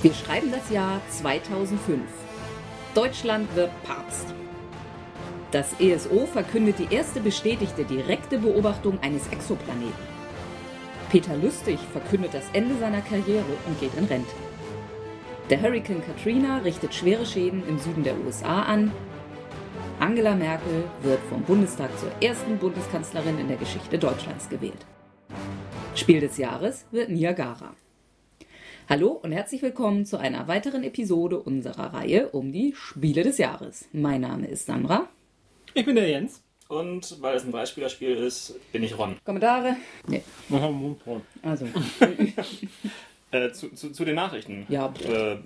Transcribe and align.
Wir 0.00 0.14
schreiben 0.14 0.52
das 0.52 0.70
Jahr 0.70 1.00
2005. 1.10 2.00
Deutschland 2.94 3.52
wird 3.56 3.70
Papst. 3.82 4.26
Das 5.50 5.74
ESO 5.80 6.26
verkündet 6.26 6.76
die 6.78 6.94
erste 6.94 7.18
bestätigte 7.20 7.84
direkte 7.84 8.38
Beobachtung 8.38 9.00
eines 9.02 9.26
Exoplaneten. 9.28 10.18
Peter 11.10 11.34
Lustig 11.36 11.80
verkündet 11.90 12.32
das 12.32 12.44
Ende 12.52 12.76
seiner 12.78 13.00
Karriere 13.00 13.44
und 13.66 13.80
geht 13.80 13.92
in 13.96 14.04
Rente. 14.04 14.30
Der 15.50 15.60
Hurricane 15.60 16.04
Katrina 16.04 16.58
richtet 16.58 16.94
schwere 16.94 17.26
Schäden 17.26 17.66
im 17.66 17.80
Süden 17.80 18.04
der 18.04 18.16
USA 18.24 18.62
an. 18.62 18.92
Angela 19.98 20.36
Merkel 20.36 20.84
wird 21.02 21.20
vom 21.28 21.42
Bundestag 21.42 21.90
zur 21.98 22.12
ersten 22.22 22.56
Bundeskanzlerin 22.58 23.40
in 23.40 23.48
der 23.48 23.56
Geschichte 23.56 23.98
Deutschlands 23.98 24.48
gewählt. 24.48 24.86
Spiel 25.96 26.20
des 26.20 26.36
Jahres 26.36 26.86
wird 26.92 27.08
Niagara. 27.08 27.74
Hallo 28.90 29.08
und 29.08 29.32
herzlich 29.32 29.60
willkommen 29.60 30.06
zu 30.06 30.16
einer 30.16 30.48
weiteren 30.48 30.82
Episode 30.82 31.38
unserer 31.40 31.92
Reihe 31.92 32.30
um 32.30 32.52
die 32.52 32.72
Spiele 32.74 33.22
des 33.22 33.36
Jahres. 33.36 33.86
Mein 33.92 34.22
Name 34.22 34.46
ist 34.46 34.64
Sandra. 34.64 35.10
Ich 35.74 35.84
bin 35.84 35.94
der 35.94 36.08
Jens. 36.08 36.42
Und 36.68 37.20
weil 37.20 37.36
es 37.36 37.44
ein 37.44 37.52
Dreispielerspiel 37.52 38.16
ist, 38.16 38.54
bin 38.72 38.82
ich 38.82 38.96
Ron. 38.96 39.16
Kommentare? 39.26 39.76
Nee. 40.06 40.22
Also, 41.42 41.66
Äh, 43.30 43.52
zu, 43.52 43.68
zu, 43.74 43.92
zu 43.92 44.06
den 44.06 44.14
Nachrichten. 44.14 44.64
Ja. 44.70 44.90
Äh, 45.06 45.36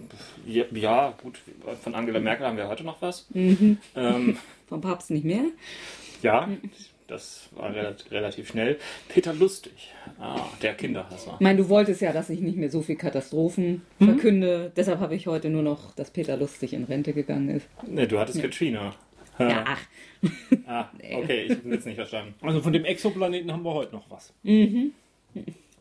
ja, 0.47 0.65
ja, 0.71 1.15
gut, 1.21 1.41
von 1.83 1.97
Angela 1.97 2.21
Merkel 2.21 2.47
haben 2.47 2.57
wir 2.57 2.69
heute 2.69 2.85
noch 2.85 3.03
was. 3.03 3.27
Mhm. 3.31 3.79
Ähm, 3.97 4.39
vom 4.69 4.81
Papst 4.81 5.11
nicht 5.11 5.25
mehr. 5.25 5.47
ja, 6.23 6.49
das 7.13 7.49
war 7.53 7.75
relativ, 7.75 8.11
relativ 8.11 8.49
schnell. 8.49 8.79
Peter 9.09 9.33
Lustig, 9.35 9.93
ah, 10.19 10.49
der 10.63 10.75
Kinderhasser. 10.75 11.35
Ich 11.35 11.41
meine, 11.41 11.59
du 11.59 11.69
wolltest 11.69 12.01
ja, 12.01 12.13
dass 12.13 12.31
ich 12.31 12.41
nicht 12.41 12.57
mehr 12.57 12.71
so 12.71 12.83
viel 12.83 12.97
Katastrophen 12.97 13.83
verkünde. 13.99 14.73
Deshalb 14.75 15.01
habe 15.01 15.15
ich 15.15 15.27
heute 15.27 15.51
nur 15.51 15.63
noch, 15.63 15.95
dass 15.95 16.11
Peter 16.11 16.37
Lustig 16.37 16.73
in 16.73 16.85
Rente 16.85 17.13
gegangen 17.13 17.51
ist. 17.51 17.69
Ne, 17.87 18.09
du 18.09 18.19
hattest 18.19 18.41
Katrina. 18.41 18.95
Ja, 19.39 19.65
ach. 19.67 19.81
Ah, 20.67 20.89
okay, 21.15 21.47
ich 21.47 21.59
habe 21.59 21.71
jetzt 21.71 21.87
nicht 21.87 21.97
verstanden. 21.97 22.35
Also 22.43 22.61
von 22.61 22.73
dem 22.73 22.85
Exoplaneten 22.85 23.53
haben 23.53 23.65
wir 23.65 23.75
heute 23.75 23.95
noch 23.95 24.09
was. 24.11 24.33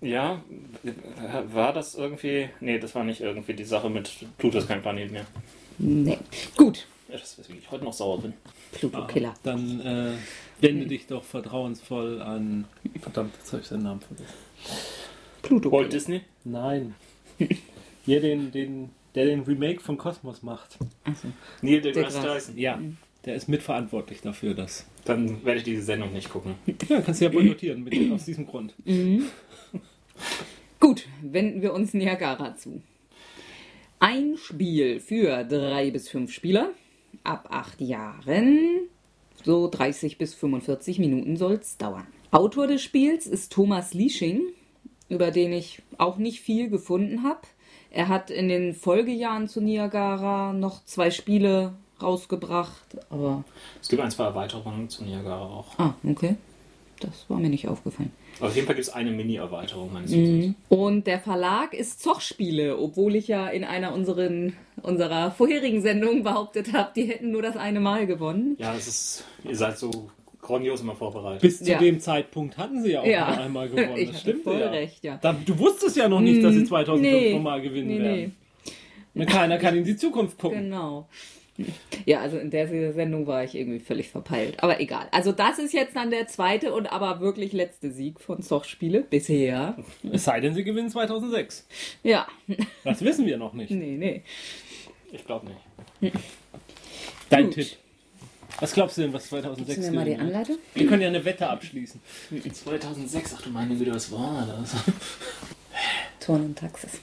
Ja, 0.02 0.42
war 1.52 1.74
das 1.74 1.96
irgendwie. 1.96 2.50
Nee, 2.60 2.80
das 2.80 2.96
war 2.96 3.04
nicht 3.04 3.22
irgendwie 3.22 3.54
die 3.54 3.64
Sache 3.64 3.90
mit 3.90 4.10
Pluto 4.38 4.58
ist 4.58 4.68
kein 4.68 4.82
Planet 4.82 5.12
mehr. 5.12 5.26
Nee. 5.78 6.18
Gut. 6.58 6.88
Ja, 7.08 7.18
das 7.18 7.32
ist 7.32 7.40
weswegen 7.40 7.62
ich 7.62 7.70
heute 7.70 7.84
noch 7.84 7.94
sauer 7.94 8.22
bin. 8.22 8.34
Pluto-Killer. 8.72 9.34
Dann 9.44 9.82
äh, 9.82 10.12
wende 10.62 10.86
dich 10.88 11.08
doch 11.08 11.24
vertrauensvoll 11.24 12.22
an. 12.22 12.66
Verdammt, 13.02 13.36
jetzt 13.38 13.52
habe 13.52 13.62
ich 13.62 13.68
seinen 13.68 13.84
Namen 13.84 14.02
vergessen. 14.02 14.34
Walt 14.68 15.42
Pluto-Killer. 15.44 15.90
Disney? 15.90 16.22
Nein. 16.44 16.96
Hier 18.06 18.22
den, 18.22 18.52
den, 18.52 18.90
der 19.16 19.26
den 19.26 19.42
Remake 19.42 19.82
von 19.82 19.98
Cosmos 19.98 20.44
macht. 20.44 20.78
Neil 21.62 21.82
deGrasse. 21.82 22.22
Tyson. 22.22 22.58
Ja. 22.58 22.80
Der 23.26 23.36
ist 23.36 23.48
mitverantwortlich 23.48 24.22
dafür, 24.22 24.56
dass. 24.56 24.86
Dann 25.06 25.46
werde 25.46 25.60
ich 25.60 25.64
diese 25.64 25.84
Sendung 25.84 26.12
nicht 26.12 26.30
gucken. 26.30 26.56
Ja, 26.90 27.02
kannst 27.02 27.22
du 27.22 27.26
ja 27.26 27.32
boykottieren 27.32 27.84
mit, 27.84 28.12
aus 28.12 28.26
diesem 28.26 28.48
Grund. 28.48 28.74
Gut, 30.80 31.08
wenden 31.22 31.62
wir 31.62 31.74
uns 31.74 31.94
Niagara 31.94 32.56
zu. 32.56 32.82
Ein 34.00 34.38
Spiel 34.38 35.00
für 35.00 35.44
drei 35.44 35.92
bis 35.92 36.10
fünf 36.10 36.34
Spieler 36.34 36.72
ab 37.24 37.48
acht 37.52 37.80
Jahren. 37.82 38.88
So 39.44 39.70
30 39.70 40.18
bis 40.18 40.34
45 40.34 41.00
Minuten 41.00 41.38
soll 41.38 41.54
es 41.54 41.78
dauern. 41.78 42.08
Autor 42.32 42.68
des 42.68 42.82
Spiels 42.82 43.28
ist 43.28 43.52
Thomas 43.52 43.94
Liesching, 43.94 44.42
über 45.10 45.32
den 45.32 45.52
ich 45.52 45.82
auch 45.98 46.18
nicht 46.18 46.42
viel 46.42 46.70
gefunden 46.70 47.24
habe. 47.24 47.42
Er 47.90 48.08
hat 48.08 48.30
in 48.30 48.48
den 48.48 48.74
Folgejahren 48.74 49.48
zu 49.48 49.60
Niagara 49.60 50.54
noch 50.54 50.86
zwei 50.86 51.12
Spiele 51.12 51.74
rausgebracht, 52.02 52.98
aber. 53.10 53.44
Es 53.82 53.90
gibt 53.90 54.02
ein, 54.02 54.12
zwei 54.12 54.26
Erweiterungen 54.26 54.90
zu 54.90 55.04
Niagara 55.04 55.42
auch. 55.42 55.78
Ah, 55.78 55.94
okay. 56.08 56.36
Das 57.02 57.26
war 57.30 57.38
mir 57.40 57.50
nicht 57.50 57.68
aufgefallen. 57.68 58.12
Aber 58.40 58.48
auf 58.50 58.56
jeden 58.56 58.66
Fall 58.68 58.76
gibt 58.76 58.88
es 58.88 58.94
eine 58.94 59.12
Mini-Erweiterung 59.12 59.92
meines 59.94 60.12
Wissens. 60.12 60.56
Und 60.70 61.08
der 61.08 61.20
Verlag 61.20 61.74
ist 61.74 62.02
Zochspiele, 62.02 62.78
obwohl 62.80 63.16
ich 63.16 63.28
ja 63.28 63.48
in 63.50 63.64
einer 63.64 63.94
unseren, 63.94 64.54
unserer 64.82 65.32
vorherigen 65.32 65.82
Sendungen 65.82 66.24
behauptet 66.24 66.74
habe, 66.74 66.92
die 66.96 67.04
hätten 67.04 67.32
nur 67.32 67.42
das 67.42 67.58
eine 67.58 67.80
Mal 67.80 68.08
gewonnen. 68.08 68.56
Ja, 68.60 68.74
es 68.76 68.88
ist, 68.88 69.26
ihr 69.48 69.56
seid 69.56 69.78
so 69.78 70.10
grandios 70.42 70.82
immer 70.82 70.96
vorbereitet. 70.96 71.42
Bis 71.42 71.60
zu 71.60 71.70
Ja. 71.72 71.78
dem 71.78 72.00
Zeitpunkt 72.00 72.58
hatten 72.58 72.82
sie 72.84 72.92
ja 72.94 73.02
auch 73.02 73.06
Ja. 73.06 73.30
noch 73.30 73.38
einmal 73.40 73.70
gewonnen. 73.70 73.98
Ich 73.98 74.12
das 74.12 74.22
stimmt 74.22 74.44
voll 74.44 74.60
ja. 74.60 74.70
recht, 74.70 75.04
ja. 75.04 75.20
Du 75.46 75.60
wusstest 75.60 75.98
ja 75.98 76.08
noch 76.10 76.22
nicht, 76.22 76.44
dass 76.44 76.54
sie 76.54 76.62
Mm, 76.62 76.66
2005 76.68 77.02
nee. 77.22 77.34
nochmal 77.34 77.62
gewinnen 77.62 77.88
Nee, 77.90 78.00
werden. 78.00 78.36
Und 79.14 79.26
Keiner 79.28 79.58
kann 79.58 79.76
in 79.78 79.84
die 79.84 79.96
Zukunft 79.98 80.38
gucken. 80.40 80.64
Genau. 80.64 81.08
Ja, 82.06 82.22
also 82.22 82.40
in 82.40 82.50
der 82.50 82.68
Sendung 82.94 83.28
war 83.28 83.44
ich 83.44 83.54
irgendwie 83.54 83.80
völlig 83.80 84.10
verpeilt. 84.10 84.64
Aber 84.64 84.80
egal. 84.82 85.08
Also 85.12 85.32
das 85.32 85.60
ist 85.60 85.72
jetzt 85.72 85.96
dann 85.96 86.10
der 86.10 86.26
zweite 86.28 86.74
und 86.74 86.92
aber 86.92 87.20
wirklich 87.20 87.54
letzte 87.54 87.92
Sieg 87.92 88.20
von 88.20 88.42
Zochspiele 88.42 89.02
bisher. 89.02 89.78
Es 90.12 90.24
sei 90.24 90.40
denn, 90.40 90.56
sie 90.56 90.64
gewinnen 90.64 90.90
2006. 90.90 91.68
Ja. 92.02 92.28
Das 92.84 93.04
wissen 93.04 93.28
wir 93.28 93.38
noch 93.38 93.54
nicht. 93.54 93.70
Nee, 93.70 93.98
nee. 93.98 94.24
Ich 95.12 95.24
glaube 95.26 95.48
nicht. 96.02 96.16
Dein 97.30 97.46
Gut. 97.46 97.54
Tipp. 97.54 97.68
Was 98.60 98.74
glaubst 98.74 98.98
du 98.98 99.02
denn, 99.02 99.14
was 99.14 99.28
2006 99.28 99.76
Gibst 99.76 99.88
du 99.88 99.92
mir 99.92 100.00
mal 100.00 100.06
die? 100.06 100.16
Anleitung? 100.16 100.58
Wir 100.74 100.88
können 100.88 101.02
ja 101.02 101.08
eine 101.08 101.24
Wette 101.24 101.48
abschließen. 101.48 102.02
2006, 102.54 103.36
ach 103.38 103.42
du 103.44 103.50
meine 103.50 103.76
Güte, 103.76 103.94
was 103.94 104.12
war 104.12 104.46
das? 104.46 104.76
Turn 106.20 106.46
und 106.46 106.58
Taxis. 106.58 107.00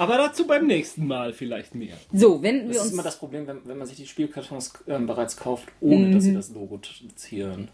Aber 0.00 0.16
dazu 0.16 0.46
beim 0.46 0.66
nächsten 0.66 1.06
Mal 1.06 1.34
vielleicht 1.34 1.74
mehr. 1.74 1.94
So, 2.10 2.42
wenden 2.42 2.68
Das 2.68 2.74
wir 2.74 2.80
ist 2.80 2.84
uns 2.84 2.92
immer 2.94 3.02
das 3.02 3.18
Problem, 3.18 3.46
wenn, 3.46 3.58
wenn 3.66 3.76
man 3.76 3.86
sich 3.86 3.98
die 3.98 4.06
Spielkartons 4.06 4.72
ähm, 4.88 5.06
bereits 5.06 5.36
kauft, 5.36 5.68
ohne 5.82 6.10
dass 6.10 6.24
sie 6.24 6.32
das 6.32 6.48
Logo 6.54 6.80
zieren. 7.16 7.68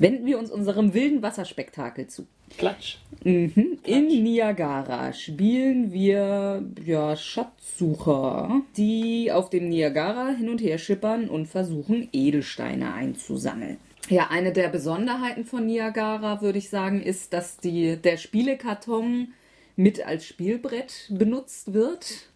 wenden 0.00 0.26
wir 0.26 0.40
uns 0.40 0.50
unserem 0.50 0.94
wilden 0.94 1.22
Wasserspektakel 1.22 2.08
zu. 2.08 2.26
Klatsch. 2.58 2.96
In 3.22 3.78
Niagara 3.84 5.12
spielen 5.12 5.92
wir 5.92 6.64
ja, 6.84 7.16
Schatzsucher, 7.16 8.62
die 8.76 9.30
auf 9.30 9.48
dem 9.48 9.68
Niagara 9.68 10.30
hin 10.30 10.48
und 10.48 10.60
her 10.60 10.78
schippern 10.78 11.28
und 11.28 11.46
versuchen, 11.46 12.08
Edelsteine 12.12 12.94
einzusammeln. 12.94 13.76
Ja, 14.08 14.26
eine 14.28 14.52
der 14.52 14.70
Besonderheiten 14.70 15.44
von 15.44 15.66
Niagara, 15.66 16.42
würde 16.42 16.58
ich 16.58 16.68
sagen, 16.68 17.00
ist, 17.00 17.32
dass 17.32 17.58
die, 17.58 17.96
der 17.96 18.16
Spielekarton 18.16 19.28
mit 19.76 20.04
als 20.04 20.24
Spielbrett 20.26 21.08
benutzt 21.10 21.72
wird. 21.72 22.28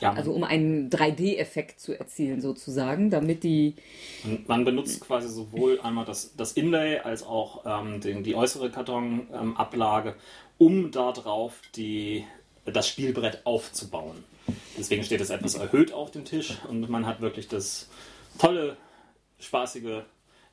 Ja, 0.00 0.12
Also 0.12 0.32
um 0.32 0.42
einen 0.42 0.90
3D-Effekt 0.90 1.78
zu 1.80 1.96
erzielen, 1.96 2.40
sozusagen, 2.40 3.10
damit 3.10 3.44
die 3.44 3.74
man, 4.46 4.64
benutzt 4.64 5.00
quasi 5.00 5.28
sowohl 5.28 5.80
einmal 5.80 6.04
das, 6.04 6.34
das 6.36 6.52
Inlay 6.52 6.98
als 6.98 7.22
auch 7.22 7.64
ähm, 7.64 8.00
den, 8.00 8.24
die 8.24 8.34
äußere 8.34 8.70
Kartonablage, 8.70 10.16
um 10.58 10.90
darauf 10.90 11.60
die, 11.76 12.24
das 12.64 12.88
Spielbrett 12.88 13.46
aufzubauen. 13.46 14.24
Deswegen 14.76 15.04
steht 15.04 15.20
es 15.20 15.30
etwas 15.30 15.54
erhöht 15.54 15.92
auf 15.92 16.10
dem 16.10 16.24
Tisch 16.24 16.58
und 16.68 16.88
man 16.90 17.06
hat 17.06 17.20
wirklich 17.20 17.46
das 17.46 17.88
tolle, 18.38 18.76
spaßige 19.38 20.02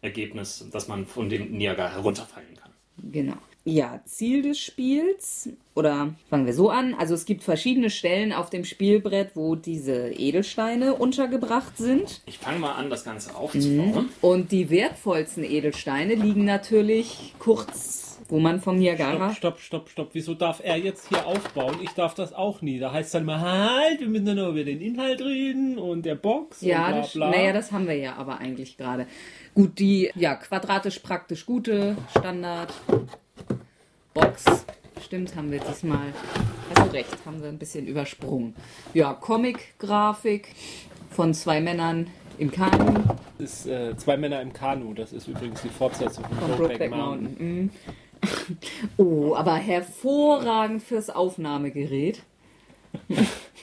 Ergebnis, 0.01 0.66
dass 0.71 0.88
man 0.88 1.05
von 1.07 1.29
dem 1.29 1.51
Niagara 1.51 1.94
herunterfallen 1.94 2.55
kann. 2.55 2.71
Genau. 3.11 3.38
Ja, 3.63 4.01
Ziel 4.05 4.41
des 4.41 4.59
Spiels, 4.59 5.49
oder 5.75 6.16
fangen 6.31 6.47
wir 6.47 6.53
so 6.53 6.72
an. 6.72 6.95
Also 6.95 7.13
es 7.13 7.25
gibt 7.25 7.44
verschiedene 7.44 7.91
Stellen 7.91 8.33
auf 8.33 8.49
dem 8.49 8.66
Spielbrett, 8.66 9.31
wo 9.35 9.56
diese 9.56 10.09
Edelsteine 10.09 10.95
untergebracht 10.95 11.77
sind. 11.77 12.21
Ich 12.25 12.39
fange 12.39 12.57
mal 12.57 12.74
an, 12.74 12.89
das 12.89 13.03
Ganze 13.03 13.36
aufzubauen. 13.36 14.09
Und 14.21 14.51
die 14.51 14.71
wertvollsten 14.71 15.44
Edelsteine 15.44 16.15
liegen 16.15 16.44
natürlich 16.44 17.36
kurz, 17.38 18.19
wo 18.30 18.39
man 18.39 18.62
vom 18.62 18.77
Niagara. 18.80 19.31
Stopp, 19.36 19.59
stopp, 19.59 19.59
stopp, 19.59 19.89
stopp. 19.89 20.09
Wieso 20.13 20.33
darf 20.33 20.62
er 20.63 20.77
jetzt 20.77 21.09
hier 21.09 21.27
aufbauen? 21.27 21.77
Ich 21.83 21.91
darf 21.91 22.15
das 22.15 22.33
auch 22.33 22.63
nie. 22.63 22.80
Da 22.80 22.91
heißt 22.91 23.07
es 23.07 23.12
dann 23.12 23.25
mal, 23.25 23.41
halt, 23.41 24.00
wir 24.00 24.07
müssen 24.07 24.25
dann 24.25 24.38
nur 24.38 24.50
über 24.50 24.63
den 24.63 24.81
Inhalt 24.81 25.21
reden 25.21 25.77
und 25.77 26.03
der 26.07 26.15
Box 26.15 26.62
Ja, 26.62 26.86
und 26.88 26.91
bla 26.94 27.01
das, 27.01 27.13
bla. 27.13 27.30
naja, 27.30 27.53
das 27.53 27.71
haben 27.71 27.88
wir 27.88 27.95
ja 27.95 28.15
aber 28.15 28.39
eigentlich 28.39 28.75
gerade. 28.75 29.06
Gut, 29.53 29.77
die 29.77 30.09
ja, 30.15 30.33
quadratisch 30.33 30.97
praktisch 31.00 31.45
gute 31.45 31.95
Standard 32.18 32.74
Box. 34.13 34.44
Stimmt, 35.04 35.36
haben 35.36 35.52
wir 35.52 35.60
diesmal. 35.60 36.13
Hast 36.69 36.88
du 36.88 36.94
recht, 36.94 37.18
haben 37.25 37.42
wir 37.42 37.50
ein 37.50 37.58
bisschen 37.58 37.88
übersprungen. 37.88 38.56
Ja, 38.94 39.13
Comic-Grafik 39.13 40.50
von 41.10 41.34
zwei 41.34 41.62
Männern 41.62 42.08
im 42.38 42.52
Kanu 42.52 42.94
Das 43.38 43.52
ist 43.52 43.66
äh, 43.68 43.96
zwei 43.98 44.18
Männer 44.18 44.42
im 44.42 44.54
Kanu. 44.54 44.94
Das 44.94 45.13
ist 45.13 45.28
übrigens 45.28 45.62
die 45.62 45.69
Fortsetzung 45.69 46.25
von, 46.25 46.38
von 46.38 46.58
Brokeback 46.58 46.92
Mountain. 46.92 47.24
Mountain. 47.24 47.62
Mhm. 47.63 47.69
Oh, 48.98 49.34
aber 49.34 49.56
hervorragend 49.56 50.84
fürs 50.84 51.10
Aufnahmegerät. 51.10 52.22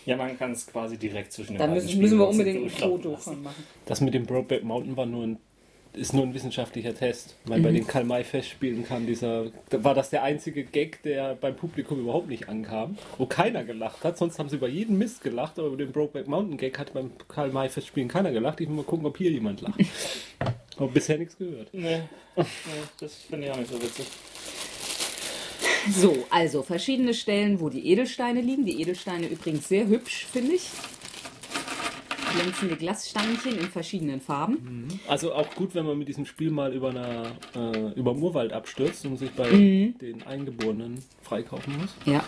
Ja, 0.07 0.17
man 0.17 0.39
kann 0.39 0.53
es 0.53 0.67
quasi 0.67 0.97
direkt 0.97 1.35
zwischen 1.35 1.53
den 1.53 1.59
Da 1.59 1.67
müssen, 1.67 2.01
müssen 2.01 2.19
wir 2.19 2.27
unbedingt 2.27 2.65
ein 2.65 2.71
Foto 2.71 3.15
von 3.17 3.43
machen. 3.43 3.63
Das 3.85 4.01
mit 4.01 4.15
dem 4.15 4.25
Brokeback 4.25 4.65
Mountain 4.65 4.97
war 4.97 5.05
nur 5.05 5.23
ein 5.23 5.39
ist 5.99 6.15
nur 6.15 6.23
ein 6.23 6.35
wissenschaftlicher 6.35 6.95
Test. 6.95 7.37
Weil 7.45 7.61
bei 7.61 7.71
den 7.73 7.87
Karl-May-Festspielen 7.87 8.87
kam 8.87 9.07
dieser, 9.07 9.47
war 9.71 9.95
das 9.95 10.11
der 10.11 10.23
einzige 10.23 10.65
Gag, 10.65 11.03
der 11.03 11.35
beim 11.35 11.57
Publikum 11.57 12.01
überhaupt 12.01 12.29
nicht 12.29 12.49
ankam, 12.49 12.97
wo 13.19 13.27
keiner 13.27 13.65
gelacht 13.65 14.05
hat. 14.05 14.17
Sonst 14.17 14.39
haben 14.39 14.49
sie 14.49 14.57
über 14.57 14.69
jeden 14.69 14.97
Mist 14.99 15.23
gelacht, 15.23 15.59
aber 15.59 15.69
über 15.69 15.77
den 15.77 15.93
Brokeback 15.93 16.29
Mountain 16.29 16.57
Gag 16.57 16.79
hat 16.79 16.95
beim 16.95 17.11
Karl-May-Festspielen 17.29 18.09
keiner 18.09 18.31
gelacht. 18.31 18.61
Ich 18.61 18.69
will 18.69 18.77
mal 18.77 18.85
gucken, 18.85 19.07
ob 19.07 19.19
hier 19.19 19.31
jemand 19.31 19.61
lacht. 19.61 19.79
aber 20.77 20.89
bisher 20.89 21.19
nichts 21.19 21.37
gehört. 21.37 21.69
Nee, 21.73 22.01
nee 22.37 22.45
das 23.01 23.15
finde 23.15 23.47
ich 23.47 23.53
auch 23.53 23.59
nicht 23.59 23.71
so 23.71 23.83
witzig. 23.83 24.07
So, 25.91 26.27
also 26.31 26.63
verschiedene 26.63 27.15
Stellen, 27.15 27.61
wo 27.61 27.69
die 27.69 27.91
Edelsteine 27.91 28.41
liegen. 28.41 28.65
Die 28.65 28.81
Edelsteine 28.81 29.27
übrigens 29.27 29.69
sehr 29.69 29.87
hübsch, 29.87 30.27
finde 30.31 30.55
ich. 30.55 30.71
Glänzende 32.35 32.77
Glassteinchen 32.77 33.59
in 33.59 33.67
verschiedenen 33.67 34.21
Farben. 34.21 34.89
Also 35.09 35.33
auch 35.33 35.55
gut, 35.55 35.75
wenn 35.75 35.87
man 35.87 35.99
mit 35.99 36.09
diesem 36.09 36.27
Spiel 36.27 36.51
mal 36.51 36.73
über, 36.73 36.91
einer, 36.91 37.33
äh, 37.55 37.93
über 37.95 38.15
Urwald 38.15 38.53
abstürzt 38.53 39.05
und 39.07 39.17
sich 39.17 39.31
bei 39.31 39.49
den 39.49 40.23
Eingeborenen 40.27 41.03
freikaufen 41.23 41.77
muss. 41.79 41.95
Ja. 42.05 42.25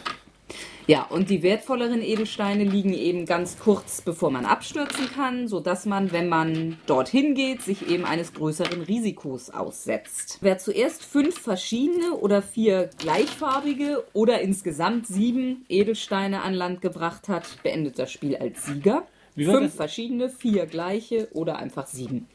Ja, 0.87 1.05
und 1.05 1.31
die 1.31 1.45
wertvolleren 1.45 2.03
Edelsteine 2.03 2.65
liegen 2.65 2.93
eben 2.93 3.25
ganz 3.25 3.59
kurz 3.59 4.01
bevor 4.01 4.31
man 4.31 4.45
abstürzen 4.45 5.09
kann, 5.15 5.47
sodass 5.47 5.87
man, 5.87 6.11
wenn 6.11 6.29
man 6.29 6.79
dorthin 6.87 7.35
geht, 7.35 7.63
sich 7.63 7.89
eben 7.89 8.05
eines 8.05 8.33
größeren 8.33 8.83
Risikos 8.83 9.51
aussetzt. 9.51 10.39
Wer 10.41 10.59
zuerst 10.59 11.05
fünf 11.05 11.39
verschiedene 11.39 12.15
oder 12.15 12.43
vier 12.43 12.91
gleichfarbige 12.99 14.05
oder 14.15 14.41
insgesamt 14.41 15.07
sieben 15.07 15.65
Edelsteine 15.69 16.43
an 16.43 16.55
Land 16.55 16.81
gebracht 16.81 17.29
hat, 17.29 17.63
beendet 17.63 17.99
das 18.01 18.11
Spiel 18.11 18.37
als 18.37 18.67
Sieger. 18.67 19.07
Fünf 19.47 19.67
das? 19.67 19.75
verschiedene, 19.75 20.29
vier 20.29 20.67
gleiche 20.67 21.29
oder 21.33 21.57
einfach 21.59 21.87
sieben. 21.87 22.27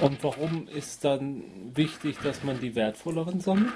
Und 0.00 0.22
warum 0.22 0.68
ist 0.68 1.04
dann 1.04 1.42
wichtig, 1.74 2.16
dass 2.22 2.42
man 2.44 2.60
die 2.60 2.74
wertvolleren 2.74 3.40
sammelt? 3.40 3.72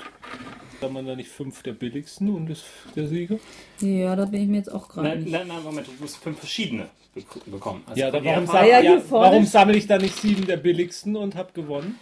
Hat 0.80 0.92
man 0.92 1.06
da 1.06 1.16
nicht 1.16 1.30
fünf 1.30 1.62
der 1.62 1.72
billigsten 1.72 2.28
und 2.30 2.50
ist 2.50 2.64
der 2.94 3.08
Sieger? 3.08 3.38
Ja, 3.80 4.14
da 4.16 4.24
bin 4.26 4.42
ich 4.42 4.48
mir 4.48 4.58
jetzt 4.58 4.72
auch 4.72 4.88
gerade 4.88 5.08
Nein, 5.08 5.26
nein, 5.28 5.48
nein, 5.48 5.62
Moment, 5.62 5.86
du 5.86 5.92
musst 6.00 6.16
fünf 6.18 6.38
verschiedene 6.38 6.88
bek- 7.16 7.48
bekommen. 7.50 7.82
Also 7.86 8.00
Ja, 8.00 8.10
dann 8.10 8.24
warum, 8.24 8.44
Farbe- 8.44 8.58
sam 8.58 8.66
ja, 8.68 8.80
ja, 8.80 9.02
warum 9.10 9.46
sammle 9.46 9.76
ich 9.76 9.86
da 9.86 9.98
nicht 9.98 10.16
sieben 10.16 10.46
der 10.46 10.56
billigsten 10.56 11.16
und 11.16 11.34
habe 11.36 11.52
gewonnen? 11.52 11.98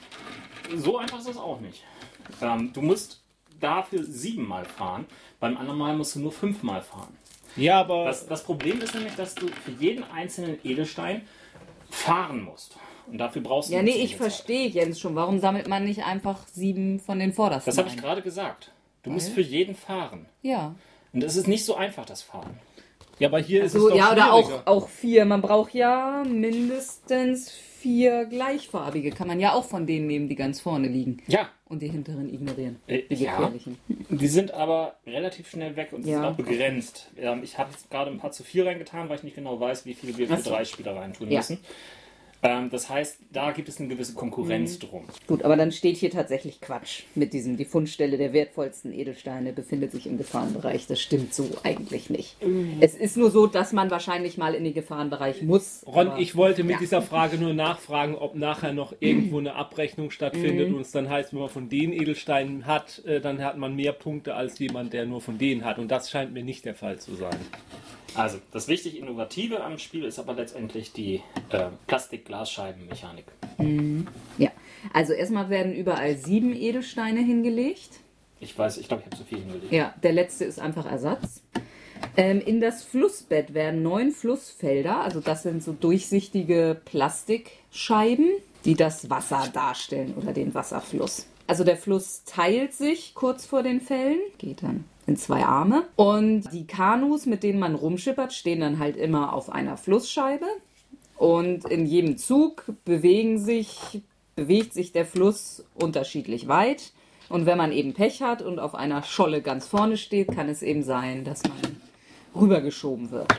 So 0.74 0.98
einfach 0.98 1.18
ist 1.18 1.28
das 1.28 1.36
auch 1.36 1.60
nicht. 1.60 1.82
Ähm, 2.40 2.70
du 2.72 2.82
musst 2.82 3.22
dafür 3.60 4.02
siebenmal 4.04 4.64
fahren, 4.64 5.06
beim 5.38 5.56
anderen 5.56 5.78
Mal 5.78 5.96
musst 5.96 6.16
du 6.16 6.20
nur 6.20 6.32
fünfmal 6.32 6.82
fahren. 6.82 7.14
Ja, 7.56 7.80
aber 7.80 8.04
Das, 8.06 8.26
das 8.26 8.42
Problem 8.44 8.80
ist 8.80 8.94
nämlich, 8.94 9.14
dass 9.14 9.34
du 9.34 9.46
für 9.48 9.72
jeden 9.72 10.04
einzelnen 10.04 10.58
Edelstein 10.64 11.22
fahren 11.90 12.42
musst. 12.42 12.76
Und 13.10 13.18
dafür 13.18 13.42
brauchst 13.42 13.70
du 13.70 13.74
Ja, 13.74 13.82
nee, 13.82 13.90
ich 13.90 14.16
verstehe 14.16 14.68
Jens 14.68 14.98
schon. 15.00 15.14
Warum 15.14 15.38
sammelt 15.40 15.68
man 15.68 15.84
nicht 15.84 16.04
einfach 16.04 16.46
sieben 16.48 17.00
von 17.00 17.18
den 17.18 17.32
vordersten? 17.32 17.70
Das 17.70 17.78
habe 17.78 17.88
ich 17.88 17.96
gerade 17.96 18.22
gesagt. 18.22 18.72
Du 19.02 19.10
musst 19.10 19.28
Weil? 19.28 19.34
für 19.34 19.40
jeden 19.42 19.74
fahren. 19.74 20.26
Ja. 20.42 20.74
Und 21.12 21.22
es 21.24 21.36
ist 21.36 21.48
nicht 21.48 21.64
so 21.64 21.74
einfach, 21.74 22.06
das 22.06 22.22
Fahren. 22.22 22.58
ja, 23.18 23.28
aber 23.28 23.40
hier 23.40 23.64
ist 23.64 23.72
So, 23.72 23.88
es 23.88 23.92
doch 23.92 23.98
ja, 23.98 24.12
oder 24.12 24.32
auch, 24.32 24.66
auch 24.66 24.88
vier. 24.88 25.24
Man 25.24 25.42
braucht 25.42 25.74
ja 25.74 26.22
mindestens 26.26 27.50
vier 27.50 28.24
gleichfarbige. 28.26 29.10
Kann 29.10 29.26
man 29.26 29.40
ja 29.40 29.52
auch 29.54 29.64
von 29.64 29.86
denen 29.86 30.06
nehmen, 30.06 30.28
die 30.28 30.36
ganz 30.36 30.60
vorne 30.60 30.86
liegen. 30.88 31.18
Ja, 31.26 31.48
Und 31.68 31.82
die 31.82 31.88
hinteren 31.88 32.32
ignorieren. 32.32 32.76
Äh, 32.86 33.02
die 33.10 33.16
ja. 33.24 33.32
gefährlichen. 33.36 33.76
Die 34.18 34.28
sind 34.28 34.52
aber 34.52 34.96
relativ 35.06 35.48
schnell 35.50 35.74
weg 35.76 35.92
und 35.92 36.06
Ja. 36.06 36.16
sind 36.16 36.24
auch 36.24 36.36
begrenzt. 36.36 37.10
Ähm, 37.16 37.42
ich 37.42 37.58
habe 37.58 37.70
gerade 37.90 38.10
ein 38.10 38.18
paar 38.18 38.30
zu 38.32 38.44
viel 38.44 38.66
reingetan, 38.66 39.08
weil 39.08 39.16
ich 39.16 39.22
nicht 39.22 39.36
genau 39.36 39.58
weiß, 39.58 39.86
wie 39.86 39.94
viel 39.94 40.16
wir 40.18 40.28
für 40.28 40.36
so. 40.38 40.50
drei 40.50 40.64
Spieler 40.64 40.94
reintun 40.96 41.30
Ja. 41.30 41.38
müssen. 41.38 41.58
Ähm, 42.44 42.70
das 42.70 42.88
heißt, 42.90 43.18
da 43.32 43.52
gibt 43.52 43.68
es 43.68 43.78
eine 43.78 43.88
gewisse 43.88 44.14
Konkurrenz 44.14 44.74
Mhm. 44.76 44.80
drum. 44.88 45.04
Gut, 45.28 45.42
aber 45.44 45.56
dann 45.56 45.70
steht 45.70 45.96
hier 45.96 46.10
tatsächlich 46.10 46.60
Quatsch 46.60 47.02
mit 47.14 47.32
diesem, 47.32 47.56
die 47.56 47.64
Fundstelle 47.64 48.16
der 48.18 48.32
wertvollsten 48.32 48.92
Edelsteine 48.92 49.52
befindet 49.52 49.92
sich 49.92 50.06
im 50.08 50.18
Gefahrenbereich. 50.18 50.88
Das 50.88 51.00
stimmt 51.00 51.32
so 51.32 51.48
eigentlich 51.62 52.10
nicht. 52.10 52.36
Es 52.80 52.94
ist 52.96 53.16
nur 53.16 53.30
so, 53.30 53.46
dass 53.46 53.72
man 53.72 53.90
wahrscheinlich 53.92 54.38
mal 54.38 54.54
in 54.54 54.64
den 54.64 54.74
Gefahrenbereich 54.74 55.42
muss. 55.42 55.84
Ron, 55.86 56.08
aber- 56.08 56.18
ich 56.18 56.34
wollte 56.34 56.64
mit 56.64 56.72
Ja. 56.72 56.78
dieser 56.80 57.00
Frage 57.02 57.38
nur 57.38 57.54
nachfragen, 57.54 58.16
ob 58.16 58.34
nachher 58.34 58.72
noch 58.72 58.92
irgendwo 58.98 59.38
eine 59.38 59.54
Abrechnung 59.54 60.10
stattfindet 60.10 60.70
Mhm. 60.70 60.74
und 60.74 60.80
es 60.80 60.90
dann 60.90 61.08
heißt, 61.08 61.32
wenn 61.32 61.40
man 61.40 61.48
von 61.48 61.68
den 61.68 61.92
Edelsteinen 61.92 62.66
hat, 62.66 63.04
äh, 63.06 63.20
dann 63.20 63.40
hat 63.42 63.56
man 63.56 63.76
mehr 63.76 63.92
Punkte 63.92 64.34
als 64.34 64.58
jemand, 64.58 64.92
der 64.92 65.06
nur 65.06 65.20
von 65.20 65.38
denen 65.38 65.64
hat. 65.64 65.78
Und 65.78 65.92
das 65.92 66.10
scheint 66.10 66.32
mir 66.32 66.42
nicht 66.42 66.64
der 66.64 66.74
Fall 66.74 66.98
zu 66.98 67.14
sein. 67.14 67.36
Also, 68.14 68.38
das 68.50 68.68
wichtig 68.68 68.98
Innovative 68.98 69.62
am 69.62 69.78
Spiel 69.78 70.04
ist 70.04 70.18
aber 70.18 70.34
letztendlich 70.34 70.92
die 70.92 71.22
äh, 71.50 71.68
Plastik-Glasscheiben-Mechanik. 71.86 73.24
Ja, 74.38 74.50
also 74.92 75.12
erstmal 75.12 75.48
werden 75.50 75.72
überall 75.72 76.16
sieben 76.16 76.54
Edelsteine 76.54 77.20
hingelegt. 77.20 78.00
Ich 78.40 78.58
weiß, 78.58 78.78
ich 78.78 78.88
glaube, 78.88 79.02
ich 79.02 79.06
habe 79.06 79.16
zu 79.16 79.24
viel 79.24 79.38
hingelegt. 79.38 79.72
Ja, 79.72 79.94
der 80.02 80.12
letzte 80.12 80.44
ist 80.44 80.58
einfach 80.58 80.84
Ersatz. 80.84 81.42
Ähm, 82.16 82.40
in 82.40 82.60
das 82.60 82.82
Flussbett 82.82 83.54
werden 83.54 83.82
neun 83.82 84.10
Flussfelder, 84.10 85.00
also 85.00 85.20
das 85.20 85.44
sind 85.44 85.62
so 85.62 85.72
durchsichtige 85.72 86.80
Plastikscheiben, 86.84 88.28
die 88.64 88.74
das 88.74 89.08
Wasser 89.08 89.48
darstellen 89.52 90.14
oder 90.14 90.32
den 90.32 90.52
Wasserfluss. 90.54 91.26
Also 91.46 91.64
der 91.64 91.76
Fluss 91.76 92.24
teilt 92.24 92.74
sich 92.74 93.14
kurz 93.14 93.46
vor 93.46 93.62
den 93.62 93.80
Fällen, 93.80 94.18
geht 94.38 94.62
dann 94.62 94.84
in 95.06 95.16
zwei 95.16 95.44
Arme. 95.44 95.84
Und 95.96 96.52
die 96.52 96.66
Kanus, 96.66 97.26
mit 97.26 97.42
denen 97.42 97.58
man 97.58 97.74
rumschippert, 97.74 98.32
stehen 98.32 98.60
dann 98.60 98.78
halt 98.78 98.96
immer 98.96 99.32
auf 99.32 99.50
einer 99.50 99.76
Flussscheibe. 99.76 100.46
Und 101.16 101.64
in 101.66 101.86
jedem 101.86 102.16
Zug 102.16 102.64
bewegen 102.84 103.38
sich, 103.38 104.02
bewegt 104.34 104.74
sich 104.74 104.92
der 104.92 105.06
Fluss 105.06 105.64
unterschiedlich 105.74 106.48
weit. 106.48 106.92
Und 107.28 107.46
wenn 107.46 107.58
man 107.58 107.72
eben 107.72 107.94
Pech 107.94 108.22
hat 108.22 108.42
und 108.42 108.58
auf 108.58 108.74
einer 108.74 109.02
Scholle 109.02 109.40
ganz 109.40 109.66
vorne 109.66 109.96
steht, 109.96 110.32
kann 110.32 110.48
es 110.48 110.62
eben 110.62 110.82
sein, 110.82 111.24
dass 111.24 111.42
man 111.44 111.76
rübergeschoben 112.34 113.10
wird. 113.10 113.32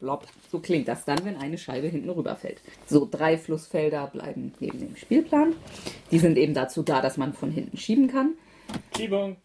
Blob. 0.00 0.26
So 0.50 0.58
klingt 0.58 0.86
das 0.86 1.04
dann, 1.04 1.24
wenn 1.24 1.36
eine 1.36 1.58
Scheibe 1.58 1.88
hinten 1.88 2.10
rüberfällt. 2.10 2.60
So, 2.86 3.08
drei 3.10 3.38
Flussfelder 3.38 4.06
bleiben 4.08 4.52
neben 4.60 4.78
dem 4.78 4.96
Spielplan. 4.96 5.54
Die 6.10 6.18
sind 6.18 6.36
eben 6.36 6.54
dazu 6.54 6.82
da, 6.82 7.00
dass 7.00 7.16
man 7.16 7.32
von 7.32 7.50
hinten 7.50 7.76
schieben 7.76 8.08
kann. 8.08 8.34
Schiebung. 8.96 9.36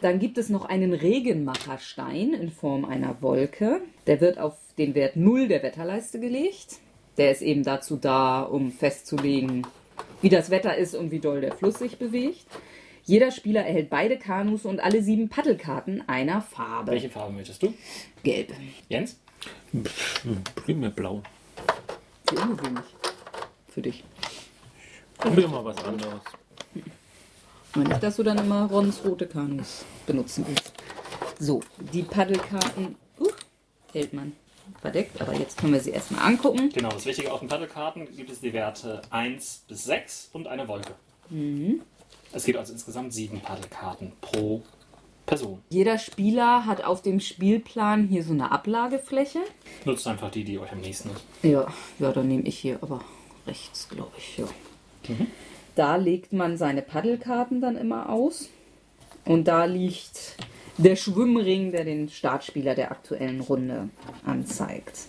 Dann 0.00 0.18
gibt 0.18 0.38
es 0.38 0.48
noch 0.48 0.64
einen 0.64 0.92
Regenmacherstein 0.92 2.34
in 2.34 2.50
Form 2.50 2.84
einer 2.84 3.20
Wolke. 3.22 3.80
Der 4.06 4.20
wird 4.20 4.38
auf 4.38 4.54
den 4.76 4.94
Wert 4.94 5.16
0 5.16 5.48
der 5.48 5.62
Wetterleiste 5.62 6.20
gelegt. 6.20 6.78
Der 7.16 7.32
ist 7.32 7.42
eben 7.42 7.64
dazu 7.64 7.96
da, 7.96 8.42
um 8.42 8.70
festzulegen, 8.70 9.66
wie 10.22 10.28
das 10.28 10.50
Wetter 10.50 10.76
ist 10.76 10.94
und 10.94 11.10
wie 11.10 11.18
doll 11.18 11.40
der 11.40 11.52
Fluss 11.52 11.78
sich 11.78 11.98
bewegt. 11.98 12.46
Jeder 13.04 13.30
Spieler 13.30 13.64
erhält 13.64 13.90
beide 13.90 14.18
Kanus 14.18 14.64
und 14.64 14.80
alle 14.80 15.02
sieben 15.02 15.30
Paddelkarten 15.30 16.06
einer 16.08 16.42
Farbe. 16.42 16.92
Welche 16.92 17.08
Farbe 17.08 17.32
möchtest 17.32 17.62
du? 17.62 17.72
Gelb. 18.22 18.52
Jens? 18.88 19.18
Primär 20.54 20.90
blau. 20.90 21.22
Wie 22.30 22.36
ungewöhnlich. 22.36 22.84
Für 23.68 23.82
dich. 23.82 24.04
Ich 25.24 25.36
will 25.36 25.48
mal 25.48 25.64
was 25.64 25.82
anderes. 25.84 26.20
Aber 27.72 27.84
nicht, 27.84 28.02
dass 28.02 28.16
du 28.16 28.22
dann 28.22 28.38
immer 28.38 28.66
Rons 28.66 29.04
rote 29.04 29.26
Kanus 29.26 29.84
benutzen 30.06 30.44
willst. 30.48 30.72
So, 31.38 31.60
die 31.92 32.02
Paddelkarten 32.02 32.96
uh, 33.20 33.28
hält 33.92 34.12
man 34.12 34.32
verdeckt, 34.80 35.20
aber 35.20 35.34
jetzt 35.34 35.58
können 35.58 35.72
wir 35.72 35.80
sie 35.80 35.90
erstmal 35.90 36.22
angucken. 36.22 36.70
Genau, 36.72 36.90
das 36.90 37.06
Wichtige 37.06 37.32
auf 37.32 37.40
den 37.40 37.48
Paddelkarten 37.48 38.08
gibt 38.16 38.30
es 38.30 38.40
die 38.40 38.52
Werte 38.52 39.02
1 39.10 39.64
bis 39.68 39.84
6 39.84 40.30
und 40.32 40.46
eine 40.46 40.66
Wolke. 40.68 40.94
Mhm. 41.30 41.82
Es 42.32 42.44
gibt 42.44 42.58
also 42.58 42.72
insgesamt 42.72 43.12
sieben 43.12 43.40
Paddelkarten 43.40 44.12
pro 44.20 44.62
Person. 45.26 45.62
Jeder 45.68 45.98
Spieler 45.98 46.64
hat 46.66 46.84
auf 46.84 47.02
dem 47.02 47.20
Spielplan 47.20 48.08
hier 48.08 48.24
so 48.24 48.32
eine 48.32 48.50
Ablagefläche. 48.50 49.40
Nutzt 49.84 50.06
einfach 50.06 50.30
die, 50.30 50.44
die 50.44 50.58
euch 50.58 50.72
am 50.72 50.80
nächsten 50.80 51.10
ist. 51.10 51.20
Ja, 51.42 51.66
ja, 51.98 52.12
dann 52.12 52.28
nehme 52.28 52.44
ich 52.44 52.58
hier 52.58 52.78
aber 52.82 53.02
rechts, 53.46 53.88
glaube 53.88 54.12
ich. 54.16 54.38
Ja. 54.38 54.46
Da 55.78 55.94
legt 55.94 56.32
man 56.32 56.56
seine 56.56 56.82
Paddelkarten 56.82 57.60
dann 57.60 57.76
immer 57.76 58.08
aus. 58.08 58.48
Und 59.24 59.46
da 59.46 59.64
liegt 59.64 60.36
der 60.76 60.96
Schwimmring, 60.96 61.70
der 61.70 61.84
den 61.84 62.08
Startspieler 62.08 62.74
der 62.74 62.90
aktuellen 62.90 63.38
Runde 63.38 63.88
anzeigt. 64.26 65.02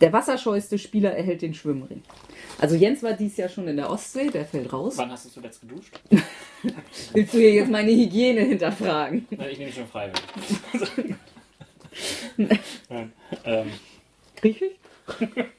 Der 0.00 0.14
wasserscheueste 0.14 0.78
Spieler 0.78 1.12
erhält 1.12 1.42
den 1.42 1.52
Schwimmring. 1.52 2.02
Also 2.58 2.74
Jens 2.74 3.02
war 3.02 3.12
dies 3.12 3.36
Jahr 3.36 3.50
schon 3.50 3.68
in 3.68 3.76
der 3.76 3.90
Ostsee, 3.90 4.30
der 4.30 4.46
fällt 4.46 4.72
raus. 4.72 4.94
Wann 4.96 5.10
hast 5.10 5.26
du 5.26 5.28
zuletzt 5.28 5.60
geduscht? 5.60 6.00
Willst 7.12 7.34
du 7.34 7.38
hier 7.38 7.52
jetzt 7.52 7.70
meine 7.70 7.90
Hygiene 7.90 8.40
hinterfragen? 8.44 9.26
Nein, 9.28 9.50
ich 9.50 9.58
nehme 9.58 9.72
schon 9.72 9.88
freiwillig. 9.88 11.14
Nein. 12.88 13.12
Ähm, 13.44 13.70
Griechisch? 14.36 14.72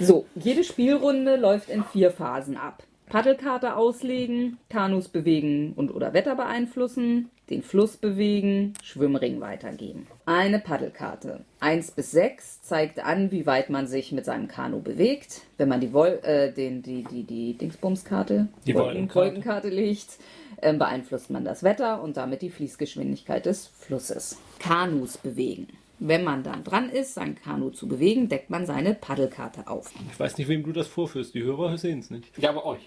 So, 0.00 0.26
jede 0.34 0.64
Spielrunde 0.64 1.36
läuft 1.36 1.68
in 1.68 1.84
vier 1.84 2.10
Phasen 2.10 2.56
ab. 2.56 2.82
Paddelkarte 3.06 3.74
auslegen, 3.76 4.58
Kanus 4.68 5.08
bewegen 5.08 5.72
und 5.74 5.90
oder 5.92 6.12
Wetter 6.14 6.36
beeinflussen, 6.36 7.28
den 7.50 7.62
Fluss 7.62 7.96
bewegen, 7.96 8.74
Schwimmring 8.84 9.40
weitergeben. 9.40 10.06
Eine 10.26 10.60
Paddelkarte. 10.60 11.40
1 11.58 11.90
bis 11.90 12.12
6 12.12 12.62
zeigt 12.62 13.04
an, 13.04 13.32
wie 13.32 13.46
weit 13.46 13.68
man 13.68 13.88
sich 13.88 14.12
mit 14.12 14.24
seinem 14.24 14.46
Kanu 14.46 14.80
bewegt. 14.80 15.40
Wenn 15.58 15.68
man 15.68 15.80
die, 15.80 15.92
Wol 15.92 16.20
äh, 16.22 16.52
den, 16.52 16.82
die, 16.82 17.02
die, 17.02 17.24
die 17.24 17.54
Dingsbumskarte, 17.58 18.46
Die 18.64 18.74
Wolken- 18.74 18.84
Wolkenkarte. 19.12 19.14
Wolkenkarte 19.18 19.68
legt, 19.70 20.18
ähm, 20.62 20.78
beeinflusst 20.78 21.30
man 21.30 21.44
das 21.44 21.64
Wetter 21.64 22.00
und 22.02 22.16
damit 22.16 22.42
die 22.42 22.50
Fließgeschwindigkeit 22.50 23.44
des 23.44 23.66
Flusses. 23.66 24.38
Kanus 24.60 25.18
bewegen. 25.18 25.66
Wenn 26.00 26.24
man 26.24 26.42
dann 26.42 26.64
dran 26.64 26.88
ist, 26.88 27.14
sein 27.14 27.34
Kanu 27.34 27.70
zu 27.70 27.86
bewegen, 27.86 28.30
deckt 28.30 28.48
man 28.48 28.64
seine 28.64 28.94
Paddelkarte 28.94 29.68
auf. 29.68 29.92
Ich 30.10 30.18
weiß 30.18 30.38
nicht, 30.38 30.48
wem 30.48 30.62
du 30.62 30.72
das 30.72 30.88
vorführst. 30.88 31.34
Die 31.34 31.42
Hörer 31.42 31.76
sehen 31.76 31.98
es 31.98 32.10
nicht. 32.10 32.26
Ja, 32.38 32.50
aber 32.50 32.64
euch. 32.64 32.80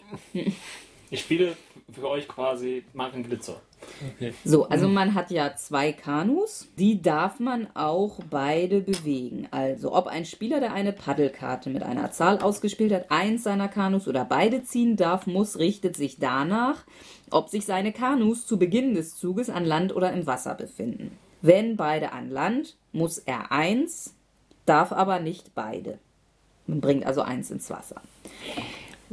Ich 1.12 1.20
spiele 1.20 1.56
für 1.92 2.10
euch 2.10 2.28
quasi 2.28 2.84
Marken 2.94 3.22
Glitzer. 3.22 3.62
Okay. 4.16 4.34
So, 4.44 4.68
also 4.68 4.88
man 4.88 5.14
hat 5.14 5.30
ja 5.30 5.56
zwei 5.56 5.92
Kanus, 5.92 6.70
die 6.80 7.04
darf 7.04 7.40
man 7.40 7.68
auch 7.76 8.20
beide 8.32 8.82
bewegen. 8.82 9.48
Also 9.52 9.94
ob 9.94 10.08
ein 10.08 10.26
Spieler, 10.26 10.60
der 10.60 10.74
eine 10.74 10.92
Paddelkarte 10.92 11.70
mit 11.70 11.84
einer 11.84 12.12
Zahl 12.12 12.40
ausgespielt 12.40 12.92
hat, 12.92 13.12
eins 13.12 13.44
seiner 13.44 13.68
Kanus 13.68 14.08
oder 14.08 14.26
beide 14.26 14.64
ziehen 14.64 14.96
darf, 14.96 15.28
muss, 15.28 15.60
richtet 15.60 15.96
sich 15.96 16.18
danach, 16.18 16.84
ob 17.30 17.50
sich 17.50 17.66
seine 17.66 17.92
Kanus 17.92 18.48
zu 18.48 18.58
Beginn 18.58 18.96
des 18.96 19.16
Zuges 19.16 19.52
an 19.52 19.66
Land 19.66 19.96
oder 19.96 20.12
im 20.14 20.26
Wasser 20.26 20.56
befinden. 20.56 21.12
Wenn 21.44 21.76
beide 21.76 22.14
an 22.14 22.30
Land, 22.30 22.78
muss 22.94 23.18
er 23.18 23.52
eins, 23.52 24.14
darf 24.66 24.94
aber 24.94 25.20
nicht 25.20 25.54
beide. 25.54 26.00
Man 26.68 26.80
bringt 26.80 27.06
also 27.06 27.22
eins 27.22 27.52
ins 27.52 27.70
Wasser. 27.70 28.02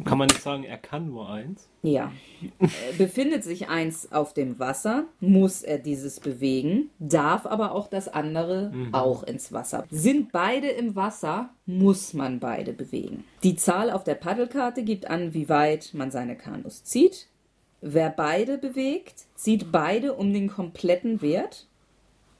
Kann 0.04 0.16
man 0.16 0.28
nicht 0.28 0.40
sagen, 0.40 0.62
er 0.62 0.78
kann 0.78 1.08
nur 1.08 1.28
eins? 1.28 1.66
Ja. 1.82 2.12
Äh, 2.60 2.68
Befindet 2.96 3.42
sich 3.42 3.68
eins 3.68 4.12
auf 4.12 4.32
dem 4.32 4.60
Wasser, 4.60 5.06
muss 5.18 5.62
er 5.62 5.78
dieses 5.78 6.20
bewegen, 6.20 6.90
darf 7.00 7.46
aber 7.46 7.72
auch 7.72 7.88
das 7.88 8.06
andere 8.06 8.72
auch 8.92 9.24
ins 9.24 9.52
Wasser. 9.52 9.84
Sind 9.90 10.30
beide 10.30 10.68
im 10.68 10.94
Wasser, 10.94 11.50
muss 11.66 12.14
man 12.14 12.38
beide 12.38 12.72
bewegen. 12.72 13.24
Die 13.42 13.56
Zahl 13.56 13.90
auf 13.90 14.04
der 14.04 14.14
Paddelkarte 14.14 14.84
gibt 14.84 15.10
an, 15.10 15.34
wie 15.34 15.48
weit 15.48 15.90
man 15.94 16.12
seine 16.12 16.36
Kanus 16.36 16.84
zieht. 16.84 17.26
Wer 17.80 18.10
beide 18.10 18.56
bewegt, 18.56 19.24
zieht 19.34 19.72
beide 19.72 20.14
um 20.14 20.32
den 20.32 20.48
kompletten 20.48 21.20
Wert. 21.22 21.66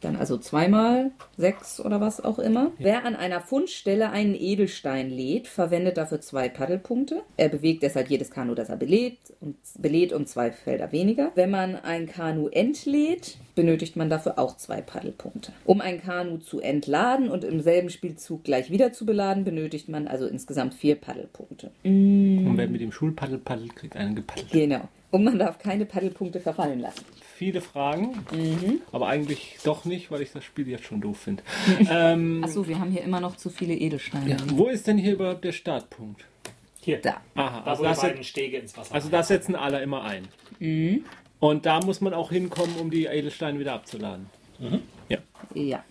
Dann 0.01 0.17
also 0.17 0.39
zweimal 0.39 1.11
sechs 1.37 1.81
oder 1.81 2.01
was 2.01 2.23
auch 2.25 2.39
immer. 2.39 2.73
Wer 2.79 3.05
an 3.05 3.17
einer 3.17 3.41
Fundstelle 3.41 4.11
einen 4.11 4.35
Edelstein 4.35 5.11
lädt, 5.11 5.47
verwendet 5.47 5.99
dafür 5.99 6.21
zwei 6.21 6.49
Paddelpunkte. 6.49 7.23
Er 7.37 7.51
bewegt 7.51 7.83
deshalb 7.83 8.09
jedes 8.09 8.31
Kanu, 8.31 8.55
das 8.55 8.71
er 8.71 8.77
belädt, 8.77 9.19
und 9.41 9.57
belädt 9.79 10.13
um 10.13 10.27
zwei 10.27 10.53
Felder 10.53 10.93
weniger. 10.93 11.33
Wenn 11.35 11.51
man 11.51 11.77
ein 11.77 12.07
Kanu 12.07 12.49
entlädt, 12.49 13.37
benötigt 13.55 13.97
man 13.97 14.09
dafür 14.09 14.39
auch 14.39 14.57
zwei 14.57 14.81
Paddelpunkte. 14.81 15.53
Um 15.65 15.81
ein 15.83 16.01
Kanu 16.01 16.39
zu 16.39 16.61
entladen 16.61 17.29
und 17.29 17.45
im 17.45 17.61
selben 17.61 17.91
Spielzug 17.91 18.45
gleich 18.45 18.71
wieder 18.71 18.93
zu 18.93 19.05
beladen, 19.05 19.45
benötigt 19.45 19.89
man 19.89 20.09
also 20.09 20.27
insgesamt 20.27 20.75
vier 20.75 20.95
Paddelpunkte. 20.95 21.71
Und 21.85 22.57
wer 22.57 22.69
mit 22.69 22.81
dem 22.81 22.93
Schulpaddel 22.93 23.39
paddelt, 23.39 23.77
kriegt 23.77 23.97
einen 23.97 24.15
gepaddelt. 24.15 24.51
Genau. 24.51 24.89
Und 25.11 25.25
man 25.25 25.39
darf 25.39 25.59
keine 25.59 25.85
Paddelpunkte 25.85 26.41
verfallen 26.41 26.81
lassen. 26.81 27.05
Viele 27.41 27.63
Fragen, 27.63 28.23
Mhm. 28.33 28.83
aber 28.93 29.09
eigentlich 29.09 29.57
doch 29.65 29.87
nicht, 29.87 30.11
weil 30.11 30.21
ich 30.21 30.31
das 30.31 30.45
Spiel 30.45 30.69
jetzt 30.69 30.85
schon 30.85 31.01
doof 31.01 31.21
finde. 31.21 31.43
ähm, 31.91 32.45
Achso, 32.45 32.69
wir 32.69 32.79
haben 32.79 32.91
hier 32.91 33.01
immer 33.03 33.19
noch 33.19 33.35
zu 33.35 33.49
viele 33.49 33.73
Edelsteine. 33.73 34.29
ja, 34.33 34.37
wo 34.51 34.67
ist 34.69 34.87
denn 34.87 34.99
hier 34.99 35.15
überhaupt 35.15 35.43
der 35.43 35.53
Startpunkt? 35.53 36.23
Hier. 36.83 36.99
Da. 37.01 37.23
Aha, 37.37 37.63
Da, 37.65 37.71
also 37.71 37.83
wo 37.83 37.87
die 37.87 37.93
das, 37.95 38.01
beiden 38.03 38.25
Stege 38.25 38.59
ins 38.59 38.77
Wasser 38.77 38.95
also 38.95 39.09
das 39.09 39.29
setzen 39.29 39.57
alle 39.57 39.81
immer 39.81 40.05
ein. 40.05 40.29
Mhm. 40.59 41.07
Und 41.39 41.65
da 41.65 41.81
muss 41.81 42.03
man 42.03 42.13
auch 42.13 42.31
hinkommen, 42.31 42.77
um 42.77 42.91
die 42.91 43.07
Edelsteine 43.07 43.59
wieder 43.59 43.73
abzuladen. 43.73 44.27
Ja. 45.09 45.19
Ja. 45.55 45.83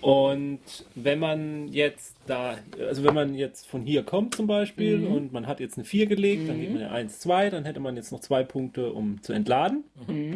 Und 0.00 0.60
wenn 0.94 1.18
man 1.18 1.68
jetzt 1.68 2.16
da, 2.26 2.56
also 2.80 3.04
wenn 3.04 3.14
man 3.14 3.34
jetzt 3.34 3.68
von 3.68 3.82
hier 3.82 4.02
kommt 4.02 4.34
zum 4.34 4.46
Beispiel 4.46 5.06
und 5.06 5.32
man 5.32 5.46
hat 5.46 5.60
jetzt 5.60 5.78
eine 5.78 5.84
4 5.84 6.06
gelegt, 6.06 6.48
dann 6.48 6.60
geht 6.60 6.72
man 6.72 6.80
ja 6.80 6.90
1, 6.90 7.20
2, 7.20 7.50
dann 7.50 7.64
hätte 7.64 7.78
man 7.78 7.96
jetzt 7.96 8.10
noch 8.10 8.20
zwei 8.20 8.42
Punkte, 8.42 8.92
um 8.92 9.22
zu 9.22 9.32
entladen. 9.32 9.84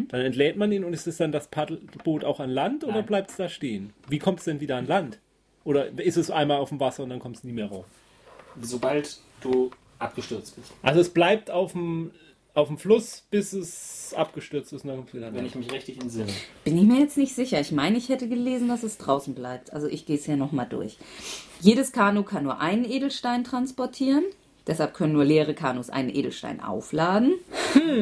Dann 0.08 0.20
entlädt 0.20 0.56
man 0.56 0.70
ihn 0.70 0.84
und 0.84 0.92
ist 0.92 1.06
es 1.06 1.16
dann 1.16 1.32
das 1.32 1.48
Paddelboot 1.48 2.24
auch 2.24 2.38
an 2.38 2.50
Land 2.50 2.84
oder 2.84 3.02
bleibt 3.02 3.30
es 3.30 3.36
da 3.36 3.48
stehen? 3.48 3.92
Wie 4.08 4.18
kommt 4.18 4.38
es 4.38 4.44
denn 4.44 4.60
wieder 4.60 4.76
an 4.76 4.86
Land? 4.86 5.18
Oder 5.64 5.88
ist 5.98 6.16
es 6.16 6.30
einmal 6.30 6.58
auf 6.58 6.68
dem 6.68 6.78
Wasser 6.78 7.02
und 7.02 7.10
dann 7.10 7.18
kommt 7.18 7.36
es 7.36 7.44
nie 7.44 7.52
mehr 7.52 7.66
rauf? 7.66 7.86
Sobald 8.62 9.18
du 9.40 9.72
abgestürzt 9.98 10.56
bist. 10.56 10.72
Also 10.82 11.00
es 11.00 11.10
bleibt 11.10 11.50
auf 11.50 11.72
dem, 11.72 12.12
auf 12.56 12.68
dem 12.68 12.78
Fluss, 12.78 13.22
bis 13.30 13.52
es 13.52 14.14
abgestürzt 14.16 14.72
ist 14.72 14.82
und 14.82 14.88
dann 14.88 14.96
kommt 14.96 15.12
Wenn 15.12 15.44
ich 15.44 15.54
mich 15.54 15.70
richtig 15.72 16.00
entsinne. 16.00 16.32
Bin 16.64 16.78
ich 16.78 16.84
mir 16.84 16.98
jetzt 16.98 17.18
nicht 17.18 17.34
sicher. 17.34 17.60
Ich 17.60 17.70
meine, 17.70 17.98
ich 17.98 18.08
hätte 18.08 18.28
gelesen, 18.28 18.68
dass 18.68 18.82
es 18.82 18.96
draußen 18.96 19.34
bleibt. 19.34 19.74
Also 19.74 19.88
ich 19.88 20.06
gehe 20.06 20.16
es 20.16 20.24
hier 20.24 20.36
nochmal 20.36 20.66
durch. 20.66 20.96
Jedes 21.60 21.92
Kanu 21.92 22.22
kann 22.22 22.44
nur 22.44 22.58
einen 22.58 22.84
Edelstein 22.84 23.44
transportieren. 23.44 24.24
Deshalb 24.66 24.94
können 24.94 25.12
nur 25.12 25.24
leere 25.24 25.52
Kanus 25.54 25.90
einen 25.90 26.08
Edelstein 26.08 26.60
aufladen. 26.60 27.34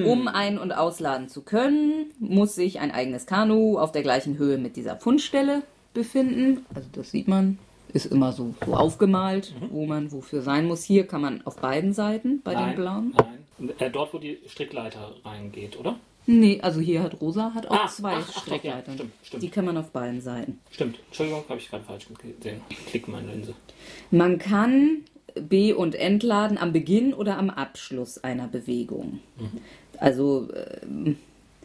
Um 0.06 0.28
ein- 0.28 0.58
und 0.58 0.72
ausladen 0.72 1.28
zu 1.28 1.42
können, 1.42 2.12
muss 2.20 2.54
sich 2.54 2.78
ein 2.78 2.92
eigenes 2.92 3.26
Kanu 3.26 3.76
auf 3.78 3.90
der 3.90 4.02
gleichen 4.02 4.38
Höhe 4.38 4.56
mit 4.56 4.76
dieser 4.76 4.96
Fundstelle 4.96 5.62
befinden. 5.94 6.64
Also 6.74 6.88
das 6.92 7.10
sieht 7.10 7.26
man, 7.26 7.58
ist 7.92 8.06
immer 8.06 8.32
so, 8.32 8.54
so 8.64 8.74
aufgemalt, 8.74 9.52
wo 9.70 9.84
man 9.84 10.12
wofür 10.12 10.42
sein 10.42 10.66
muss. 10.66 10.84
Hier 10.84 11.06
kann 11.06 11.20
man 11.20 11.42
auf 11.44 11.56
beiden 11.56 11.92
Seiten 11.92 12.40
bei 12.42 12.54
den 12.54 12.76
blauen. 12.76 13.12
Nein. 13.16 13.43
Äh, 13.78 13.90
dort, 13.90 14.12
wo 14.14 14.18
die 14.18 14.38
Strickleiter 14.48 15.14
reingeht, 15.24 15.78
oder? 15.78 15.96
Nee, 16.26 16.58
also 16.62 16.80
hier 16.80 17.02
hat 17.02 17.20
Rosa 17.20 17.52
hat 17.54 17.66
auch 17.66 17.84
Ah, 17.84 17.88
zwei 17.88 18.14
ach, 18.14 18.24
ach, 18.28 18.34
doch, 18.34 18.42
Streckleitern. 18.46 18.84
ja, 18.86 18.94
stimmt, 18.94 19.12
stimmt. 19.22 19.42
Die 19.42 19.48
kann 19.50 19.64
man 19.66 19.76
auf 19.76 19.90
beiden 19.90 20.20
Seiten. 20.22 20.58
Stimmt. 20.70 20.98
Entschuldigung, 21.08 21.44
habe 21.48 21.58
ich 21.60 21.68
gerade 21.68 21.84
falsch 21.84 22.06
gesehen. 22.08 22.60
Klick 22.86 23.08
meine 23.08 23.30
Linse. 23.30 23.54
Man 24.10 24.38
kann 24.38 25.02
B- 25.34 25.72
und 25.74 25.94
Entladen 25.94 26.56
am 26.56 26.72
Beginn 26.72 27.12
oder 27.12 27.36
am 27.38 27.50
Abschluss 27.50 28.18
einer 28.24 28.48
Bewegung. 28.48 29.20
Also, 29.98 30.48
äh, 30.52 31.14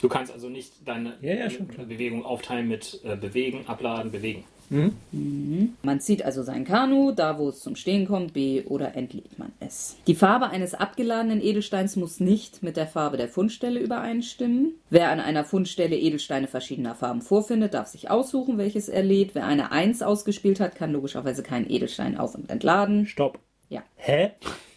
Du 0.02 0.08
kannst 0.10 0.32
also 0.32 0.48
nicht 0.50 0.72
deine 0.86 1.16
Ja, 1.22 1.36
ja. 1.36 1.50
Bewegung 1.86 2.24
aufteilen 2.26 2.68
mit 2.68 3.00
äh, 3.04 3.16
bewegen, 3.16 3.66
abladen, 3.68 4.12
bewegen. 4.12 4.44
Man 4.70 6.00
zieht 6.00 6.24
also 6.24 6.44
sein 6.44 6.64
Kanu, 6.64 7.12
da 7.12 7.38
wo 7.40 7.50
es 7.50 7.60
zum 7.60 7.76
Stehen 7.76 8.08
kommt, 8.08 8.34
B- 8.34 8.64
oder 8.66 8.96
entlädt 8.96 9.40
man 9.40 9.52
es. 9.60 9.98
Die 10.08 10.16
Farbe 10.16 10.50
eines 10.50 10.74
abgeladenen 10.74 11.42
Edelsteins 11.42 11.96
muss 11.96 12.20
nicht 12.20 12.62
mit 12.64 12.78
der 12.78 12.88
Farbe 12.88 13.18
der 13.18 13.30
Fundstelle 13.30 13.80
übereinstimmen. 13.80 14.74
Wer 14.90 15.10
an 15.10 15.20
einer 15.20 15.44
Fundstelle 15.44 15.98
Edelsteine 15.98 16.48
verschiedener 16.48 16.96
Farben 16.96 17.22
vorfindet, 17.22 17.74
darf 17.74 17.88
sich 17.88 18.10
aussuchen, 18.10 18.58
welches 18.58 18.90
er 18.90 19.04
lädt. 19.04 19.36
Wer 19.36 19.46
eine 19.46 19.72
1 19.72 20.02
ausgespielt 20.02 20.60
hat, 20.60 20.76
kann 20.76 20.92
logischerweise 20.92 21.44
keinen 21.44 21.70
Edelstein 21.70 22.18
auf- 22.18 22.36
und 22.36 22.50
entladen. 22.50 23.08
Stopp. 23.08 23.40
Ja. 23.70 23.84
Hä? 23.96 24.32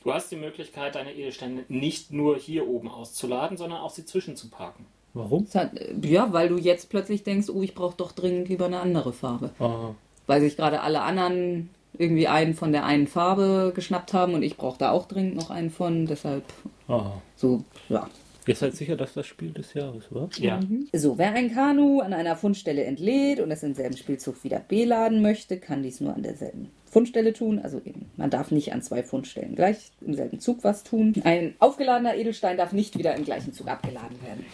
Du 0.04 0.12
hast 0.12 0.30
die 0.32 0.36
Möglichkeit, 0.36 0.94
deine 0.96 1.14
Edelsteine 1.14 1.64
nicht 1.68 2.12
nur 2.12 2.36
hier 2.36 2.68
oben 2.68 2.88
auszuladen, 2.88 3.56
sondern 3.56 3.80
auch 3.80 3.90
sie 3.90 4.04
zwischen 4.04 4.36
zu 4.36 4.50
parken. 4.50 4.84
Warum? 5.14 5.44
Das 5.44 5.54
hat- 5.54 5.76
äh, 5.78 5.94
Ja, 6.06 6.32
weil 6.32 6.48
du 6.48 6.56
jetzt 6.58 6.88
plötzlich 6.90 7.22
denkst, 7.22 7.48
oh, 7.50 7.62
ich 7.62 7.74
brauche 7.74 7.96
doch 7.96 8.12
dringend 8.12 8.48
lieber 8.48 8.66
eine 8.66 8.80
andere 8.80 9.12
Farbe. 9.12 9.50
Aha. 9.58 9.94
Weil 10.26 10.40
sich 10.40 10.56
gerade 10.56 10.80
alle 10.80 11.02
anderen 11.02 11.70
irgendwie 11.98 12.28
einen 12.28 12.54
von 12.54 12.72
der 12.72 12.86
einen 12.86 13.06
Farbe 13.06 13.72
geschnappt 13.74 14.14
haben 14.14 14.32
und 14.34 14.42
ich 14.42 14.56
brauche 14.56 14.78
da 14.78 14.90
auch 14.92 15.06
dringend 15.06 15.36
noch 15.36 15.50
einen 15.50 15.70
von. 15.70 16.06
Deshalb 16.06 16.44
Aha. 16.88 17.20
so, 17.36 17.64
ja. 17.88 18.08
Ihr 18.44 18.56
seid 18.56 18.74
sicher, 18.74 18.96
dass 18.96 19.12
das 19.12 19.26
Spiel 19.26 19.50
des 19.52 19.72
Jahres 19.74 20.04
war? 20.10 20.28
Ja. 20.38 20.58
So, 20.92 21.16
wer 21.16 21.32
ein 21.34 21.54
Kanu 21.54 22.00
an 22.00 22.12
einer 22.12 22.34
Fundstelle 22.34 22.82
entlädt 22.84 23.38
und 23.38 23.52
es 23.52 23.62
im 23.62 23.74
selben 23.74 23.96
Spielzug 23.96 24.42
wieder 24.42 24.58
beladen 24.58 25.22
möchte, 25.22 25.58
kann 25.58 25.84
dies 25.84 26.00
nur 26.00 26.12
an 26.14 26.22
derselben 26.24 26.70
Fundstelle 26.90 27.34
tun. 27.34 27.60
Also 27.60 27.80
eben, 27.84 28.10
man 28.16 28.30
darf 28.30 28.50
nicht 28.50 28.72
an 28.72 28.82
zwei 28.82 29.04
Fundstellen 29.04 29.54
gleich 29.54 29.92
im 30.00 30.14
selben 30.14 30.40
Zug 30.40 30.64
was 30.64 30.82
tun. 30.82 31.14
Ein 31.22 31.54
aufgeladener 31.60 32.16
Edelstein 32.16 32.56
darf 32.56 32.72
nicht 32.72 32.98
wieder 32.98 33.14
im 33.14 33.24
gleichen 33.24 33.52
Zug 33.52 33.68
abgeladen 33.68 34.20
werden. 34.24 34.44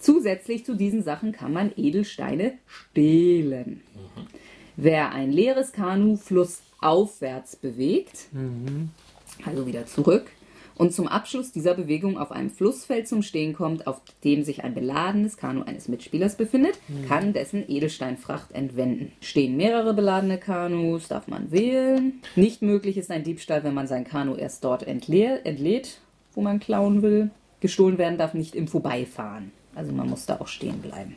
Zusätzlich 0.00 0.64
zu 0.64 0.74
diesen 0.74 1.02
Sachen 1.02 1.32
kann 1.32 1.52
man 1.52 1.72
Edelsteine 1.76 2.54
stehlen. 2.66 3.82
Wer 4.76 5.12
ein 5.12 5.30
leeres 5.30 5.72
Kanu 5.72 6.16
flussaufwärts 6.16 7.56
bewegt, 7.56 8.28
also 9.44 9.66
wieder 9.66 9.84
zurück, 9.84 10.24
und 10.76 10.94
zum 10.94 11.06
Abschluss 11.08 11.52
dieser 11.52 11.74
Bewegung 11.74 12.16
auf 12.16 12.32
einem 12.32 12.48
Flussfeld 12.48 13.06
zum 13.06 13.20
Stehen 13.20 13.52
kommt, 13.52 13.86
auf 13.86 14.00
dem 14.24 14.42
sich 14.42 14.64
ein 14.64 14.72
beladenes 14.72 15.36
Kanu 15.36 15.62
eines 15.62 15.88
Mitspielers 15.88 16.36
befindet, 16.36 16.78
kann 17.06 17.34
dessen 17.34 17.68
Edelsteinfracht 17.68 18.52
entwenden. 18.52 19.12
Stehen 19.20 19.58
mehrere 19.58 19.92
beladene 19.92 20.38
Kanus, 20.38 21.08
darf 21.08 21.28
man 21.28 21.52
wählen. 21.52 22.22
Nicht 22.34 22.62
möglich 22.62 22.96
ist 22.96 23.10
ein 23.10 23.24
Diebstahl, 23.24 23.62
wenn 23.62 23.74
man 23.74 23.86
sein 23.86 24.04
Kanu 24.04 24.36
erst 24.36 24.64
dort 24.64 24.86
entlädt, 24.86 26.00
wo 26.32 26.40
man 26.40 26.58
klauen 26.58 27.02
will. 27.02 27.30
Gestohlen 27.60 27.98
werden 27.98 28.16
darf 28.16 28.32
nicht 28.32 28.54
im 28.54 28.66
Vorbeifahren. 28.66 29.52
Also 29.74 29.92
man 29.92 30.08
muss 30.08 30.26
da 30.26 30.40
auch 30.40 30.48
stehen 30.48 30.80
bleiben. 30.80 31.16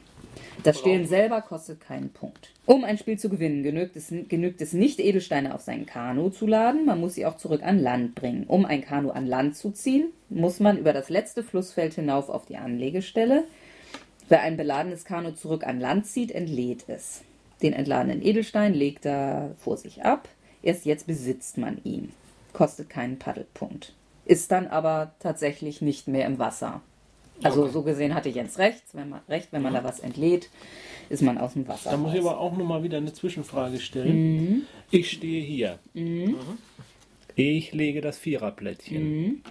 Das 0.64 0.80
Stehlen 0.80 1.08
selber 1.08 1.42
kostet 1.42 1.82
keinen 1.82 2.10
Punkt. 2.10 2.52
Um 2.66 2.84
ein 2.84 2.98
Spiel 2.98 3.18
zu 3.18 3.30
gewinnen, 3.30 3.64
genügt 3.64 3.96
es, 3.96 4.14
genügt 4.30 4.62
es 4.62 4.74
nicht, 4.74 5.00
Edelsteine 5.00 5.54
auf 5.54 5.62
sein 5.62 5.86
Kanu 5.86 6.30
zu 6.30 6.48
laden, 6.48 6.86
man 6.86 7.00
muss 7.00 7.16
sie 7.16 7.26
auch 7.26 7.38
zurück 7.38 7.64
an 7.64 7.80
Land 7.80 8.16
bringen. 8.16 8.46
Um 8.48 8.66
ein 8.66 8.82
Kanu 8.84 9.12
an 9.12 9.28
Land 9.28 9.58
zu 9.58 9.72
ziehen, 9.72 10.10
muss 10.30 10.60
man 10.60 10.78
über 10.78 10.94
das 10.94 11.10
letzte 11.10 11.44
Flussfeld 11.44 11.96
hinauf 11.96 12.30
auf 12.30 12.46
die 12.46 12.58
Anlegestelle. 12.58 13.44
Wer 14.30 14.42
ein 14.42 14.58
beladenes 14.58 15.06
Kanu 15.06 15.32
zurück 15.32 15.66
an 15.66 15.80
Land 15.80 16.08
zieht, 16.08 16.32
entlädt 16.32 16.86
es. 16.88 17.24
Den 17.62 17.74
entladenen 17.74 18.22
Edelstein 18.22 18.74
legt 18.74 19.06
er 19.06 19.56
vor 19.58 19.78
sich 19.78 20.04
ab. 20.04 20.30
Erst 20.62 20.86
jetzt 20.86 21.08
besitzt 21.08 21.58
man 21.58 21.80
ihn. 21.84 22.14
Kostet 22.54 22.90
keinen 22.90 23.20
Paddelpunkt. 23.20 23.94
Ist 24.26 24.52
dann 24.52 24.68
aber 24.68 25.14
tatsächlich 25.20 25.82
nicht 25.82 26.08
mehr 26.08 26.26
im 26.26 26.40
Wasser. 26.40 26.82
Also 27.42 27.64
Okay. 27.64 27.72
so 27.74 27.82
gesehen 27.84 28.14
hatte 28.14 28.30
Jens 28.30 28.58
recht, 28.60 28.84
wenn 28.94 29.10
man, 29.10 29.22
recht, 29.28 29.50
wenn 29.52 29.62
man 29.62 29.74
da 29.74 29.84
was 29.84 30.00
entlädt, 30.00 30.50
ist 31.10 31.22
man 31.22 31.38
aus 31.38 31.54
dem 31.54 31.68
Wasser. 31.68 31.92
Da 31.92 31.98
muss 31.98 32.14
ich 32.14 32.20
aber 32.20 32.40
auch 32.40 32.56
nochmal 32.56 32.84
wieder 32.84 32.98
eine 32.98 33.12
Zwischenfrage 33.14 33.80
stellen. 33.80 34.66
Ich 34.92 35.12
stehe 35.12 35.44
hier. 35.44 35.80
Ich 37.36 37.74
lege 37.74 38.02
das 38.02 38.18
Viererplättchen. 38.18 39.44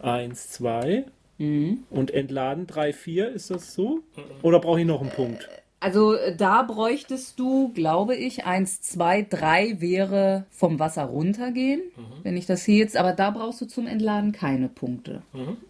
Eins, 0.00 0.48
zwei. 0.50 1.04
Und 1.38 2.10
entladen 2.12 2.66
drei, 2.66 2.92
vier. 2.92 3.30
Ist 3.30 3.50
das 3.50 3.74
so? 3.74 4.00
Oder 4.42 4.58
brauche 4.58 4.80
ich 4.80 4.86
noch 4.86 5.00
einen 5.02 5.10
Punkt? 5.10 5.48
Also 5.78 6.14
äh, 6.14 6.34
da 6.34 6.62
bräuchtest 6.62 7.38
du, 7.38 7.70
glaube 7.74 8.16
ich, 8.16 8.44
eins, 8.46 8.80
zwei, 8.80 9.22
drei 9.22 9.76
wäre 9.80 10.46
vom 10.50 10.78
Wasser 10.78 11.04
runtergehen, 11.04 11.82
wenn 12.22 12.36
ich 12.36 12.46
das 12.46 12.64
hier 12.64 12.76
jetzt, 12.78 12.96
aber 12.96 13.12
da 13.12 13.30
brauchst 13.30 13.60
du 13.60 13.66
zum 13.66 13.86
Entladen 13.86 14.32
keine 14.32 14.68
Punkte. 14.68 15.22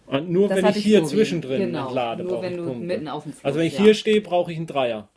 Und 0.05 0.29
nur 0.29 0.47
Das 0.47 0.57
wenn 0.57 0.69
ich 0.69 0.77
ich 0.77 0.83
hier 0.85 1.01
so 1.01 1.07
zwischendrin 1.07 1.59
genau. 1.59 1.87
entlade, 1.87 2.23
Nur 2.23 2.33
brauche 2.33 2.43
wenn 2.43 2.51
ich 2.53 2.57
du 2.57 2.65
Punkte. 2.65 2.85
mitten 2.85 3.07
auf 3.09 3.23
dem 3.23 3.33
Fluss, 3.33 3.45
also 3.45 3.59
wenn 3.59 3.67
ich 3.67 3.77
ja. 3.77 3.83
hier 3.83 3.93
stehe, 3.95 4.21
brauche 4.21 4.51
ich 4.51 4.57
einen 4.57 4.67
Dreier. 4.67 5.09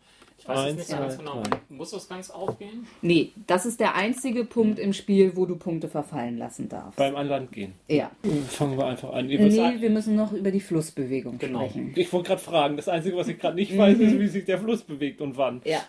Weiß 0.50 0.59
Eins, 0.59 0.76
nicht 0.78 0.90
ganz 0.90 1.19
genau. 1.19 1.42
drei. 1.42 1.59
Muss 1.69 1.90
das 1.90 2.09
ganz 2.09 2.30
aufgehen? 2.30 2.87
Nee, 3.02 3.33
das 3.47 3.66
ist 3.66 3.80
der 3.80 3.95
einzige 3.95 4.45
Punkt 4.45 4.78
im 4.78 4.92
Spiel, 4.92 5.37
wo 5.37 5.47
du 5.47 5.57
Punkte 5.57 5.88
verfallen 5.88 6.38
lassen 6.38 6.69
darfst. 6.69 6.97
Beim 6.97 7.16
an 7.16 7.28
Land 7.28 7.52
gehen. 7.52 7.73
ja. 7.88 8.11
Fangen 8.49 8.76
wir 8.76 8.87
einfach 8.87 9.12
an. 9.12 9.28
Ihr 9.30 9.40
Nee, 9.40 9.80
wir 9.80 9.90
müssen 9.90 10.16
noch 10.16 10.33
über 10.33 10.50
die 10.50 10.61
Flussbewegung 10.61 11.38
Genau. 11.38 11.61
sprechen. 11.69 11.92
Ich 11.97 12.12
wollte 12.12 12.28
gerade 12.28 12.40
fragen, 12.42 12.76
das 12.76 12.88
Einzige, 12.88 13.16
was 13.16 13.28
ich 13.28 13.38
gerade 13.38 13.57
nicht 13.57 13.76
weiß, 13.76 13.99
ist, 13.99 14.19
wie 14.19 14.26
sich 14.28 14.45
der 14.45 14.59
Fluss 14.59 14.83
bewegt 14.83 15.21
und 15.21 15.37
wann. 15.37 15.61
Ja. 15.64 15.80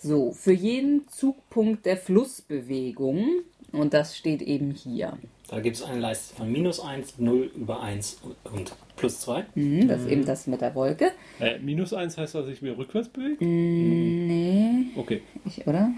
So, 0.00 0.32
für 0.32 0.52
jeden 0.52 1.06
Zugpunkt 1.08 1.86
der 1.86 1.96
Flussbewegung, 1.96 3.24
und 3.72 3.92
das 3.94 4.16
steht 4.16 4.42
eben 4.42 4.70
hier, 4.70 5.16
Da 5.48 5.60
gibt 5.60 5.76
es 5.76 5.82
eine 5.82 6.00
Leiste 6.00 6.34
von 6.34 6.50
minus 6.50 6.80
1, 6.80 7.18
0 7.18 7.50
über 7.56 7.82
1 7.82 8.20
und 8.52 8.72
plus 8.96 9.20
2. 9.20 9.44
hm, 9.54 9.88
das 9.88 10.02
ist 10.02 10.08
eben 10.08 10.24
das 10.24 10.46
mit 10.46 10.60
der 10.60 10.74
Wolke. 10.74 11.12
Äh, 11.40 11.58
minus 11.58 11.92
eins 11.92 12.16
heißt, 12.18 12.34
dass 12.34 12.48
ich 12.48 12.62
mir 12.62 12.76
rückwärts 12.78 13.08
bewege? 13.08 13.44
Nee, 13.44 14.86
Okay. 14.96 15.22
ich, 15.44 15.66
oder? 15.66 15.90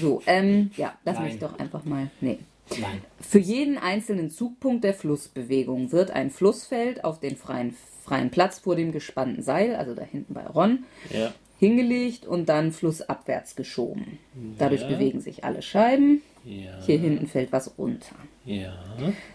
So, 0.00 0.22
ähm, 0.26 0.70
ja, 0.76 0.94
lass 1.04 1.18
mich 1.20 1.30
Nein. 1.32 1.38
doch 1.40 1.58
einfach 1.58 1.84
mal. 1.84 2.10
Nee. 2.20 2.38
Nein. 2.80 3.00
Für 3.20 3.38
jeden 3.38 3.78
einzelnen 3.78 4.28
Zugpunkt 4.30 4.84
der 4.84 4.92
Flussbewegung 4.94 5.92
wird 5.92 6.10
ein 6.10 6.30
Flussfeld 6.30 7.04
auf 7.04 7.20
den 7.20 7.36
freien, 7.36 7.74
freien 8.04 8.30
Platz 8.30 8.58
vor 8.58 8.76
dem 8.76 8.92
gespannten 8.92 9.42
Seil, 9.42 9.76
also 9.76 9.94
da 9.94 10.02
hinten 10.02 10.34
bei 10.34 10.46
Ron, 10.46 10.84
Ja. 11.10 11.32
Hingelegt 11.58 12.26
und 12.26 12.48
dann 12.48 12.72
flussabwärts 12.72 13.56
geschoben. 13.56 14.18
Dadurch 14.58 14.82
Ja. 14.82 14.88
bewegen 14.88 15.20
sich 15.20 15.44
alle 15.44 15.62
Scheiben. 15.62 16.22
Ja. 16.44 16.78
Hier 16.84 16.98
hinten 16.98 17.26
fällt 17.26 17.50
was 17.52 17.76
runter. 17.76 18.14
Ja. 18.44 18.72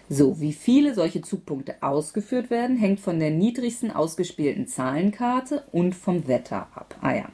So, 0.07 0.39
wie 0.39 0.53
viele 0.53 0.93
solche 0.93 1.21
Zugpunkte 1.21 1.75
ausgeführt 1.81 2.49
werden, 2.49 2.77
hängt 2.77 3.01
von 3.01 3.19
der 3.19 3.31
niedrigsten 3.31 3.91
ausgespielten 3.91 4.67
Zahlenkarte 4.67 5.63
und 5.73 5.93
vom 5.93 6.27
Wetter 6.27 6.67
ab. 6.73 6.95
Ah 7.01 7.15
ja. 7.15 7.29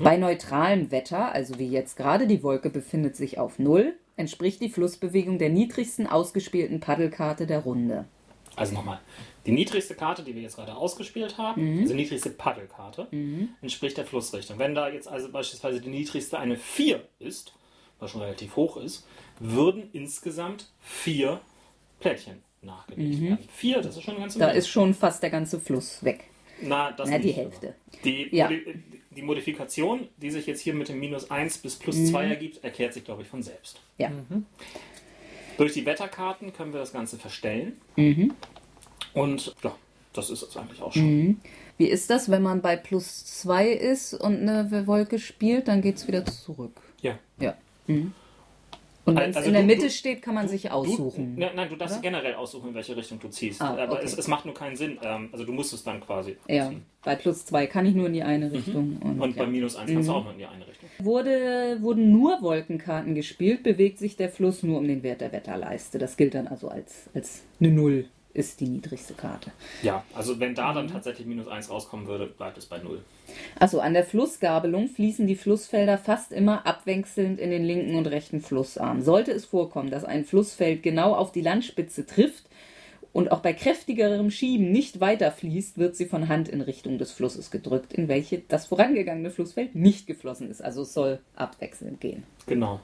Bei 0.00 0.16
neutralem 0.18 0.90
Wetter, 0.90 1.32
also 1.32 1.58
wie 1.58 1.68
jetzt 1.68 1.96
gerade, 1.96 2.26
die 2.26 2.42
Wolke 2.42 2.70
befindet 2.70 3.16
sich 3.16 3.38
auf 3.38 3.58
Null, 3.58 3.94
entspricht 4.16 4.60
die 4.60 4.68
Flussbewegung 4.68 5.38
der 5.38 5.48
niedrigsten 5.48 6.06
ausgespielten 6.06 6.80
Paddelkarte 6.80 7.46
der 7.46 7.60
Runde. 7.60 8.04
Also 8.60 8.74
nochmal. 8.74 9.00
Die 9.46 9.52
niedrigste 9.52 9.94
Karte, 9.94 10.22
die 10.22 10.34
wir 10.34 10.42
jetzt 10.42 10.56
gerade 10.56 10.74
ausgespielt 10.76 11.38
haben, 11.38 11.80
also 11.80 11.94
die 11.94 12.00
niedrigste 12.02 12.30
Paddelkarte, 12.30 13.06
entspricht 13.62 13.96
der 13.96 14.04
Flussrichtung. 14.04 14.58
Wenn 14.58 14.74
da 14.74 14.88
jetzt 14.88 15.08
also 15.08 15.30
beispielsweise 15.30 15.80
die 15.80 15.88
niedrigste 15.88 16.38
eine 16.38 16.56
4 16.56 17.02
ist, 17.18 17.54
was 17.98 18.10
schon 18.10 18.20
relativ 18.20 18.56
hoch 18.56 18.76
ist, 18.76 19.06
würden 19.40 19.88
insgesamt 19.92 20.70
vier 20.80 21.40
Plättchen 22.00 22.42
nachgelegt 22.62 23.20
werden. 23.22 23.38
Vier, 23.54 23.80
das 23.80 23.96
ist 23.96 24.02
schon 24.02 24.14
eine 24.14 24.22
ganze 24.22 24.38
Da 24.38 24.46
Menge. 24.48 24.58
ist 24.58 24.68
schon 24.68 24.94
fast 24.94 25.22
der 25.22 25.30
ganze 25.30 25.58
Fluss 25.60 26.02
weg. 26.04 26.24
Na, 26.60 26.90
das 26.92 27.08
Na, 27.08 27.18
die 27.18 27.28
nicht, 27.28 27.36
Hälfte. 27.36 27.74
Die, 28.04 28.28
Ja. 28.34 28.48
Modi- 28.48 28.74
die 29.10 29.22
Modifikation, 29.22 30.08
die 30.16 30.30
sich 30.30 30.46
jetzt 30.46 30.60
hier 30.60 30.74
mit 30.74 30.88
dem 30.88 30.98
minus 31.00 31.30
1 31.30 31.58
bis 31.58 31.76
plus 31.76 31.96
Mhm. 31.96 32.06
2 32.06 32.24
ergibt, 32.26 32.62
erklärt 32.64 32.94
sich, 32.94 33.04
glaube 33.04 33.22
ich, 33.22 33.28
von 33.28 33.42
selbst. 33.42 33.80
Ja. 33.96 34.10
Durch 35.58 35.74
die 35.74 35.84
Wetterkarten 35.84 36.52
können 36.54 36.72
wir 36.72 36.80
das 36.80 36.92
Ganze 36.92 37.18
verstellen. 37.18 37.78
Mhm. 37.96 38.32
Und 39.12 39.54
ja, 39.62 39.74
das 40.12 40.30
ist 40.30 40.42
es 40.42 40.56
eigentlich 40.56 40.80
auch 40.80 40.92
schon. 40.92 41.40
Wie 41.76 41.86
ist 41.86 42.10
das, 42.10 42.30
wenn 42.30 42.42
man 42.42 42.62
bei 42.62 42.76
plus 42.76 43.24
zwei 43.26 43.68
ist 43.68 44.14
und 44.14 44.48
eine 44.48 44.86
Wolke 44.86 45.18
spielt, 45.18 45.68
dann 45.68 45.82
geht 45.82 45.96
es 45.96 46.06
wieder 46.06 46.24
zurück? 46.24 46.80
Ja. 47.02 47.18
Ja. 47.38 47.54
Mhm. 47.86 48.14
Und 49.08 49.16
wenn 49.16 49.30
es 49.30 49.36
Also 49.36 49.48
in 49.48 49.52
der 49.54 49.62
du- 49.62 49.66
Mitte 49.68 49.82
du- 49.82 49.90
steht, 49.90 50.22
kann 50.22 50.34
man 50.34 50.48
sich 50.48 50.70
aussuchen. 50.70 51.34
Du, 51.34 51.40
ne, 51.40 51.50
nein, 51.54 51.68
du 51.68 51.76
darfst 51.76 52.00
generell 52.02 52.34
aussuchen, 52.34 52.68
in 52.68 52.74
welche 52.74 52.96
Richtung 52.96 53.18
du 53.20 53.28
ziehst. 53.28 53.60
Ah, 53.62 53.70
Aber 53.76 53.94
okay. 53.94 54.02
es, 54.04 54.16
es 54.16 54.28
macht 54.28 54.44
nur 54.44 54.54
keinen 54.54 54.76
Sinn. 54.76 54.98
Ähm, 55.02 55.28
also 55.32 55.44
du 55.44 55.52
musst 55.52 55.72
es 55.72 55.82
dann 55.84 56.00
quasi 56.00 56.36
Ja, 56.48 56.68
ziehen. 56.68 56.82
bei 57.04 57.16
plus 57.16 57.44
zwei 57.46 57.66
kann 57.66 57.86
ich 57.86 57.94
nur 57.94 58.06
in 58.06 58.12
die 58.12 58.22
eine 58.22 58.50
Richtung. 58.52 58.98
Und, 59.02 59.16
Mhm. 59.16 59.22
Und 59.22 59.36
ja. 59.36 59.42
bei 59.44 59.48
minus 59.50 59.76
1 59.76 59.90
kannst 59.92 60.08
du 60.08 60.12
auch 60.12 60.24
nur 60.24 60.32
in 60.32 60.38
die 60.38 60.46
eine 60.46 60.66
Richtung. 60.66 60.88
Wurde, 61.00 61.78
wurden 61.80 62.12
nur 62.12 62.42
Wolkenkarten 62.42 63.14
gespielt, 63.14 63.62
bewegt 63.62 63.98
sich 63.98 64.16
der 64.16 64.28
Fluss 64.28 64.62
nur 64.62 64.78
um 64.78 64.86
den 64.86 65.02
Wert 65.02 65.20
der 65.20 65.32
Wetterleiste. 65.32 65.98
Das 65.98 66.16
gilt 66.16 66.34
dann 66.34 66.46
also 66.46 66.68
als, 66.68 67.08
als 67.14 67.44
eine 67.60 67.70
Null, 67.70 68.06
ist 68.38 68.60
die 68.60 68.68
niedrigste 68.68 69.14
Karte. 69.14 69.50
Ja, 69.82 70.04
also 70.14 70.38
wenn 70.38 70.54
da 70.54 70.70
Mhm. 70.70 70.74
dann 70.76 70.88
tatsächlich 70.88 71.26
minus 71.26 71.48
1 71.48 71.70
rauskommen 71.70 72.06
würde, 72.06 72.26
bleibt 72.26 72.56
es 72.56 72.66
bei 72.66 72.78
0. 72.78 73.02
Also 73.58 73.80
an 73.80 73.94
der 73.94 74.04
Flussgabelung 74.04 74.88
fließen 74.88 75.26
die 75.26 75.34
Flussfelder 75.34 75.98
fast 75.98 76.32
immer 76.32 76.66
abwechselnd 76.66 77.40
in 77.40 77.50
den 77.50 77.64
linken 77.64 77.96
und 77.96 78.06
rechten 78.06 78.40
Flussarm. 78.40 79.02
Sollte 79.02 79.32
es 79.32 79.44
vorkommen, 79.44 79.90
dass 79.90 80.04
ein 80.04 80.24
Flussfeld 80.24 80.82
genau 80.82 81.14
auf 81.14 81.32
die 81.32 81.40
Landspitze 81.40 82.06
trifft 82.06 82.44
und 83.12 83.32
auch 83.32 83.40
bei 83.40 83.52
kräftigerem 83.52 84.30
Schieben 84.30 84.70
nicht 84.70 85.00
weiterfließt, 85.00 85.78
wird 85.78 85.96
sie 85.96 86.06
von 86.06 86.28
Hand 86.28 86.48
in 86.48 86.60
Richtung 86.60 86.98
des 86.98 87.10
Flusses 87.10 87.50
gedrückt, 87.50 87.92
in 87.92 88.06
welche 88.06 88.38
das 88.46 88.66
vorangegangene 88.66 89.30
Flussfeld 89.30 89.74
nicht 89.74 90.06
geflossen 90.06 90.48
ist. 90.48 90.62
Also 90.62 90.82
es 90.82 90.94
soll 90.94 91.18
abwechselnd 91.34 92.00
gehen. 92.00 92.22
Genau. 92.46 92.80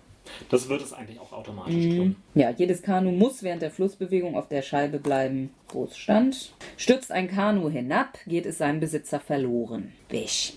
Das 0.51 0.69
wird 0.69 0.83
es 0.83 0.93
eigentlich 0.93 1.21
auch 1.21 1.33
automatisch 1.33 1.75
Mhm. 1.75 1.97
tun. 1.97 2.17
Ja, 2.35 2.51
jedes 2.51 2.83
Kanu 2.83 3.11
muss 3.13 3.43
während 3.43 3.63
der 3.63 3.71
Flussbewegung 3.71 4.37
auf 4.37 4.49
der 4.49 4.63
Scheibe 4.63 4.99
bleiben, 4.99 5.51
wo 5.71 5.85
es 5.85 5.97
stand. 5.97 6.53
Stürzt 6.77 7.13
ein 7.13 7.29
Kanu 7.29 7.69
hinab, 7.71 8.19
geht 8.27 8.47
es 8.47 8.59
seinem 8.59 8.81
Besitzer 8.81 9.21
verloren. 9.21 9.93
Wisch. 10.09 10.55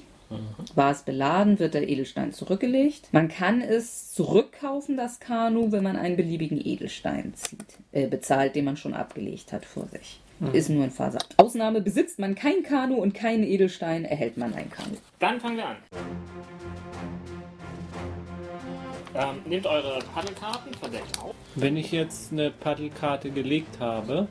War 0.75 0.91
es 0.91 1.03
beladen, 1.03 1.57
wird 1.57 1.73
der 1.73 1.87
Edelstein 1.87 2.33
zurückgelegt. 2.33 3.07
Man 3.13 3.29
kann 3.29 3.61
es 3.61 4.11
zurückkaufen, 4.13 4.97
das 4.97 5.21
Kanu, 5.21 5.71
wenn 5.71 5.83
man 5.83 5.95
einen 5.95 6.17
beliebigen 6.17 6.59
Edelstein 6.59 7.33
zieht, 7.33 7.63
äh, 7.93 8.07
bezahlt, 8.07 8.53
den 8.55 8.65
man 8.65 8.75
schon 8.75 8.93
abgelegt 8.93 9.53
hat 9.53 9.63
vor 9.63 9.85
sich. 9.87 10.19
Ist 10.53 10.69
nur 10.69 10.83
ein 10.83 10.91
Faser. 10.91 11.17
Ausnahme, 11.37 11.81
besitzt 11.81 12.19
man 12.19 12.35
kein 12.35 12.61
Kanu 12.61 12.95
und 12.95 13.13
keinen 13.15 13.43
Edelstein, 13.43 14.05
erhält 14.05 14.37
man 14.37 14.53
ein 14.53 14.69
Kanu. 14.69 14.95
Dann 15.17 15.39
fangen 15.39 15.57
wir 15.57 15.65
an. 15.65 15.77
Ähm, 19.17 19.41
nehmt 19.45 19.65
eure 19.65 19.99
Paddelkarten, 20.13 20.73
verdeckt 20.75 21.19
auf. 21.19 21.33
Wenn 21.55 21.75
ich 21.77 21.91
jetzt 21.91 22.31
eine 22.31 22.51
Paddelkarte 22.51 23.31
gelegt 23.31 23.79
habe, 23.79 24.27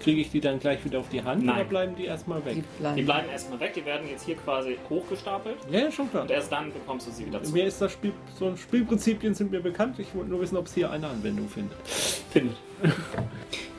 kriege 0.00 0.20
ich 0.20 0.30
die 0.30 0.40
dann 0.40 0.60
gleich 0.60 0.84
wieder 0.84 1.00
auf 1.00 1.08
die 1.08 1.22
Hand 1.24 1.44
Nein. 1.44 1.56
oder 1.56 1.64
bleiben 1.64 1.96
die 1.96 2.04
erstmal 2.04 2.44
weg? 2.44 2.54
Die 2.54 2.62
bleiben. 2.78 2.96
Die 2.96 3.02
bleiben 3.02 3.28
erstmal 3.30 3.58
weg, 3.60 3.72
die 3.74 3.84
werden 3.84 4.08
jetzt 4.08 4.24
hier 4.24 4.36
quasi 4.36 4.76
hochgestapelt 4.88 5.56
Ja, 5.70 5.80
ja, 5.80 5.90
schon 5.90 6.08
klar. 6.10 6.22
und 6.22 6.30
erst 6.30 6.52
dann 6.52 6.72
bekommst 6.72 7.08
du 7.08 7.10
sie 7.10 7.26
wieder 7.26 7.42
zurück. 7.42 7.54
Mir 7.54 7.64
ist 7.66 7.80
das 7.80 7.90
Spiel, 7.92 8.12
so 8.38 8.54
Spielprinzipien 8.56 9.34
sind 9.34 9.50
mir 9.50 9.60
bekannt. 9.60 9.98
Ich 9.98 10.14
wollte 10.14 10.30
nur 10.30 10.40
wissen, 10.40 10.56
ob 10.56 10.66
es 10.66 10.74
hier 10.74 10.90
eine 10.90 11.08
Anwendung 11.08 11.48
findet. 11.48 11.76
Findet. 11.86 12.56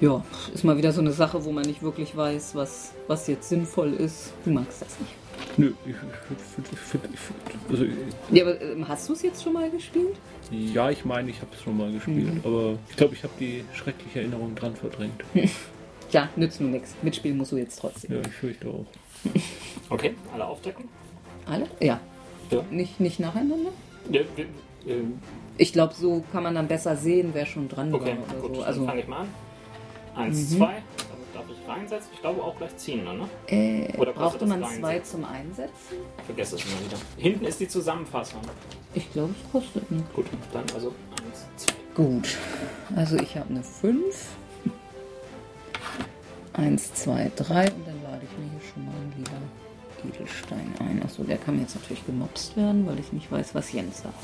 Ja, 0.02 0.24
ist 0.54 0.64
mal 0.64 0.78
wieder 0.78 0.94
so 0.94 1.02
eine 1.02 1.12
Sache, 1.12 1.44
wo 1.44 1.52
man 1.52 1.66
nicht 1.66 1.84
wirklich 1.84 2.16
weiß, 2.16 2.56
was, 2.56 2.94
was 3.08 3.28
jetzt 3.28 3.50
sinnvoll 3.50 3.94
ist. 3.94 4.32
Du 4.46 4.52
magst 4.52 4.82
das 4.82 4.98
nicht. 4.98 5.12
Nö, 5.58 5.74
ich, 5.86 5.92
ich, 5.92 5.96
ich, 5.98 6.72
ich, 6.72 7.14
ich, 7.14 7.72
also, 7.72 7.86
Ja, 8.32 8.44
aber 8.46 8.62
ähm, 8.62 8.88
hast 8.88 9.08
du 9.10 9.14
es 9.14 9.22
jetzt 9.22 9.44
schon 9.44 9.54
mal 9.54 9.70
gespielt? 9.70 10.16
ja, 10.52 10.90
ich 10.90 11.06
meine, 11.06 11.30
ich 11.30 11.42
habe 11.42 11.52
es 11.56 11.62
schon 11.62 11.78
mal 11.78 11.92
gespielt, 11.92 12.44
aber 12.44 12.78
ich 12.90 12.96
glaube, 12.96 13.14
ich 13.14 13.24
habe 13.24 13.34
die 13.40 13.64
schreckliche 13.74 14.20
Erinnerung 14.20 14.56
dran 14.56 14.76
verdrängt. 14.76 15.24
Ja, 16.12 16.28
nützt 16.36 16.60
nur 16.60 16.72
nichts. 16.72 16.96
Mitspielen 17.04 17.38
musst 17.38 17.52
du 17.52 17.58
jetzt 17.58 17.80
trotzdem. 17.80 18.14
Ja, 18.16 18.22
ich 18.22 18.34
fürchte 18.34 18.68
auch. 18.68 18.86
Okay, 19.92 20.16
alle 20.34 20.48
aufdecken. 20.48 20.86
Alle? 21.46 21.68
Ja. 21.80 22.00
Ja. 22.50 22.64
Nicht, 22.72 23.00
nicht 23.00 23.20
nacheinander? 23.20 23.70
Ja, 24.12 24.22
wir, 24.36 24.46
ähm, 24.88 25.20
Ich 25.58 25.72
glaube, 25.72 25.94
so 25.94 26.24
kann 26.32 26.42
man 26.42 26.56
dann 26.56 26.68
besser 26.68 26.96
sehen, 26.96 27.30
wer 27.34 27.46
schon 27.46 27.68
dran 27.70 27.94
okay, 27.94 28.16
war 28.28 28.40
oder 28.40 28.42
gut, 28.48 28.56
so. 28.56 28.62
dann 28.62 28.64
Also, 28.70 28.86
fange 28.88 29.02
ich 29.02 29.08
mal 29.08 29.20
an. 29.20 29.28
Eins, 30.16 30.50
zwei, 30.50 30.66
damit 30.66 30.84
darf 31.34 31.46
ich 31.50 31.70
reinsetzen. 31.70 32.10
Ich 32.14 32.22
glaube 32.22 32.44
auch 32.44 32.58
gleich 32.58 32.76
ziehen, 32.78 33.06
dann, 33.06 33.20
ne? 33.20 33.30
Äh, 33.48 33.98
Oder 33.98 34.14
brauchte 34.14 34.46
man 34.46 34.64
zwei 34.64 35.00
zum 35.00 35.26
Einsetzen? 35.26 35.98
Ich 36.18 36.24
vergesse 36.26 36.56
es 36.56 36.66
immer 36.66 36.86
wieder. 36.86 36.98
Hinten 37.18 37.46
ist 37.46 37.60
die 37.60 37.68
Zusammenfassung. 37.68 38.42
Ich 38.94 39.12
glaube, 39.12 39.34
es 39.44 39.52
kostet 39.52 39.90
nicht. 39.92 40.14
Gut, 40.14 40.26
dann 40.54 40.66
also 40.74 40.94
eins, 41.12 41.46
zwei. 41.58 41.74
Gut, 41.96 42.38
also 42.96 43.18
ich 43.18 43.36
habe 43.36 43.50
eine 43.50 43.64
5. 43.64 44.28
1, 46.54 46.94
2, 46.94 47.32
3 47.36 47.72
und 47.72 47.88
dann 47.88 48.04
lade 48.04 48.22
ich 48.24 48.38
mir 48.38 48.50
hier 48.52 48.60
schon 48.74 48.86
mal 48.86 48.94
lila 49.16 50.14
Edelstein 50.14 50.74
ein. 50.80 51.02
Achso, 51.04 51.24
der 51.24 51.38
kann 51.38 51.56
mir 51.56 51.62
jetzt 51.62 51.76
natürlich 51.76 52.06
gemobst 52.06 52.58
werden, 52.58 52.86
weil 52.86 53.00
ich 53.00 53.14
nicht 53.14 53.32
weiß, 53.32 53.56
was 53.56 53.72
Jens 53.72 54.02
da 54.02 54.10
hat. 54.10 54.16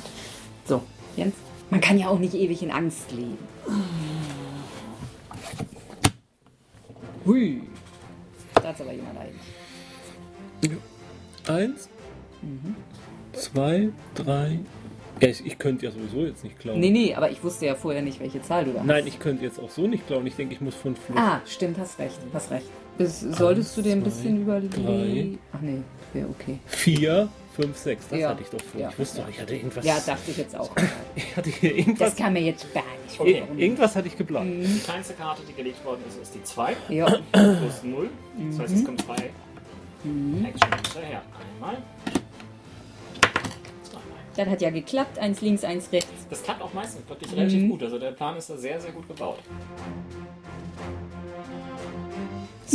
So, 0.66 0.84
Jens, 1.16 1.36
man 1.70 1.82
kann 1.82 1.98
ja 1.98 2.10
auch 2.10 2.20
nicht 2.20 2.34
ewig 2.34 2.62
in 2.62 2.72
Angst 2.72 3.12
leben. 3.12 3.38
Hui, 7.26 7.62
da 8.54 8.70
hat 8.70 8.82
aber 8.82 8.94
jemand 8.94 9.18
eigentlich. 9.18 10.80
Eins, 11.48 11.90
zwei, 13.34 13.90
drei. 14.16 14.60
Ja, 15.22 15.30
ich, 15.30 15.46
ich 15.46 15.58
könnte 15.58 15.86
ja 15.86 15.92
sowieso 15.92 16.26
jetzt 16.26 16.44
nicht 16.44 16.60
klauen. 16.60 16.80
Nee, 16.80 16.90
nee, 16.90 17.16
aber 17.16 17.32
ich 17.32 17.44
wusste 17.44 17.66
ja 17.66 17.76
vorher 17.76 18.02
nicht, 18.02 18.20
welche 18.20 18.42
Zahl 18.42 18.66
du 18.66 18.74
da 18.74 18.80
hast. 18.80 18.86
Nein, 18.88 19.08
ich 19.08 19.20
könnte 19.20 19.46
jetzt 19.46 19.60
auch 19.60 19.70
so 19.70 19.88
nicht 19.88 20.06
klauen. 20.08 20.28
Ich 20.28 20.36
denke, 20.36 20.54
ich 20.54 20.62
muss 20.62 20.76
fünf 20.76 21.00
Fluss. 21.00 21.18
Ah, 21.18 21.42
stimmt, 21.46 21.78
hast 21.78 22.00
recht, 22.00 22.20
hast 22.34 22.52
recht. 22.52 22.66
Das, 22.98 23.22
solltest 23.22 23.78
du 23.78 23.82
dir 23.82 23.94
ein 23.94 24.04
bisschen 24.04 24.46
drei. 24.46 24.60
überlegen. 24.60 25.40
Ach 25.54 25.62
nee, 25.62 25.82
wäre 26.14 26.28
okay. 26.28 26.60
Vier, 26.66 27.30
fünf, 27.56 27.78
sechs. 27.78 28.08
Das 28.10 28.20
Ja. 28.20 28.30
hatte 28.30 28.42
ich 28.44 28.50
doch 28.50 28.62
vor. 28.62 28.82
Ja. 28.82 28.90
Ich 28.90 29.00
wusste 29.00 29.22
doch, 29.22 29.30
ich 29.30 29.40
hatte 29.40 29.56
irgendwas. 29.56 29.86
Ja, 29.86 30.00
dachte 30.06 30.32
ich 30.32 30.38
jetzt 30.38 30.56
auch. 30.56 30.72
ich 31.16 31.36
hatte 31.38 31.50
hier 31.50 31.70
Das 31.72 31.80
irgendwas. 31.80 32.16
kam 32.16 32.34
mir 32.34 32.42
jetzt 32.42 32.74
gar 32.74 32.84
nicht. 33.04 33.20
Okay. 33.20 33.44
Ir- 33.54 33.58
irgendwas 33.60 33.96
hatte 33.96 34.08
ich 34.08 34.18
geplant. 34.18 34.52
Die 34.66 34.80
kleinste 34.80 35.14
Karte, 35.14 35.42
die 35.48 35.54
gelegt 35.54 35.84
worden 35.86 36.02
ist, 36.08 36.22
ist 36.22 36.36
die 36.36 36.44
2 36.44 36.76
Ja, 36.90 37.06
plus 37.32 37.84
0. 37.84 38.10
Das 38.52 38.60
heißt, 38.60 38.76
es 38.76 38.86
kommen 38.86 38.98
zwei 39.00 39.14
Action 39.16 40.72
hinterher. 40.84 41.22
Einmal. 41.56 41.78
Zweimal. 43.84 44.04
das 44.36 44.48
hat 44.48 44.62
ja 44.62 44.70
geklappt. 44.70 45.18
Eins 45.20 45.42
links, 45.42 45.64
eins 45.64 45.92
rechts. 45.92 46.12
Das 46.30 46.44
klappt 46.44 46.62
auch 46.62 46.74
meistens 46.74 47.08
wirklich 47.10 47.32
relativ 47.36 47.70
gut. 47.70 47.82
Also 47.84 47.98
der 47.98 48.12
Plan 48.12 48.36
ist 48.38 48.50
da 48.50 48.58
sehr, 48.58 48.80
sehr 48.82 48.92
gut 48.92 49.08
gebaut. 49.08 49.40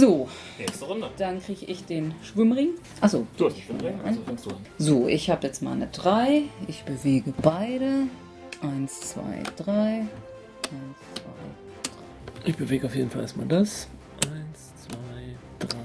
So, 0.01 0.29
Nächste 0.59 0.85
Runde. 0.87 1.11
dann 1.19 1.43
kriege 1.43 1.67
ich 1.67 1.85
den 1.85 2.15
Schwimmring. 2.23 2.71
Achso, 3.03 3.27
Du 3.37 3.47
hast 3.47 3.57
die 3.57 3.63
Stimme, 3.63 3.95
also 4.03 4.21
fängst 4.23 4.47
du 4.47 4.51
an. 4.51 4.57
so, 4.79 5.07
ich 5.09 5.29
habe 5.29 5.47
jetzt 5.47 5.61
mal 5.63 5.73
eine 5.73 5.89
3. 5.89 6.43
Ich 6.69 6.83
bewege 6.85 7.35
beide. 7.43 8.05
Eins, 8.63 9.01
zwei, 9.01 9.43
drei. 9.57 10.01
Eins, 10.01 10.09
zwei. 11.15 12.47
Ich 12.49 12.57
bewege 12.57 12.87
auf 12.87 12.95
jeden 12.97 13.11
Fall 13.11 13.23
erstmal 13.23 13.47
das. 13.47 13.89
Eins, 14.25 14.73
zwei, 14.87 15.67
drei, 15.67 15.77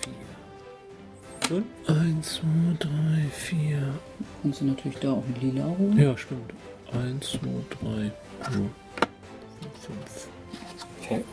vier, 0.00 1.48
fünf. 1.48 1.66
Eins, 1.88 2.34
zwei, 2.34 2.76
drei, 2.78 3.22
vier. 3.30 3.94
Kannst 4.42 4.60
du 4.60 4.64
natürlich 4.64 4.98
da 4.98 5.12
auch 5.12 5.22
ein 5.24 5.36
Lila 5.40 5.64
holen. 5.78 5.96
Ja, 5.98 6.16
stimmt. 6.18 6.52
Eins, 6.92 7.30
zwei, 7.30 7.38
drei, 7.80 8.10
vier, 8.50 8.70
fünf. 9.80 10.28
Okay. 11.00 11.24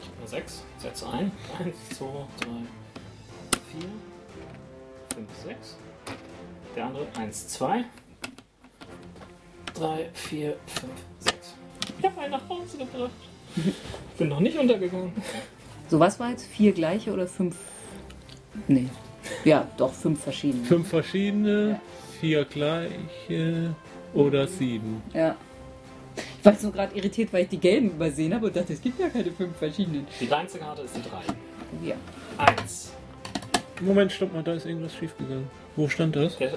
Ich 0.00 0.06
habe 0.06 0.18
eine 0.20 0.28
6. 0.28 0.62
Setze 0.88 1.06
ein. 1.10 1.30
1, 1.62 1.74
2, 1.98 2.06
3, 2.40 2.48
4, 3.72 3.80
5, 5.14 5.28
6. 5.44 5.76
Der 6.74 6.86
andere 6.86 7.06
1, 7.18 7.48
2, 7.48 7.84
3, 9.74 10.08
4, 10.14 10.56
5, 10.66 10.92
6. 11.20 11.54
Ich 11.98 12.04
habe 12.06 12.20
einen 12.22 12.30
nach 12.32 12.48
Hause 12.48 12.78
gebracht. 12.78 13.10
Bin 14.16 14.28
noch 14.28 14.40
nicht 14.40 14.56
untergegangen. 14.58 15.12
So, 15.90 16.00
was 16.00 16.18
war 16.20 16.30
jetzt? 16.30 16.46
Vier 16.46 16.72
gleiche 16.72 17.12
oder 17.12 17.26
fünf? 17.26 17.56
Nee. 18.66 18.88
Ja, 19.44 19.66
doch, 19.76 19.92
fünf 19.92 20.22
verschiedene. 20.22 20.64
Fünf 20.64 20.88
verschiedene, 20.88 21.70
Ja. 21.70 21.80
vier 22.20 22.44
gleiche 22.46 23.74
oder 24.14 24.46
sieben. 24.48 25.02
Ja. 25.12 25.36
Ich 26.48 26.50
war 26.50 26.52
jetzt 26.54 26.62
nur 26.62 26.72
gerade 26.72 26.96
irritiert, 26.96 27.30
weil 27.32 27.42
ich 27.42 27.48
die 27.50 27.58
gelben 27.58 27.90
übersehen 27.90 28.32
habe 28.32 28.46
und 28.46 28.56
dachte, 28.56 28.72
es 28.72 28.80
gibt 28.80 28.98
ja 28.98 29.10
keine 29.10 29.30
fünf 29.32 29.54
verschiedenen. 29.58 30.06
Die 30.18 30.26
kleinste 30.26 30.58
Karte 30.58 30.80
ist 30.80 30.96
die 30.96 31.02
3. 31.02 31.88
Ja. 31.88 31.94
1. 32.38 32.92
Moment, 33.82 34.10
stopp 34.10 34.32
mal, 34.32 34.42
da 34.42 34.54
ist 34.54 34.64
irgendwas 34.64 34.94
schiefgegangen. 34.94 35.50
Wo 35.76 35.88
stand 35.88 36.16
das? 36.16 36.38
Der, 36.38 36.52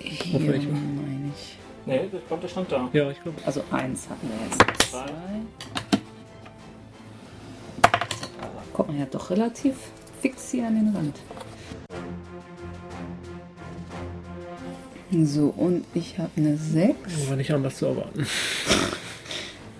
Hier 0.00 0.48
welchem? 0.48 0.96
meine 0.96 1.30
ich. 1.36 1.56
nee, 1.86 2.00
ich 2.12 2.26
glaube, 2.26 2.42
der 2.42 2.48
stand 2.48 2.72
da. 2.72 2.90
Ja, 2.92 3.10
ich 3.12 3.22
glaube. 3.22 3.38
Also 3.46 3.62
eins 3.70 4.08
hatten 4.10 4.28
wir 4.28 4.36
jetzt. 4.44 4.90
Zwei. 4.90 5.06
Zwei. 5.06 5.12
Kommt 8.72 8.88
man 8.88 8.98
ja 8.98 9.06
doch 9.06 9.30
relativ 9.30 9.76
fix 10.20 10.50
hier 10.50 10.66
an 10.66 10.74
den 10.74 10.96
Rand. 10.96 11.16
So, 15.26 15.54
und 15.56 15.84
ich 15.94 16.18
habe 16.18 16.30
eine 16.36 16.56
6. 16.56 17.28
War 17.28 17.36
nicht 17.36 17.52
anders 17.52 17.76
zu 17.76 17.86
erwarten. 17.86 18.26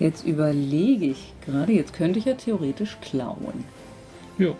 Jetzt 0.02 0.26
überlege 0.26 1.06
ich 1.06 1.32
gerade, 1.46 1.70
jetzt 1.72 1.92
könnte 1.94 2.18
ich 2.18 2.24
ja 2.24 2.34
theoretisch 2.34 2.98
klauen. 3.00 3.64
Ja. 4.36 4.52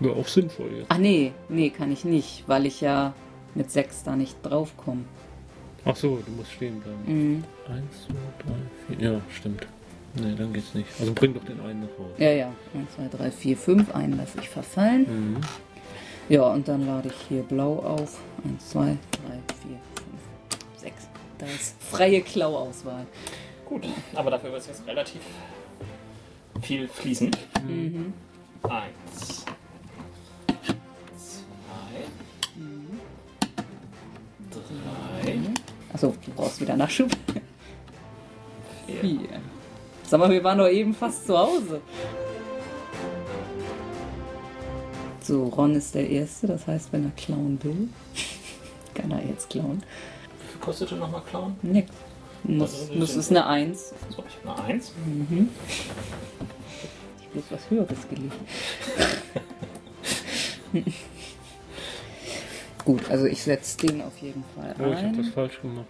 Wäre 0.00 0.16
auch 0.16 0.26
sinnvoll 0.26 0.70
jetzt. 0.78 0.86
Ach 0.88 0.96
nee, 0.96 1.32
nee, 1.50 1.68
kann 1.68 1.92
ich 1.92 2.06
nicht, 2.06 2.44
weil 2.46 2.64
ich 2.64 2.80
ja 2.80 3.12
mit 3.54 3.70
6 3.70 4.04
da 4.04 4.16
nicht 4.16 4.38
draufkomme. 4.42 5.04
Ach 5.84 5.94
so, 5.94 6.22
du 6.24 6.32
musst 6.32 6.52
stehen 6.52 6.80
bleiben. 6.80 7.02
Mhm. 7.06 7.44
Eins, 7.70 8.06
zwei, 8.06 8.14
drei, 8.46 8.96
vier. 8.96 9.12
Ja, 9.12 9.20
stimmt. 9.30 9.66
Nee, 10.14 10.34
dann 10.38 10.54
geht's 10.54 10.72
nicht. 10.72 10.88
Also 10.98 11.12
bring 11.12 11.34
doch 11.34 11.44
den 11.44 11.60
einen 11.60 11.82
nach 11.82 11.98
Hause. 11.98 12.14
Ja, 12.16 12.30
ja. 12.30 12.52
1, 12.74 13.10
2, 13.10 13.18
3, 13.18 13.30
4, 13.30 13.56
5. 13.58 13.94
Einen 13.94 14.16
lasse 14.16 14.38
ich 14.40 14.48
verfallen. 14.48 15.02
Mhm. 15.02 15.36
Ja, 16.30 16.44
und 16.44 16.66
dann 16.66 16.86
lade 16.86 17.10
ich 17.10 17.26
hier 17.28 17.42
blau 17.42 17.78
auf. 17.80 18.18
1, 18.42 18.70
2, 18.70 18.80
3, 18.80 18.88
4, 18.88 18.96
5, 19.68 19.78
6. 20.78 21.08
Da 21.36 21.46
ist 21.46 21.82
freie 21.82 22.22
Klauauswahl. 22.22 23.06
Gut, 23.68 23.86
aber 24.14 24.30
dafür 24.30 24.50
wird 24.52 24.62
es 24.62 24.68
jetzt 24.68 24.86
relativ 24.86 25.20
viel 26.62 26.88
fließen. 26.88 27.30
Mhm. 27.66 28.14
Eins. 28.62 29.44
Zwei. 31.18 31.44
Drei. 34.50 35.38
Achso, 35.92 36.14
du 36.24 36.30
brauchst 36.32 36.60
wieder 36.62 36.76
Nachschub. 36.76 37.10
Vier. 38.86 39.00
4. 39.00 39.18
Sag 40.04 40.18
mal, 40.18 40.30
wir 40.30 40.42
waren 40.42 40.56
doch 40.56 40.68
eben 40.68 40.94
fast 40.94 41.26
zu 41.26 41.36
Hause. 41.36 41.82
So, 45.20 45.44
Ron 45.44 45.74
ist 45.74 45.94
der 45.94 46.08
Erste, 46.08 46.46
das 46.46 46.66
heißt, 46.66 46.90
wenn 46.92 47.04
er 47.04 47.10
klauen 47.10 47.62
will, 47.62 47.90
kann 48.94 49.10
er 49.10 49.26
jetzt 49.26 49.50
klauen. 49.50 49.82
Wie 50.40 50.52
viel 50.52 50.60
kostete 50.60 50.94
nochmal 50.94 51.20
Clown? 51.28 51.54
Nix. 51.60 51.92
Muss, 52.48 52.74
Also, 52.88 52.94
muss 52.94 53.14
es 53.16 53.30
eine 53.30 53.46
1. 53.46 53.94
So, 54.16 54.24
ich 54.26 54.48
habe 54.48 54.58
eine 54.62 54.68
Eins. 54.74 54.92
Ich 57.20 57.28
bloß 57.28 57.44
was 57.50 57.70
Höheres 57.70 58.08
gelegt. 58.08 58.32
Gut, 62.84 63.10
also 63.10 63.26
ich 63.26 63.42
setze 63.42 63.86
den 63.86 64.00
auf 64.02 64.16
jeden 64.18 64.44
Fall 64.54 64.74
Oh, 64.78 64.90
ich 64.92 65.02
habe 65.02 65.16
das 65.16 65.26
ein. 65.26 65.32
falsch 65.32 65.60
gemacht. 65.60 65.86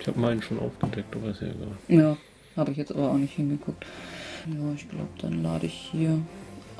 Ich 0.00 0.06
habe 0.08 0.18
meinen 0.18 0.42
schon 0.42 0.58
aufgedeckt, 0.58 1.14
aber 1.14 1.28
ist 1.30 1.40
ja 1.42 1.48
egal. 1.48 1.68
Ja, 1.88 2.16
habe 2.56 2.72
ich 2.72 2.78
jetzt 2.78 2.90
aber 2.92 3.10
auch 3.10 3.16
nicht 3.18 3.34
hingeguckt. 3.34 3.84
Ja, 4.46 4.72
ich 4.74 4.88
glaube, 4.88 5.08
dann 5.20 5.42
lade 5.42 5.66
ich 5.66 5.90
hier 5.92 6.18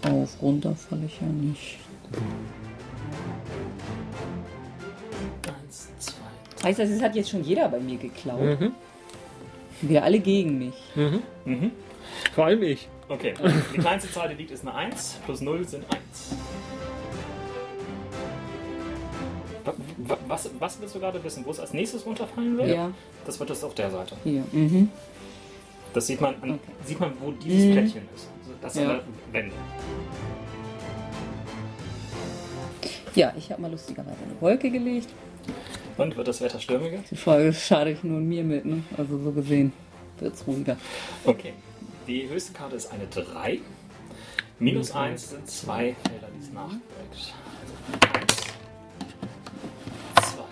auf. 0.02 0.40
Runter 0.42 0.74
falle 0.74 1.04
ich 1.06 1.20
ja 1.20 1.26
nicht. 1.26 1.78
Eins, 2.12 2.20
Heißt 6.62 6.78
das, 6.78 6.90
es 6.90 7.00
hat 7.02 7.14
jetzt 7.16 7.30
schon 7.30 7.42
jeder 7.42 7.68
bei 7.68 7.80
mir 7.80 7.96
geklaut? 7.96 8.40
Mhm. 8.60 8.72
Wir 9.82 10.04
alle 10.04 10.18
gegen 10.18 10.58
mich. 10.58 10.74
Mhm. 10.94 11.22
Mhm. 11.44 11.70
Vor 12.34 12.46
allem 12.46 12.62
ich. 12.62 12.88
Okay, 13.08 13.34
die 13.74 13.78
kleinste 13.78 14.10
Zahl, 14.12 14.28
die 14.28 14.34
liegt, 14.34 14.50
ist 14.50 14.60
eine 14.62 14.74
1. 14.74 15.18
Plus 15.24 15.40
0 15.40 15.66
sind 15.66 15.84
1. 15.84 16.36
Wa- 19.64 19.74
wa- 19.98 20.18
Was, 20.28 20.50
was 20.58 20.80
willst 20.80 20.94
du 20.94 21.00
gerade 21.00 21.22
wissen? 21.24 21.44
Wo 21.44 21.50
es 21.50 21.58
als 21.60 21.72
nächstes 21.72 22.04
runterfallen 22.06 22.56
wird? 22.58 22.68
Ja, 22.68 22.92
Das 23.26 23.38
wird 23.40 23.50
das 23.50 23.64
auf 23.64 23.74
der 23.74 23.90
Seite. 23.90 24.16
hier. 24.22 24.44
Mhm. 24.52 24.90
Das 25.92 26.06
sieht 26.06 26.20
man, 26.20 26.34
an, 26.40 26.50
Okay. 26.52 26.60
sieht 26.84 27.00
man 27.00 27.12
wo 27.20 27.32
dieses 27.32 27.64
Mhm. 27.64 27.72
Plättchen 27.72 28.02
ist. 28.14 28.28
Also 28.40 28.52
Das 28.60 28.74
sind 28.74 28.84
Ja. 28.84 28.90
alle 28.90 29.02
Wände. 29.32 29.54
Ja, 33.16 33.32
ich 33.36 33.50
habe 33.50 33.60
mal 33.62 33.70
lustigerweise 33.72 34.16
eine 34.24 34.40
Wolke 34.40 34.70
gelegt. 34.70 35.08
Und 36.00 36.16
wird 36.16 36.28
das 36.28 36.40
Wetter 36.40 36.58
stürmiger? 36.58 37.00
Die 37.10 37.16
Frage 37.16 37.52
schade 37.52 37.90
ich 37.90 38.02
nur 38.02 38.20
mir 38.20 38.42
mit, 38.42 38.64
ne? 38.64 38.82
Also 38.96 39.18
so 39.18 39.32
gesehen 39.32 39.74
wird's 40.18 40.46
ruhiger. 40.46 40.78
Okay. 41.26 41.52
Die 42.06 42.26
höchste 42.26 42.54
Karte 42.54 42.76
ist 42.76 42.90
eine 42.90 43.06
3. 43.06 43.58
Minus 44.58 44.92
1 44.92 45.30
sind 45.30 45.46
zwei 45.46 45.94
Felder, 46.08 46.28
die 46.34 46.42
es 46.42 46.50
nachträgt. 46.52 47.34
Also 47.92 48.18
1, 48.18 48.36
2. 50.36 50.42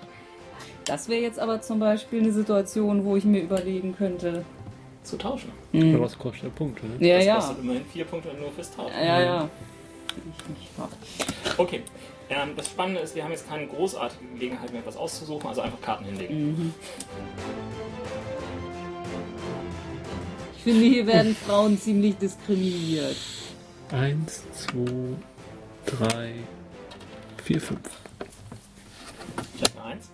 Das 0.84 1.08
wäre 1.08 1.22
jetzt 1.22 1.38
aber 1.38 1.62
zum 1.62 1.78
Beispiel 1.78 2.20
eine 2.20 2.32
Situation, 2.32 3.06
wo 3.06 3.16
ich 3.16 3.24
mir 3.24 3.40
überlegen 3.40 3.96
könnte, 3.96 4.44
zu 5.02 5.16
tauschen. 5.16 5.50
Ja, 5.72 5.98
was 5.98 6.18
kostet 6.18 6.44
der 6.44 6.50
Punkt, 6.50 6.82
ne? 6.82 6.90
Ja, 7.06 7.16
das 7.16 7.24
ja. 7.24 7.34
kostet 7.36 7.58
immerhin 7.60 7.86
vier 7.86 8.04
Punkte 8.04 8.34
nur 8.38 8.52
fürs 8.52 8.70
Tauschen. 8.70 9.00
Ja, 9.02 9.22
ja. 9.22 9.48
Ich 10.10 10.48
nicht 10.48 10.78
wahr. 10.78 10.90
Okay. 11.56 11.82
Ähm, 12.30 12.50
das 12.56 12.66
Spannende 12.66 13.00
ist, 13.00 13.14
wir 13.14 13.24
haben 13.24 13.30
jetzt 13.30 13.48
keine 13.48 13.66
großartige 13.66 14.24
Gelegenheit 14.34 14.70
mehr, 14.70 14.80
etwas 14.80 14.96
auszusuchen, 14.96 15.48
also 15.48 15.62
einfach 15.62 15.80
Karten 15.80 16.04
hinlegen. 16.04 16.74
Ich 20.56 20.62
finde, 20.64 20.84
hier 20.84 21.06
werden 21.06 21.34
Frauen 21.34 21.80
ziemlich 21.80 22.16
diskriminiert. 22.16 23.16
Eins, 23.90 24.42
zwei, 24.52 25.16
drei, 25.86 26.34
vier, 27.42 27.60
fünf. 27.60 27.80
Ich 29.56 29.62
habe 29.62 29.80
eine 29.82 29.92
Eins. 29.94 30.10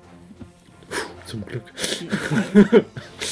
Zum 1.27 1.45
Glück. 1.47 1.65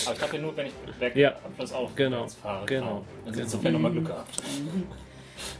Aber 0.06 0.14
ich 0.16 0.22
habe 0.22 0.36
ja 0.36 0.42
nur, 0.42 0.56
wenn 0.56 0.66
ich 0.66 0.72
weg 0.98 1.14
Ja, 1.14 1.30
plus 1.56 1.72
auf 1.72 1.94
genau, 1.94 2.26
fahre. 2.26 2.66
genau, 2.66 3.04
Also 3.24 3.30
genau. 3.32 3.42
insofern 3.44 3.72
nochmal 3.74 3.92
Glück 3.92 4.06
gehabt. 4.06 4.42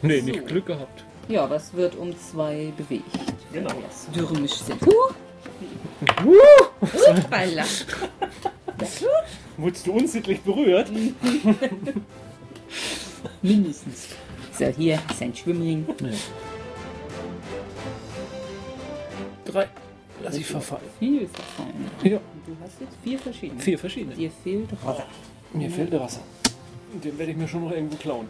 Nee, 0.01 0.19
So. 0.21 0.27
nicht 0.27 0.47
Glück 0.49 0.67
gehabt. 0.67 1.05
Ja, 1.33 1.45
aber 1.45 1.57
es 1.57 1.73
wird 1.73 1.97
um 1.97 2.15
zwei 2.19 2.73
bewegt. 2.77 3.07
Genau. 3.55 3.71
Das 3.89 4.07
dürmisch 4.15 4.53
sind. 4.53 4.79
Huch! 4.85 5.15
Hoppala. 7.07 7.65
Wurdest 9.57 9.87
du 9.87 9.93
unsittlich 9.93 10.43
berührt? 10.43 10.91
Mindestens. 13.43 14.09
So, 14.59 14.67
hier 14.67 14.99
ist 15.11 15.23
ein 15.23 15.35
Schwimmring. 15.35 15.87
Drei. 19.47 19.69
Lass 20.23 20.37
ich 20.37 20.45
verfallen. 20.47 20.83
Viel 20.99 21.27
verfallen. 21.29 21.91
Ja, 22.03 22.19
Du 22.47 22.57
hast 22.63 22.79
jetzt 22.81 22.97
vier 23.03 23.19
verschiedene. 23.19 23.59
vier 23.61 23.79
verschiedene. 23.79 24.15
Dir 24.17 24.31
fehlt 24.45 24.69
Wasser. 24.85 25.07
Mir 25.55 25.71
fehlt 25.71 25.93
Wasser. 25.93 26.21
Den 27.03 27.17
werde 27.19 27.33
ich 27.33 27.39
mir 27.39 27.49
schon 27.49 27.65
noch 27.65 27.71
irgendwo 27.73 27.97
klauen. 27.97 28.29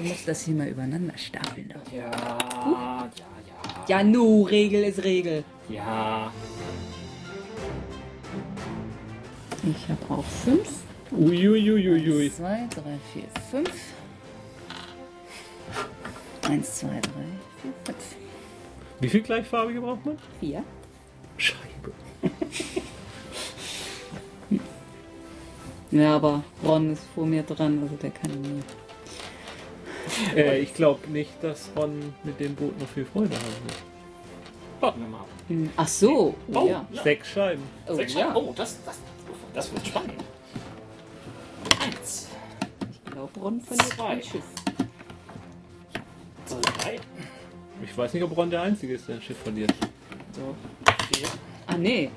Du 0.00 0.06
musst 0.06 0.26
das 0.26 0.46
hier 0.46 0.54
mal 0.54 0.66
übereinander 0.66 1.12
stapeln. 1.18 1.68
Doch. 1.74 1.92
Ja, 1.92 2.10
ja, 2.10 3.08
ja. 3.18 3.84
Ja, 3.86 4.02
nu, 4.02 4.44
Regel 4.44 4.84
ist 4.84 5.04
Regel. 5.04 5.44
Ja. 5.68 6.32
Ich 9.62 9.88
habe 9.90 10.14
auch 10.20 10.24
fünf. 10.24 10.70
Uiuiuiui. 11.12 12.32
Zwei, 12.32 12.66
drei, 12.74 12.98
vier, 13.12 13.24
fünf. 13.50 13.70
Eins, 16.48 16.78
zwei, 16.78 16.98
drei, 17.00 17.26
vier, 17.60 17.72
fünf. 17.84 18.16
Wie 19.00 19.08
viel 19.10 19.20
gleichfarbige 19.20 19.82
braucht 19.82 20.06
man? 20.06 20.16
Vier. 20.40 20.64
Scheibe. 21.36 21.92
Ja, 25.92 26.14
aber 26.14 26.44
Ron 26.64 26.92
ist 26.92 27.02
vor 27.16 27.26
mir 27.26 27.42
dran, 27.42 27.80
also 27.82 27.96
der 27.96 28.10
kann 28.10 28.30
nie. 28.40 28.60
Äh, 30.36 30.58
ich 30.60 30.74
glaube 30.74 31.08
nicht, 31.10 31.30
dass 31.42 31.70
Ron 31.76 32.14
mit 32.24 32.38
dem 32.40 32.54
Boot 32.54 32.78
noch 32.80 32.88
viel 32.88 33.04
Freude 33.04 33.34
haben 33.34 33.64
wird. 33.64 33.76
Warten 34.80 35.00
wir 35.00 35.08
mal. 35.08 35.24
Hm, 35.48 35.70
Ach 35.76 35.88
so, 35.88 36.34
oh, 36.48 36.54
Oh, 36.58 36.66
ja. 36.66 36.84
ja. 36.92 37.02
Sechs 37.02 37.28
Scheiben. 37.28 37.62
Oh, 37.88 37.94
Sechs 37.94 38.14
ja. 38.14 38.20
Scheiben. 38.20 38.36
Oh, 38.36 38.52
das, 38.56 38.78
das, 38.84 38.98
das 39.54 39.72
wird 39.72 39.86
spannend. 39.86 40.12
Eins, 41.84 42.28
Ich 42.92 43.10
glaube, 43.12 43.40
Ron 43.40 43.60
verliert 43.60 43.88
Zwei. 43.88 44.06
ein 44.06 44.22
Schiff. 44.22 44.44
drei, 46.48 46.98
Ich 47.84 47.96
weiß 47.96 48.14
nicht, 48.14 48.22
ob 48.22 48.36
Ron 48.36 48.50
der 48.50 48.62
Einzige 48.62 48.94
ist, 48.94 49.08
der 49.08 49.16
ein 49.16 49.22
Schiff 49.22 49.38
verliert. 49.38 49.72
So. 50.34 50.54
vier. 51.12 51.28
Ah, 51.66 51.76
nee. 51.76 52.10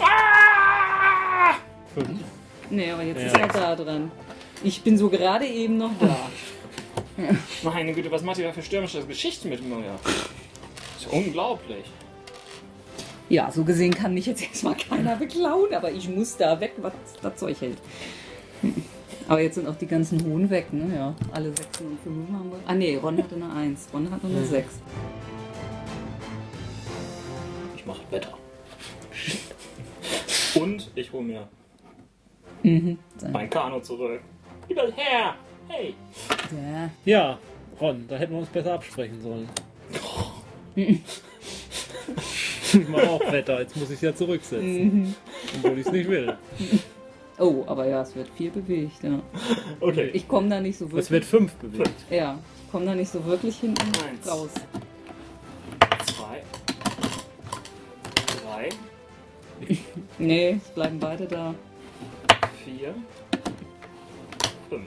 Ah! 0.00 1.54
Fünf. 1.94 2.20
Nee, 2.70 2.90
aber 2.90 3.02
jetzt 3.02 3.20
Ja. 3.20 3.26
ist 3.26 3.36
er 3.36 3.48
da 3.48 3.76
dran. 3.76 4.10
Ich 4.64 4.82
bin 4.82 4.96
so 4.96 5.08
gerade 5.08 5.46
eben 5.46 5.78
noch 5.78 5.90
da. 6.00 6.16
Meine 7.62 7.92
Güte, 7.92 8.10
was 8.10 8.22
macht 8.22 8.38
ihr 8.38 8.46
da 8.46 8.52
für 8.52 8.62
stürmische 8.62 9.04
Geschichten 9.06 9.48
mit 9.48 9.62
mir? 9.62 9.82
Das 10.04 11.02
ist 11.06 11.12
unglaublich. 11.12 11.84
Ja, 13.28 13.50
so 13.50 13.64
gesehen 13.64 13.94
kann 13.94 14.14
mich 14.14 14.26
jetzt 14.26 14.42
erstmal 14.42 14.76
keiner 14.76 15.16
beklauen, 15.16 15.72
aber 15.74 15.90
ich 15.90 16.08
muss 16.08 16.36
da 16.36 16.60
weg, 16.60 16.74
was 16.78 16.92
das 17.22 17.36
Zeug 17.36 17.60
hält. 17.60 17.78
Aber 19.28 19.40
jetzt 19.40 19.54
sind 19.54 19.68
auch 19.68 19.76
die 19.76 19.86
ganzen 19.86 20.22
Hohen 20.24 20.50
weg, 20.50 20.72
ne? 20.72 20.94
Ja, 20.94 21.14
alle 21.32 21.50
Sechsen 21.54 21.86
und 21.86 22.00
Fünfen 22.00 22.36
haben 22.36 22.50
wir. 22.50 22.58
Ah, 22.66 22.74
nee, 22.74 22.96
Ron 22.96 23.16
hatte 23.16 23.36
eine 23.36 23.52
Eins. 23.52 23.86
Ron 23.92 24.10
hatte 24.10 24.26
eine 24.26 24.44
Sechs. 24.44 24.80
Ich 27.76 27.86
mache 27.86 28.00
Wetter. 28.10 28.36
Und 30.56 30.90
ich 30.96 31.12
hole 31.12 31.22
mir 31.22 31.48
Mhm. 32.62 32.98
Mein 33.32 33.48
Kanu 33.50 33.80
zurück. 33.80 34.20
Wieder 34.68 34.90
her! 34.92 35.34
Hey! 35.72 35.94
Ja. 36.50 36.90
Ja, 37.06 37.38
Ron, 37.80 38.04
da 38.06 38.16
hätten 38.16 38.32
wir 38.34 38.40
uns 38.40 38.50
besser 38.50 38.74
absprechen 38.74 39.22
sollen. 39.22 39.48
ich 40.76 41.00
mache 42.88 43.08
auch 43.08 43.32
Wetter, 43.32 43.60
jetzt 43.60 43.74
muss 43.76 43.88
ich 43.88 43.94
es 43.96 44.02
ja 44.02 44.14
zurücksetzen. 44.14 45.14
Obwohl 45.56 45.78
ich 45.78 45.86
es 45.86 45.92
nicht 45.92 46.10
will. 46.10 46.36
Oh, 47.38 47.64
aber 47.66 47.86
ja, 47.86 48.02
es 48.02 48.14
wird 48.14 48.28
viel 48.36 48.50
bewegt, 48.50 49.02
ja. 49.02 49.22
Okay. 49.80 50.10
Ich 50.12 50.28
komme 50.28 50.50
da 50.50 50.60
nicht 50.60 50.76
so 50.76 50.84
wirklich. 50.84 51.04
Es 51.04 51.10
wird 51.10 51.24
fünf 51.24 51.54
bewegt. 51.54 52.04
ja, 52.10 52.38
ich 52.66 52.70
komme 52.70 52.84
da 52.84 52.94
nicht 52.94 53.10
so 53.10 53.24
wirklich 53.24 53.56
hinten 53.56 53.80
Eins. 54.04 54.30
raus. 54.30 54.50
Zwei. 56.04 56.42
Drei. 58.44 58.68
Nee, 60.18 60.60
es 60.62 60.68
bleiben 60.74 60.98
beide 60.98 61.26
da. 61.26 61.54
Vier. 62.62 62.94
Fünf. 64.68 64.86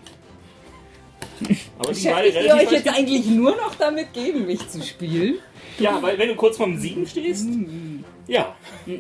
Aber 1.78 1.90
Beschäftigt 1.90 2.42
ihr 2.46 2.56
euch 2.56 2.72
jetzt 2.72 2.88
eigentlich 2.90 3.26
nur 3.28 3.56
noch 3.56 3.76
damit, 3.76 4.14
gegen 4.14 4.46
mich 4.46 4.68
zu 4.70 4.82
spielen? 4.82 5.40
Ja, 5.80 6.02
weil 6.02 6.18
wenn 6.18 6.30
du 6.30 6.36
kurz 6.36 6.58
vorm 6.58 6.78
Siegen 6.78 7.06
stehst. 7.06 7.48
Ja. 8.28 8.56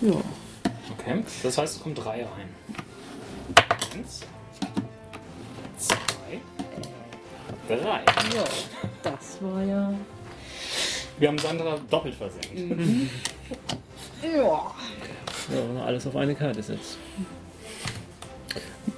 Ja. 0.00 0.12
Okay. 0.96 1.24
Das 1.42 1.58
heißt, 1.58 1.76
es 1.76 1.82
kommen 1.82 1.94
drei 1.96 2.24
rein. 2.24 2.48
Eins. 3.96 4.20
Zwei. 5.76 5.96
Drei. 7.66 8.04
Ja, 8.34 8.44
das 9.02 9.38
war 9.40 9.62
ja. 9.64 9.92
Wir 11.18 11.28
haben 11.28 11.38
Sandra 11.38 11.78
doppelt 11.90 12.14
versenkt. 12.14 13.10
Ja. 14.22 14.74
Ja, 15.54 15.84
alles 15.84 16.06
auf 16.08 16.16
eine 16.16 16.34
Karte 16.34 16.60
setzt. 16.60 16.98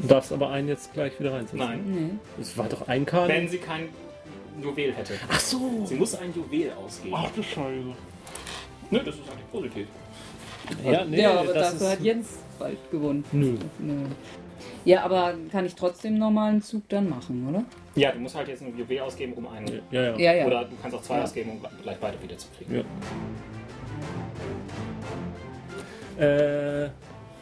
Du 0.01 0.09
darfst 0.09 0.33
aber 0.33 0.51
einen 0.51 0.69
jetzt 0.69 0.93
gleich 0.95 1.19
wieder 1.21 1.33
reinsetzen. 1.33 1.59
Nein. 1.59 2.21
Es 2.41 2.57
war 2.57 2.69
doch 2.69 2.89
ein 2.89 3.05
Karte. 3.05 3.33
Wenn 3.33 3.49
sie 3.49 3.59
kein 3.59 3.89
Juwel 4.63 4.93
hätte. 4.95 5.15
Ach 5.29 5.41
so. 5.41 5.85
Sie 5.85 5.95
muss 5.95 6.15
ein 6.15 6.33
Juwel 6.35 6.73
ausgeben. 6.73 7.17
du 7.35 7.43
Scheiße. 7.43 7.95
Nö, 8.91 8.99
das 9.05 9.15
ist 9.15 9.23
eigentlich 9.31 9.51
positiv. 9.53 9.87
Ja, 10.85 11.05
nee, 11.05 11.23
ja, 11.23 11.41
aber 11.41 11.53
das 11.53 11.73
dafür 11.73 11.87
ist... 11.87 11.93
hat 11.93 12.01
Jens 12.01 12.29
bald 12.59 12.91
gewonnen. 12.91 13.25
Nö. 13.33 13.57
Nö. 13.79 14.05
Ja, 14.85 15.03
aber 15.05 15.35
kann 15.51 15.67
ich 15.67 15.75
trotzdem 15.75 16.13
einen 16.13 16.21
normalen 16.21 16.63
Zug 16.63 16.89
dann 16.89 17.09
machen, 17.09 17.47
oder? 17.49 17.65
Ja, 17.95 18.13
du 18.13 18.19
musst 18.21 18.35
halt 18.35 18.49
jetzt 18.49 18.63
ein 18.63 18.77
Juwel 18.77 19.01
ausgeben, 19.01 19.33
um 19.35 19.47
einen. 19.49 19.81
Ja, 19.91 20.03
ja. 20.03 20.17
Ja, 20.17 20.33
ja. 20.33 20.47
Oder 20.47 20.65
du 20.65 20.77
kannst 20.81 20.97
auch 20.97 21.03
zwei 21.03 21.17
Ja. 21.19 21.23
ausgeben, 21.25 21.51
um 21.53 21.61
gleich 21.83 21.99
beide 21.99 22.23
wieder 22.23 22.39
zu 22.39 22.49
kriegen. 22.57 22.77
ja. 22.77 22.83
Äh, 26.25 26.91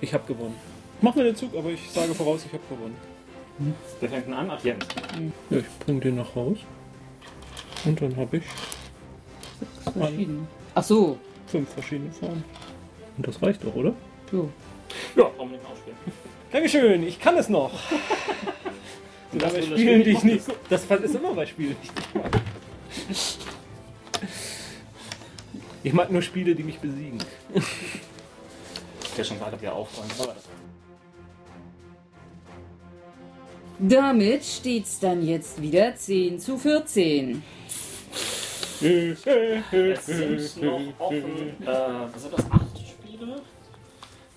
ich 0.01 0.15
habe 0.15 0.25
gewonnen. 0.27 0.55
Mach 1.01 1.15
mir 1.15 1.25
den 1.25 1.37
Zug, 1.37 1.55
aber 1.57 1.71
ich 1.71 1.91
sage 1.91 2.15
voraus, 2.15 2.45
ich 2.45 2.53
habe 2.53 2.63
gewonnen. 2.69 2.97
Wer 4.01 4.09
fängt 4.09 4.27
denn 4.27 4.35
an? 4.35 4.51
Ach, 4.51 4.63
Jens. 4.65 4.87
Ja, 5.51 5.59
ich 5.59 5.65
bring 5.85 6.01
den 6.01 6.17
nach 6.17 6.35
Haus. 6.35 6.59
Und 7.85 8.01
dann 8.01 8.17
habe 8.17 8.39
ich 8.39 8.45
Verschieden. 9.93 10.47
Ach 10.75 10.83
so. 10.83 11.19
fünf 11.47 11.69
verschiedene 11.73 12.13
Farben. 12.13 12.45
Und 13.17 13.27
das 13.27 13.43
reicht 13.43 13.65
doch, 13.65 13.75
oder? 13.75 13.95
so. 14.31 14.51
Ja, 15.17 15.25
wir 15.39 15.47
nicht 15.47 15.63
mehr 15.63 15.73
ausspielen. 15.73 15.97
Dankeschön, 16.53 17.03
ich 17.03 17.19
kann 17.19 17.37
es 17.37 17.49
noch. 17.49 17.73
Und 19.33 19.43
Das 19.43 19.53
dabei 19.53 19.63
Spielen, 19.63 20.05
die 20.05 20.11
ich 20.11 20.19
Spiel 20.19 20.35
nicht. 20.35 20.47
Das 20.71 20.85
ist 20.85 21.15
immer 21.15 21.35
bei 21.35 21.45
Spielen, 21.47 21.77
nicht. 21.81 21.93
Ich 25.83 25.93
mag 25.93 26.11
nur 26.11 26.23
Spiele, 26.23 26.55
die 26.55 26.63
mich 26.63 26.79
besiegen. 26.79 27.19
Der 29.17 29.25
schon 29.25 29.39
gerade 29.39 29.61
wieder 29.61 29.75
aufräumen. 29.75 30.11
Damit 33.79 34.45
steht's 34.45 34.99
dann 34.99 35.25
jetzt 35.25 35.63
wieder 35.63 35.95
10 35.95 36.41
zu 36.41 36.59
14. 36.59 37.43
Es 38.81 40.07
sind 40.07 40.63
noch 40.63 40.81
offen. 40.99 41.63
Äh, 41.63 41.67
was 41.67 42.23
sind 42.23 42.33
das? 42.33 42.51
Acht 42.51 42.79
Spiele? 42.79 43.41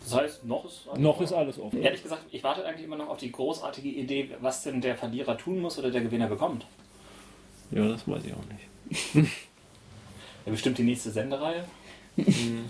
Das 0.03 0.15
heißt, 0.15 0.45
noch 0.45 0.65
ist. 0.65 0.87
Noch 0.97 1.21
ist 1.21 1.33
alles 1.33 1.59
offen. 1.59 1.81
Ehrlich 1.81 2.03
gesagt, 2.03 2.25
ich 2.31 2.43
warte 2.43 2.65
eigentlich 2.65 2.85
immer 2.85 2.97
noch 2.97 3.09
auf 3.09 3.17
die 3.17 3.31
großartige 3.31 3.89
Idee, 3.89 4.29
was 4.41 4.63
denn 4.63 4.81
der 4.81 4.95
Verlierer 4.95 5.37
tun 5.37 5.59
muss 5.59 5.77
oder 5.79 5.89
der 5.89 6.01
Gewinner 6.01 6.27
bekommt. 6.27 6.65
Ja, 7.71 7.87
das 7.87 8.07
weiß 8.07 8.23
ich 8.25 8.33
auch 8.33 9.15
nicht. 9.15 9.31
Ja, 10.43 10.51
bestimmt 10.51 10.79
die 10.79 10.83
nächste 10.83 11.11
Sendereihe. 11.11 11.63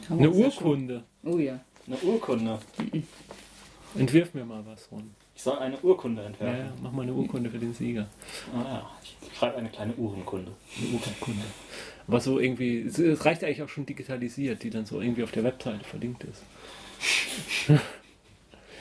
Eine 0.10 0.29
Urkunde. 0.29 1.05
Oh 1.23 1.38
ja. 1.38 1.57
Eine 1.88 1.95
Urkunde. 1.99 2.60
Entwirf 3.97 4.34
mir 4.34 4.43
mal 4.43 4.62
was, 4.65 4.91
Ron. 4.91 5.15
Ich 5.41 5.45
soll 5.45 5.58
eine 5.58 5.75
Urkunde 5.80 6.21
entwerfen. 6.21 6.60
ja, 6.67 6.71
mach 6.84 6.91
mal 6.91 7.01
eine 7.01 7.13
Urkunde 7.13 7.49
für 7.49 7.58
den 7.58 7.73
Sieger. 7.73 8.08
Ah, 8.54 8.62
ja. 8.63 8.91
Ich 9.32 9.36
schreibe 9.39 9.58
eine 9.58 9.69
kleine 9.69 9.91
Uhrenkunde. 9.95 10.51
Eine 10.77 10.88
Urkunde. 10.93 11.41
Aber 12.08 12.19
so 12.19 12.38
irgendwie, 12.39 12.82
es- 12.82 12.99
es 12.99 13.25
reicht 13.25 13.43
eigentlich 13.43 13.63
auch 13.63 13.67
schon 13.69 13.88
digitalisiert, 13.88 14.62
die 14.62 14.69
dann 14.69 14.86
so 14.86 15.01
irgendwie 15.01 15.23
auf 15.23 15.32
der 15.32 15.43
Webseite 15.43 15.84
verlinkt 15.84 16.25
ist. 16.25 16.43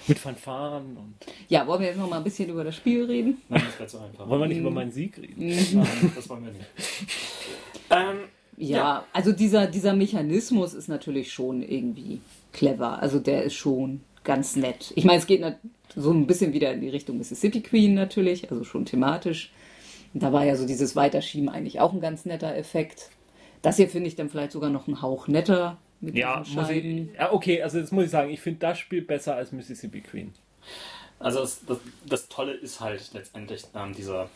Mit 0.07 0.19
Fanfaren 0.19 0.99
und. 0.99 1.15
Ja, 1.49 1.67
wollen 1.67 1.81
wir 1.81 1.89
jetzt 1.89 1.97
noch 1.99 2.11
mal 2.11 2.19
ein 2.19 2.25
bisschen 2.25 2.51
über 2.51 2.63
das 2.63 2.77
Spiel 2.77 3.05
reden? 3.07 3.39
Nein, 3.49 3.63
das 3.65 3.79
wäre 3.79 3.89
zu 3.89 3.99
einfach. 4.01 4.29
Wollen 4.29 4.41
wir 4.43 4.49
nicht 4.49 4.59
über 4.59 4.71
meinen 4.71 4.93
Sieg 4.93 5.17
reden? 5.17 5.35
Nein, 5.39 6.13
das 6.15 6.29
wollen 6.29 6.45
wir 6.45 6.53
nicht. 6.53 6.67
Ähm, 7.91 8.19
Ja, 8.59 8.77
Ja. 8.77 9.05
also 9.15 9.33
dieser, 9.33 9.67
dieser 9.67 9.95
Mechanismus 9.95 10.75
ist 10.75 10.89
natürlich 10.89 11.33
schon 11.33 11.63
irgendwie 11.63 12.21
clever. 12.53 13.01
Also 13.01 13.19
der 13.19 13.45
ist 13.45 13.55
schon 13.55 14.03
ganz 14.25 14.57
nett. 14.57 14.93
Ich 14.97 15.05
meine, 15.05 15.19
es 15.19 15.27
geht 15.27 15.45
so 15.97 16.13
ein 16.13 16.27
bisschen 16.27 16.53
wieder 16.53 16.73
in 16.73 16.81
die 16.81 16.89
Richtung 16.89 17.19
Mississippi 17.19 17.63
Queen 17.63 17.95
natürlich, 17.95 18.51
also 18.51 18.65
schon 18.65 18.85
thematisch. 18.85 19.53
Da 20.13 20.33
war 20.33 20.45
ja 20.45 20.57
so 20.57 20.67
dieses 20.67 20.97
Weiterschieben 20.97 21.49
eigentlich 21.49 21.81
auch 21.81 21.93
ein 21.93 22.01
ganz 22.01 22.25
netter 22.25 22.55
Effekt. 22.57 23.11
Das 23.63 23.77
hier 23.77 23.89
finde 23.89 24.09
ich 24.09 24.17
dann 24.17 24.29
vielleicht 24.29 24.53
sogar 24.53 24.71
noch 24.71 24.87
einen 24.89 25.03
Hauch 25.03 25.29
netter 25.29 25.79
mit 26.01 26.17
Ja, 26.17 26.43
muss 26.55 26.71
ich, 26.71 27.09
ja, 27.15 27.33
okay, 27.33 27.63
also 27.63 27.79
jetzt 27.79 27.93
muss 27.93 28.05
ich 28.05 28.11
sagen, 28.11 28.31
ich 28.31 28.41
finde 28.41 28.61
das 28.61 28.79
Spiel 28.79 29.03
besser 29.03 29.37
als 29.37 29.53
Mississippi 29.53 30.01
Queen. 30.01 30.33
Also 31.19 31.41
das, 31.41 31.65
das, 31.67 31.79
das 32.07 32.29
Tolle 32.29 32.53
ist 32.53 32.81
halt 32.81 33.11
letztendlich 33.13 33.65
ähm, 33.75 33.95
dieser 33.95 34.31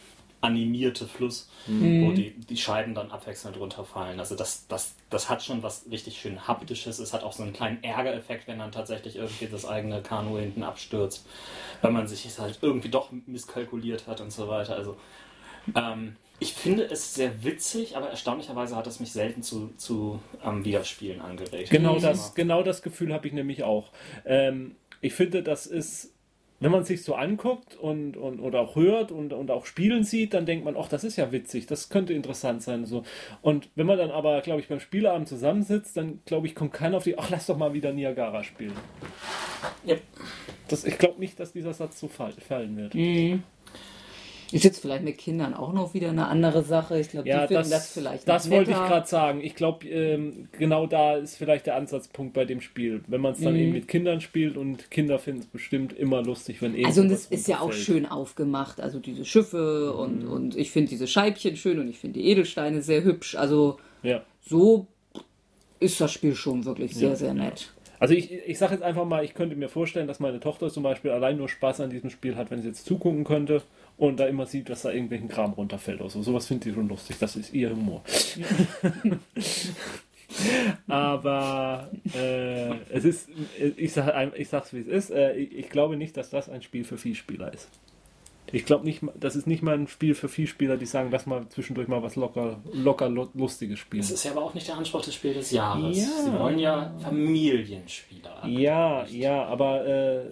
animierte 0.45 1.07
Fluss, 1.09 1.49
Mhm. 1.67 2.01
wo 2.01 2.13
die, 2.13 2.31
die 2.33 2.57
Scheiben 2.57 2.95
dann 2.95 3.11
abwechselnd 3.11 3.59
runterfallen. 3.59 4.21
Also 4.21 4.37
das, 4.37 4.67
das, 4.69 4.95
das 5.11 5.29
hat 5.31 5.43
schon 5.43 5.63
was 5.63 5.87
richtig 5.91 6.21
schön 6.21 6.47
haptisches. 6.47 6.99
Es 6.99 7.13
hat 7.13 7.23
auch 7.23 7.33
so 7.33 7.43
einen 7.43 7.53
kleinen 7.55 7.83
Ärgereffekt, 7.83 8.47
wenn 8.47 8.59
dann 8.59 8.71
tatsächlich 8.73 9.17
irgendwie 9.17 9.47
das 9.47 9.65
eigene 9.65 10.03
Kanu 10.03 10.39
hinten 10.39 10.63
abstürzt, 10.63 11.27
weil 11.83 11.93
man 11.93 12.07
sich 12.07 12.27
es 12.27 12.39
halt 12.39 12.59
irgendwie 12.63 12.91
doch 12.91 13.11
misskalkuliert 13.27 14.07
hat 14.07 14.21
und 14.21 14.31
so 14.33 14.49
weiter. 14.49 14.77
Also 14.77 14.97
ähm, 15.75 16.17
ich 16.41 16.53
finde 16.55 16.85
es 16.85 17.15
sehr 17.15 17.45
witzig, 17.45 17.97
aber 17.97 18.11
erstaunlicherweise 18.11 18.77
hat 18.77 18.87
es 18.87 19.01
mich 19.01 19.13
selten 19.13 19.43
zu, 19.43 19.73
zu 19.77 20.21
ähm, 20.45 20.65
Wiederspielen 20.65 21.21
angeregt. 21.21 21.71
Genau 21.71 21.97
Mhm. 21.97 22.03
das, 22.03 22.35
genau 22.35 22.63
das 22.63 22.83
Gefühl 22.83 23.13
habe 23.15 23.27
ich 23.27 23.33
nämlich 23.33 23.63
auch. 23.63 23.91
Ähm, 24.27 24.77
ich 25.01 25.15
finde, 25.15 25.43
das 25.43 25.67
ist, 25.67 26.13
wenn 26.64 26.72
man 26.72 26.85
sich 26.85 27.05
so 27.05 27.14
anguckt 27.14 27.77
und, 27.77 28.16
und 28.16 28.40
oder 28.40 28.61
auch 28.61 28.74
hört 28.74 29.12
und, 29.12 29.35
und 29.35 29.50
auch 29.50 29.66
spielen 29.66 30.03
sieht, 30.03 30.33
dann 30.33 30.46
denkt 30.46 30.64
man, 30.64 30.79
ach, 30.79 30.88
das 30.88 31.05
ist 31.05 31.16
ja 31.16 31.31
witzig, 31.31 31.66
das 31.66 31.90
könnte 31.90 32.14
interessant 32.14 32.62
sein. 32.62 32.87
So. 32.87 33.03
Und 33.42 33.68
wenn 33.74 33.87
man 33.87 33.98
dann 33.98 34.11
aber, 34.11 34.40
glaube 34.40 34.62
ich, 34.62 34.68
beim 34.68 34.81
Spieleabend 34.81 35.29
zusammensitzt, 35.29 35.94
dann 35.94 36.20
glaube 36.24 36.46
ich, 36.46 36.55
kommt 36.55 36.72
keiner 36.72 36.96
auf 36.96 37.05
die, 37.05 37.18
ach, 37.18 37.29
lass 37.29 37.44
doch 37.44 37.59
mal 37.59 37.74
wieder 37.74 37.92
Niagara 37.92 38.42
spielen. 38.42 38.72
Yep. 39.87 40.00
Das, 40.68 40.87
ich 40.87 40.96
glaube 40.96 41.20
nicht, 41.20 41.38
dass 41.38 41.53
dieser 41.53 41.74
Satz 41.74 42.00
so 42.00 42.09
fall, 42.09 42.33
fallen 42.33 42.79
wird. 42.79 42.94
Ist 44.55 44.62
jetzt 44.62 44.79
vielleicht 44.81 45.03
mit 45.03 45.19
Kindern 45.19 45.53
auch 45.53 45.73
noch 45.73 45.95
wieder 45.95 46.11
eine 46.11 46.29
andere 46.29 46.62
Sache. 46.62 47.01
Ich 47.01 47.09
glaube, 47.09 47.25
die 47.25 47.31
Ja, 47.31 47.49
finden 47.49 47.55
das, 47.55 47.71
das, 47.71 47.90
vielleicht 47.93 48.29
das 48.29 48.51
wollte 48.51 48.71
ich 48.71 48.77
gerade 48.77 49.07
sagen. 49.07 49.40
Ich 49.43 49.57
glaube, 49.57 49.88
ähm, 49.88 50.49
genau 50.53 50.87
da 50.87 51.17
ist 51.17 51.37
vielleicht 51.37 51.67
der 51.67 51.75
Ansatzpunkt 51.75 52.35
bei 52.35 52.45
dem 52.45 52.61
Spiel. 52.61 53.03
Wenn 53.09 53.21
man 53.21 53.33
es 53.33 53.40
dann 53.40 53.55
Mhm. 53.55 53.61
eben 53.61 53.73
mit 53.73 53.88
Kindern 53.88 54.21
spielt 54.21 54.57
und 54.57 54.93
Kinder 54.93 55.19
finden 55.19 55.40
es 55.40 55.47
bestimmt 55.47 55.93
immer 55.93 56.23
lustig, 56.23 56.62
wenn 56.62 56.77
eh 56.77 56.85
Also 56.85 57.01
und 57.01 57.11
es 57.11 57.27
ist 57.27 57.49
ja 57.49 57.61
auch 57.61 57.73
schön 57.73 58.07
aufgemacht. 58.07 58.81
Also 58.81 59.01
diese 59.01 59.25
Schiffe 59.25 59.90
Mhm. 59.93 59.99
und, 60.01 60.27
und 60.29 60.57
ich 60.57 60.71
finde 60.71 60.90
diese 60.90 61.09
Scheibchen 61.09 61.57
schön 61.57 61.81
und 61.81 61.88
ich 61.88 61.99
finde 61.99 62.21
die 62.21 62.29
Edelsteine 62.29 62.81
sehr 62.81 63.03
hübsch. 63.03 63.35
Also 63.35 63.79
Ja. 64.05 64.23
so 64.40 64.87
ist 65.81 66.01
das 66.01 66.12
Spiel 66.12 66.37
schon 66.37 66.64
wirklich 66.64 66.95
sehr, 66.95 67.17
sehr 67.17 67.35
nett. 67.35 67.73
Also 68.01 68.12
ich, 68.14 68.31
ich 68.33 68.59
sage 68.59 68.75
jetzt 68.75 68.83
einfach 68.83 69.05
mal, 69.05 69.25
ich 69.25 69.35
könnte 69.35 69.57
mir 69.57 69.69
vorstellen, 69.69 70.07
dass 70.07 70.21
meine 70.21 70.38
Tochter 70.38 70.69
zum 70.69 70.83
Beispiel 70.83 71.11
allein 71.11 71.38
nur 71.38 71.49
Spaß 71.49 71.81
an 71.81 71.90
diesem 71.90 72.11
Spiel 72.11 72.37
hat, 72.37 72.51
wenn 72.51 72.61
sie 72.61 72.69
jetzt 72.69 72.85
zugucken 72.85 73.25
könnte 73.25 73.62
und 73.97 74.19
da 74.19 74.27
immer 74.27 74.47
sieht, 74.47 74.69
dass 74.69 74.83
da 74.83 74.91
irgendwelchen 74.91 75.29
Kram 75.29 75.53
runterfällt 75.53 76.01
oder 76.01 76.11
so. 76.11 76.23
Sowas 76.23 76.47
findet 76.47 76.65
sie 76.65 76.73
schon 76.75 76.89
lustig. 76.89 77.17
Das 77.21 77.37
ist 77.37 77.53
ihr 77.55 77.71
Humor. 77.71 78.03
Aber 80.89 81.91
äh, 82.15 82.71
es 82.91 83.05
ist, 83.05 83.29
ich 83.77 83.93
sage 83.93 84.33
ich 84.37 84.49
sag's 84.49 84.73
wie 84.73 84.81
es 84.81 84.87
ist, 84.87 85.11
äh, 85.11 85.35
ich, 85.37 85.53
ich 85.57 85.69
glaube 85.71 85.97
nicht, 85.97 86.17
dass 86.17 86.31
das 86.31 86.49
ein 86.49 86.63
Spiel 86.63 86.85
für 86.85 86.97
Vielspieler 86.99 87.53
ist. 87.53 87.69
Ich 88.53 88.67
glaube 88.67 88.85
nicht, 88.85 89.01
das 89.19 89.37
ist 89.37 89.47
nicht 89.47 89.63
mal 89.63 89.75
ein 89.77 89.89
Spiel 89.89 90.15
für 90.15 90.29
Vielspieler, 90.29 90.77
die 90.77 90.87
sagen, 90.87 91.09
lass 91.11 91.27
mal 91.27 91.49
zwischendurch 91.49 91.89
mal 91.89 92.03
was 92.03 92.15
locker, 92.15 92.61
locker 92.73 93.09
lu- 93.09 93.29
lustiges 93.35 93.79
spielen. 93.79 94.03
Das 94.03 94.11
ist 94.11 94.25
ja 94.25 94.33
aber 94.33 94.43
auch 94.43 94.55
nicht 94.55 94.69
der 94.69 94.77
Anspruch 94.77 95.03
des 95.03 95.15
Spiels 95.15 95.37
des 95.37 95.51
Jahres. 95.53 95.97
Ja. 95.99 96.05
Sie 96.25 96.33
wollen 96.39 96.59
ja 96.59 96.95
Familienspieler. 97.01 98.47
Ja, 98.47 99.07
ja, 99.07 99.45
aber 99.47 99.87
äh. 99.87 100.29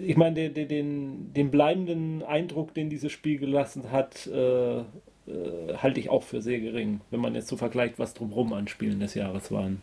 Ich 0.00 0.16
meine, 0.16 0.34
den, 0.34 0.54
den, 0.54 0.68
den, 0.68 1.32
den 1.34 1.50
bleibenden 1.50 2.22
Eindruck, 2.22 2.74
den 2.74 2.90
dieses 2.90 3.12
Spiel 3.12 3.38
gelassen 3.38 3.90
hat, 3.90 4.26
äh, 4.26 4.78
äh, 4.78 4.84
halte 5.76 6.00
ich 6.00 6.10
auch 6.10 6.22
für 6.22 6.40
sehr 6.40 6.60
gering, 6.60 7.00
wenn 7.10 7.20
man 7.20 7.34
jetzt 7.34 7.48
so 7.48 7.56
vergleicht, 7.56 7.98
was 7.98 8.14
drumherum 8.14 8.52
an 8.52 8.68
Spielen 8.68 9.00
des 9.00 9.14
Jahres 9.14 9.50
waren. 9.52 9.80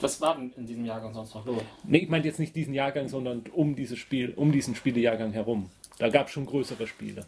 Was 0.00 0.20
war 0.20 0.36
denn 0.36 0.52
in 0.56 0.66
diesem 0.66 0.84
Jahrgang 0.84 1.14
sonst 1.14 1.34
noch 1.34 1.46
los? 1.46 1.62
Nee, 1.84 1.98
ich 1.98 2.08
meine 2.08 2.24
jetzt 2.24 2.38
nicht 2.38 2.54
diesen 2.54 2.74
Jahrgang, 2.74 3.08
sondern 3.08 3.44
um 3.52 3.76
dieses 3.76 3.98
Spiel, 3.98 4.32
um 4.36 4.52
diesen 4.52 4.74
Spielejahrgang 4.74 5.32
herum. 5.32 5.70
Da 5.98 6.08
gab 6.08 6.26
es 6.26 6.32
schon 6.32 6.46
größere 6.46 6.86
Spiele. 6.86 7.26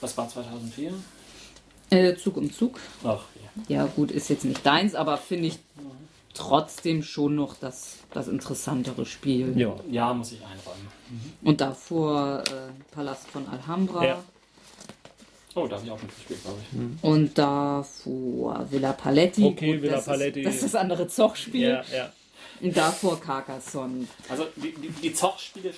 Was 0.00 0.16
war 0.16 0.28
2004? 0.28 0.92
Äh, 1.90 2.16
Zug 2.16 2.36
um 2.36 2.52
Zug. 2.52 2.80
Ach, 3.04 3.24
ja. 3.68 3.76
Ja 3.76 3.86
gut, 3.86 4.10
ist 4.10 4.28
jetzt 4.28 4.44
nicht 4.44 4.64
deins, 4.64 4.94
aber 4.94 5.16
finde 5.16 5.48
ich 5.48 5.58
trotzdem 6.34 7.02
schon 7.02 7.34
noch 7.34 7.56
das, 7.56 7.98
das 8.12 8.28
interessantere 8.28 9.06
Spiel. 9.06 9.58
Ja. 9.58 9.74
ja, 9.90 10.14
muss 10.14 10.32
ich 10.32 10.40
einräumen. 10.42 10.88
Und 11.42 11.60
davor 11.60 12.42
äh, 12.46 12.94
Palast 12.94 13.28
von 13.28 13.48
Alhambra. 13.48 14.04
Ja. 14.04 14.24
Oh, 15.54 15.66
da 15.66 15.76
habe 15.76 15.86
ich 15.86 15.90
auch 15.90 16.00
mitgespielt, 16.00 16.40
glaube 16.42 16.58
ich. 16.60 17.04
Und 17.04 17.36
davor 17.36 18.66
Villa 18.70 18.92
Paletti. 18.92 19.44
Okay, 19.44 19.82
Villa 19.82 19.96
das 19.96 20.04
Paletti. 20.04 20.40
Ist, 20.40 20.46
das 20.46 20.54
ist 20.56 20.74
das 20.74 20.74
andere 20.76 21.08
Zochspiel. 21.08 21.68
Ja, 21.68 21.82
ja. 21.92 22.12
Und 22.60 22.76
davor 22.76 23.20
Carcassonne. 23.20 24.06
Also 24.28 24.46
die, 24.56 24.74
die, 24.74 24.88
die 24.88 25.12
Zoch-Spiele 25.12 25.72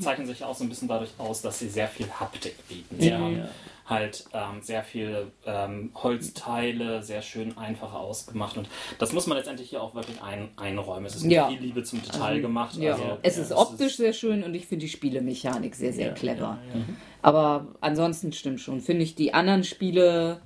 zeichnen 0.00 0.26
sich 0.26 0.44
auch 0.44 0.54
so 0.54 0.64
ein 0.64 0.68
bisschen 0.68 0.88
dadurch 0.88 1.10
aus, 1.18 1.40
dass 1.40 1.58
sie 1.58 1.68
sehr 1.68 1.88
viel 1.88 2.08
Haptik 2.08 2.56
bieten. 2.68 2.96
Sie 2.98 3.08
Ja. 3.08 3.48
Halt 3.86 4.24
ähm, 4.32 4.62
sehr 4.62 4.82
viele 4.82 5.32
ähm, 5.44 5.90
Holzteile, 5.94 7.02
sehr 7.02 7.20
schön 7.22 7.56
einfach 7.58 7.92
ausgemacht. 7.92 8.56
Und 8.56 8.68
das 8.98 9.12
muss 9.12 9.26
man 9.26 9.36
letztendlich 9.36 9.70
hier 9.70 9.82
auch 9.82 9.94
wirklich 9.94 10.22
ein, 10.22 10.48
einräumen. 10.56 11.04
Es 11.06 11.16
ist 11.16 11.24
mit 11.24 11.32
Ja. 11.32 11.48
viel 11.48 11.60
Liebe 11.60 11.82
zum 11.82 12.02
Detail 12.02 12.40
gemacht. 12.40 12.76
Ja, 12.76 12.92
Also, 12.92 13.18
es 13.22 13.36
ja, 13.36 13.42
ist 13.42 13.52
optisch 13.52 13.96
sehr 13.96 14.12
schön 14.12 14.42
und 14.42 14.54
ich 14.54 14.66
finde 14.66 14.84
die 14.86 14.90
Spielemechanik 14.90 15.74
sehr, 15.74 15.92
sehr 15.92 16.14
clever. 16.14 16.58
Aber 17.20 17.66
ansonsten 17.80 18.32
stimmt 18.32 18.60
schon. 18.60 18.80
Finde 18.80 19.02
ich 19.02 19.14
die 19.14 19.34
anderen 19.34 19.64
Spiele 19.64 20.40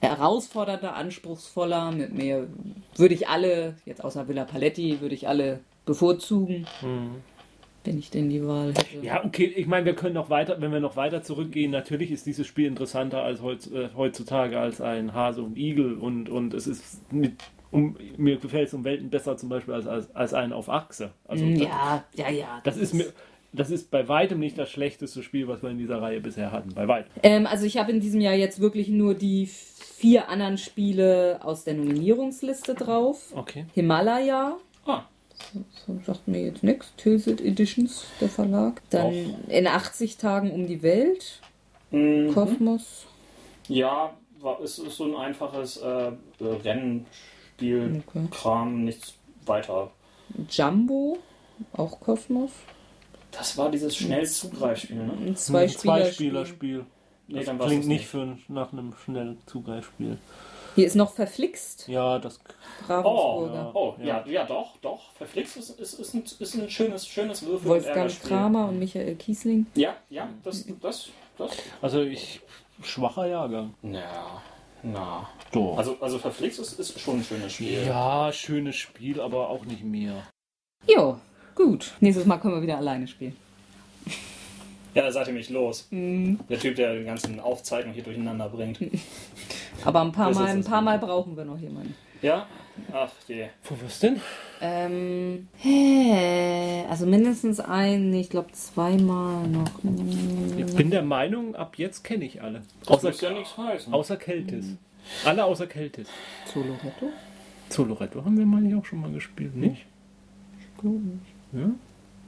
herausfordernder, 0.00 0.94
anspruchsvoller. 0.94 1.90
Mit 1.92 2.12
mir 2.14 2.48
würde 2.96 3.14
ich 3.14 3.28
alle, 3.28 3.76
jetzt 3.84 4.02
außer 4.04 4.28
Villa 4.28 4.44
Paletti, 4.44 5.00
würde 5.00 5.14
ich 5.14 5.28
alle 5.28 5.60
bevorzugen, 5.84 6.66
wenn 7.84 7.98
ich 7.98 8.10
denn 8.10 8.28
die 8.28 8.46
Wahl 8.46 8.68
hätte. 8.74 8.98
Ja, 9.04 9.24
okay, 9.24 9.44
ich 9.44 9.66
meine, 9.66 9.86
wir 9.86 9.94
können 9.94 10.14
noch 10.14 10.30
weiter, 10.30 10.60
wenn 10.60 10.72
wir 10.72 10.80
noch 10.80 10.96
weiter 10.96 11.22
zurückgehen, 11.22 11.70
natürlich 11.70 12.10
ist 12.10 12.26
dieses 12.26 12.46
Spiel 12.46 12.66
interessanter 12.66 13.22
als 13.22 13.40
äh, 13.40 13.88
heutzutage 13.96 14.58
als 14.58 14.80
ein 14.80 15.14
Hase 15.14 15.42
und 15.42 15.56
Igel 15.56 15.94
und, 15.94 16.28
und 16.28 16.54
es 16.54 16.66
ist 16.66 17.10
mit, 17.12 17.34
um, 17.70 17.96
mir 18.16 18.36
gefällt 18.36 18.68
es 18.68 18.74
um 18.74 18.84
Welten 18.84 19.10
besser 19.10 19.36
zum 19.36 19.48
Beispiel 19.48 19.74
als, 19.74 19.86
als, 19.86 20.14
als 20.14 20.34
ein 20.34 20.52
auf 20.52 20.68
Achse. 20.68 21.12
Also 21.26 21.48
das, 21.48 21.60
Ja, 21.60 22.04
ja, 22.14 22.30
ja. 22.30 22.60
das 22.64 22.76
ist 22.76 22.94
mir. 22.94 23.06
Das 23.50 23.70
ist 23.70 23.90
bei 23.90 24.06
weitem 24.08 24.40
nicht 24.40 24.58
das 24.58 24.68
schlechteste 24.70 25.22
Spiel, 25.22 25.48
was 25.48 25.62
wir 25.62 25.70
in 25.70 25.78
dieser 25.78 26.02
Reihe 26.02 26.20
bisher 26.20 26.52
hatten. 26.52 26.74
Bei 26.74 26.86
weitem. 26.86 27.10
Ähm, 27.22 27.46
also 27.46 27.64
ich 27.64 27.78
habe 27.78 27.90
in 27.90 27.98
diesem 27.98 28.20
Jahr 28.20 28.34
jetzt 28.34 28.60
wirklich 28.60 28.90
nur 28.90 29.14
die 29.14 29.46
vier 29.46 30.28
anderen 30.28 30.58
Spiele 30.58 31.40
aus 31.42 31.64
der 31.64 31.72
Nominierungsliste 31.72 32.74
drauf. 32.74 33.32
Okay. 33.34 33.64
Himalaya, 33.72 34.58
Ah, 34.84 35.04
so 35.86 35.98
sagt 36.06 36.28
mir 36.28 36.42
jetzt 36.42 36.62
nichts. 36.62 36.92
Tilsit 36.96 37.40
Editions, 37.40 38.04
der 38.20 38.28
Verlag. 38.28 38.82
Dann 38.90 39.12
in 39.48 39.66
80 39.66 40.16
Tagen 40.16 40.50
um 40.50 40.66
die 40.66 40.82
Welt. 40.82 41.40
mhm. 41.90 42.32
Kosmos. 42.34 43.06
Ja, 43.68 44.14
es 44.62 44.78
ist 44.78 44.96
so 44.96 45.04
ein 45.04 45.16
einfaches 45.16 45.76
äh, 45.78 46.12
Rennspiel, 46.40 48.02
Okay. 48.06 48.28
Kram, 48.30 48.84
nichts 48.84 49.14
weiter. 49.46 49.90
Jumbo, 50.50 51.18
auch 51.72 51.98
Kosmos. 52.00 52.50
Das 53.32 53.56
war 53.58 53.70
dieses 53.70 53.96
Schnellzugreifspiel, 53.96 54.96
ne? 54.96 55.12
Ein 55.26 55.36
Zwei-Spieler-Spiel. 55.36 56.46
Spiel. 56.46 56.86
Nee, 57.28 57.44
Das 57.44 57.58
klingt 57.58 57.86
nicht 57.86 57.88
nicht. 57.88 58.06
für, 58.06 58.38
nach 58.48 58.72
einem 58.72 58.94
schnellen 59.04 59.38
Zugreifspiel. 59.46 60.16
Hier 60.78 60.86
ist 60.86 60.94
noch 60.94 61.12
verflixt. 61.12 61.88
Ja, 61.88 62.18
das. 62.18 62.38
Oh, 62.88 62.92
Ravensburger. 62.92 63.70
oh 63.74 63.94
Ja. 63.98 64.06
ja. 64.06 64.26
ja, 64.26 64.44
doch, 64.46 64.76
doch. 64.80 65.12
Verflixt 65.14 65.56
ist, 65.56 65.70
ist, 65.80 65.94
ist, 65.94 66.14
ein, 66.14 66.22
ist 66.38 66.54
ein 66.54 66.70
schönes, 66.70 67.06
schönes 67.06 67.42
Würfel- 67.44 67.64
Wolfgang. 67.64 68.22
Kramer 68.22 68.68
und 68.68 68.78
Michael 68.78 69.16
Kiesling. 69.16 69.66
Ja, 69.74 69.96
ja, 70.08 70.28
das, 70.44 70.64
das, 70.80 71.08
das. 71.36 71.50
Also 71.82 72.02
ich. 72.02 72.40
Schwacher 72.82 73.26
Jahrgang. 73.26 73.74
Ja. 73.82 74.40
Na. 74.84 75.28
Doch. 75.50 75.76
Also, 75.78 75.96
also 76.00 76.18
verflixt 76.18 76.60
ist, 76.60 76.78
ist 76.78 77.00
schon 77.00 77.16
ein 77.18 77.24
schönes 77.24 77.52
Spiel. 77.54 77.82
ja, 77.84 78.30
schönes 78.32 78.76
Spiel, 78.76 79.20
aber 79.20 79.48
auch 79.50 79.64
nicht 79.64 79.82
mehr. 79.82 80.22
Jo, 80.86 81.18
gut. 81.56 81.92
Nächstes 81.98 82.24
Mal 82.26 82.38
können 82.38 82.54
wir 82.54 82.62
wieder 82.62 82.78
alleine 82.78 83.08
spielen. 83.08 83.36
Ja, 84.94 85.02
da 85.02 85.12
seid 85.12 85.26
ihr 85.28 85.34
mich 85.34 85.50
los. 85.50 85.88
Der 85.90 86.58
Typ, 86.58 86.76
der 86.76 86.96
die 86.96 87.04
ganzen 87.04 87.40
Aufzeichnungen 87.40 87.94
hier 87.94 88.04
durcheinander 88.04 88.48
bringt. 88.48 88.78
Aber 89.84 90.00
ein 90.02 90.12
paar, 90.12 90.28
Das 90.28 90.38
Mal, 90.38 90.46
ein 90.48 90.64
paar 90.64 90.82
Mal 90.82 90.98
brauchen 90.98 91.36
wir 91.36 91.44
noch 91.44 91.58
jemanden. 91.58 91.94
Ja? 92.22 92.46
Ach 92.92 93.10
je. 93.26 93.46
Für 93.62 93.74
was 93.84 93.98
denn? 94.00 94.20
Ähm, 94.60 95.48
hä, 95.56 96.84
also 96.88 97.06
mindestens 97.06 97.58
ein, 97.60 98.12
ich 98.14 98.30
glaube 98.30 98.52
zweimal 98.52 99.46
noch. 99.48 99.70
Ich 100.56 100.74
bin 100.76 100.90
der 100.90 101.02
Meinung, 101.02 101.54
ab 101.56 101.74
jetzt 101.76 102.02
kenne 102.04 102.24
ich 102.24 102.40
alle. 102.42 102.62
Das 102.80 102.88
Außer, 102.98 103.08
muss 103.08 103.20
ja 103.20 103.30
nichts 103.30 103.56
heißen. 103.56 103.92
außer 103.92 104.16
Keltis. 104.16 104.66
Alle 105.24 105.44
außer 105.44 105.66
Keltis. 105.66 106.08
Soloretto? 106.52 107.10
Zoloretto 107.68 108.24
haben 108.24 108.36
wir, 108.38 108.46
meine 108.46 108.68
ich, 108.68 108.74
auch 108.74 108.84
schon 108.84 109.00
mal 109.00 109.10
gespielt, 109.10 109.56
nicht? 109.56 109.84
Ja? 111.52 111.70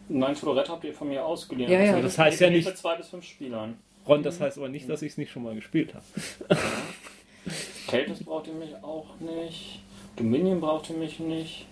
Nein, 0.09 0.35
Florette 0.35 0.73
habt 0.73 0.83
ihr 0.85 0.93
von 0.95 1.09
mir 1.09 1.25
ausgeliehen. 1.25 1.71
Ja, 1.71 1.81
ja. 1.81 2.01
Das 2.01 2.19
heißt 2.19 2.41
ja 2.41 2.51
Mit 2.51 2.65
nicht- 2.65 2.77
zwei 2.77 2.97
bis 2.97 3.09
fünf 3.09 3.25
Spielern. 3.25 3.77
Ron, 4.09 4.23
das 4.25 4.41
heißt 4.41 4.59
aber 4.59 4.69
nicht, 4.69 4.89
dass 4.89 5.03
ich 5.03 5.13
es 5.13 5.19
nicht 5.19 5.31
schon 5.31 5.43
mal 5.45 5.55
gespielt 5.55 5.95
habe. 5.95 6.59
Keltis 7.91 8.25
braucht 8.25 8.47
ihr 8.47 8.55
mich 8.55 8.75
auch 8.83 9.07
nicht. 9.21 9.81
Dominion 10.17 10.61
braucht 10.61 10.91
ihr 10.91 10.97
mich 10.97 11.19
nicht. 11.21 11.67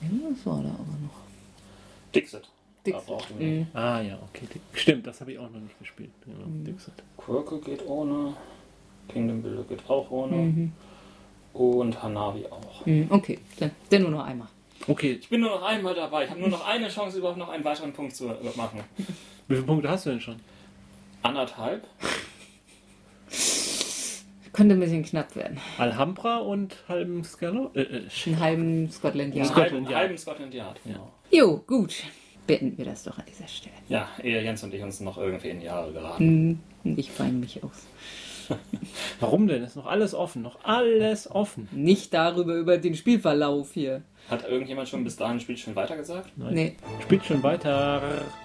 Was 0.00 0.46
war 0.46 0.62
da 0.62 0.68
aber 0.68 0.98
noch? 1.02 1.16
Dixit. 2.14 2.48
Dixit. 2.84 3.02
Da 3.08 3.12
braucht 3.12 3.30
ihr 3.30 3.36
mich. 3.36 3.60
Mhm. 3.60 3.66
Ah 3.74 4.00
ja, 4.00 4.18
okay. 4.28 4.46
Stimmt, 4.74 5.06
das 5.06 5.20
habe 5.20 5.32
ich 5.32 5.38
auch 5.38 5.50
noch 5.50 5.60
nicht 5.60 5.78
gespielt. 5.78 6.10
Genau, 6.24 6.44
Dixit. 6.64 6.94
Quirkel 7.16 7.60
geht 7.60 7.86
ohne. 7.86 8.34
Kingdom 9.08 9.42
Builder 9.42 9.62
geht 9.62 9.88
auch 9.88 10.10
ohne. 10.10 10.36
Mhm. 10.36 10.72
Und 11.54 12.02
Hanabi 12.02 12.44
auch. 12.46 12.84
Mhm, 12.84 13.06
Okay, 13.08 13.38
dann, 13.58 13.70
dann 13.88 14.02
nur 14.02 14.10
noch 14.10 14.24
einmal. 14.24 14.48
Okay, 14.88 15.18
Ich 15.20 15.28
bin 15.30 15.40
nur 15.40 15.50
noch 15.50 15.62
einmal 15.62 15.94
dabei. 15.94 16.24
Ich 16.24 16.30
habe 16.30 16.40
nur 16.40 16.50
noch 16.50 16.66
eine 16.66 16.88
Chance, 16.88 17.18
überhaupt 17.18 17.38
noch 17.38 17.48
einen 17.48 17.64
weiteren 17.64 17.92
Punkt 17.94 18.14
zu 18.14 18.24
machen. 18.56 18.80
wie 19.48 19.54
viele 19.54 19.62
Punkte 19.66 19.88
hast 19.88 20.04
du 20.06 20.10
denn 20.10 20.20
schon? 20.20 20.36
Anderthalb. 21.22 21.86
Könnte 24.56 24.74
ein 24.74 24.80
bisschen 24.80 25.04
knapp 25.04 25.36
werden. 25.36 25.58
Alhambra 25.76 26.38
und 26.38 26.76
halben 26.88 27.22
Scalo? 27.24 27.70
Äh, 27.74 27.82
äh, 27.82 28.02
Einen 28.26 28.40
halben 28.40 28.90
Scotland 28.90 29.34
Yard. 29.34 29.48
Scotland 29.48 29.70
halben, 29.72 29.84
Yard. 29.90 30.00
halben 30.00 30.18
Scotland 30.18 30.54
Yard. 30.54 30.80
Genau. 30.82 31.12
Jo, 31.30 31.58
gut. 31.66 31.94
Beenden 32.46 32.78
wir 32.78 32.84
das 32.86 33.04
doch 33.04 33.18
an 33.18 33.24
dieser 33.28 33.46
Stelle. 33.48 33.74
Ja, 33.88 34.08
ehe 34.22 34.40
Jens 34.42 34.62
und 34.64 34.72
ich 34.72 34.82
uns 34.82 35.00
noch 35.00 35.18
irgendwie 35.18 35.48
in 35.50 35.60
die 35.60 35.66
Jahre 35.66 35.92
geraten. 35.92 36.60
Mhm, 36.84 36.96
Ich 36.98 37.10
weine 37.20 37.32
mich 37.34 37.62
aus. 37.62 37.86
warum 39.20 39.46
denn? 39.48 39.62
Ist 39.64 39.76
noch 39.76 39.86
alles 39.86 40.14
offen. 40.14 40.42
Noch 40.42 40.64
alles 40.64 41.30
offen. 41.30 41.68
Nicht 41.72 42.14
darüber, 42.14 42.54
über 42.54 42.78
den 42.78 42.94
Spielverlauf 42.94 43.72
hier. 43.74 44.02
Hat 44.30 44.48
irgendjemand 44.48 44.88
schon 44.88 45.04
bis 45.04 45.16
dahin 45.16 45.38
Spiel 45.40 45.56
schon 45.56 45.74
weitergesagt? 45.76 46.30
Nein. 46.36 46.54
Nee, 46.54 46.76
Spielt 47.02 47.24
schon 47.26 47.42
weiter. 47.42 48.00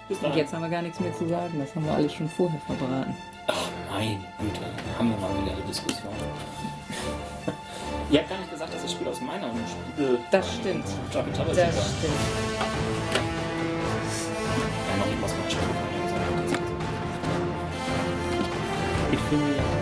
Bis 0.08 0.18
und 0.18 0.24
dahin. 0.24 0.38
jetzt 0.38 0.52
haben 0.52 0.62
wir 0.62 0.68
gar 0.68 0.82
nichts 0.82 1.00
mehr 1.00 1.12
zu 1.14 1.26
sagen. 1.28 1.54
Das 1.58 1.74
haben 1.74 1.86
wir 1.86 1.92
alles 1.92 2.12
schon 2.12 2.28
vorher 2.28 2.60
verbraten. 2.66 3.14
Ach 3.46 3.68
mein 3.90 4.24
Güte, 4.38 4.60
haben 4.98 5.10
wir 5.10 5.16
mal 5.16 5.42
wieder 5.42 5.52
eine 5.52 5.62
Diskussion. 5.62 6.12
Ihr 8.10 8.20
habt 8.20 8.28
gar 8.28 8.38
nicht 8.38 8.50
gesagt, 8.50 8.74
dass 8.74 8.82
das 8.82 8.92
Spiel 8.92 9.08
aus 9.08 9.20
meiner 9.20 9.48
Spiel. 9.48 10.18
Das 10.30 10.54
stimmt. 10.54 10.84
Das 11.12 11.24
stimmt. 11.24 11.56
Ja, 11.56 11.66
noch 14.98 15.06
nicht 15.06 15.22
was 15.22 15.32
mein 15.32 15.50
Spiel 15.50 15.62
von 15.62 15.76
mir 15.90 16.02
gesagt. 16.04 16.22
Ich 19.12 19.20
finde 19.20 19.56
ja. 19.56 19.81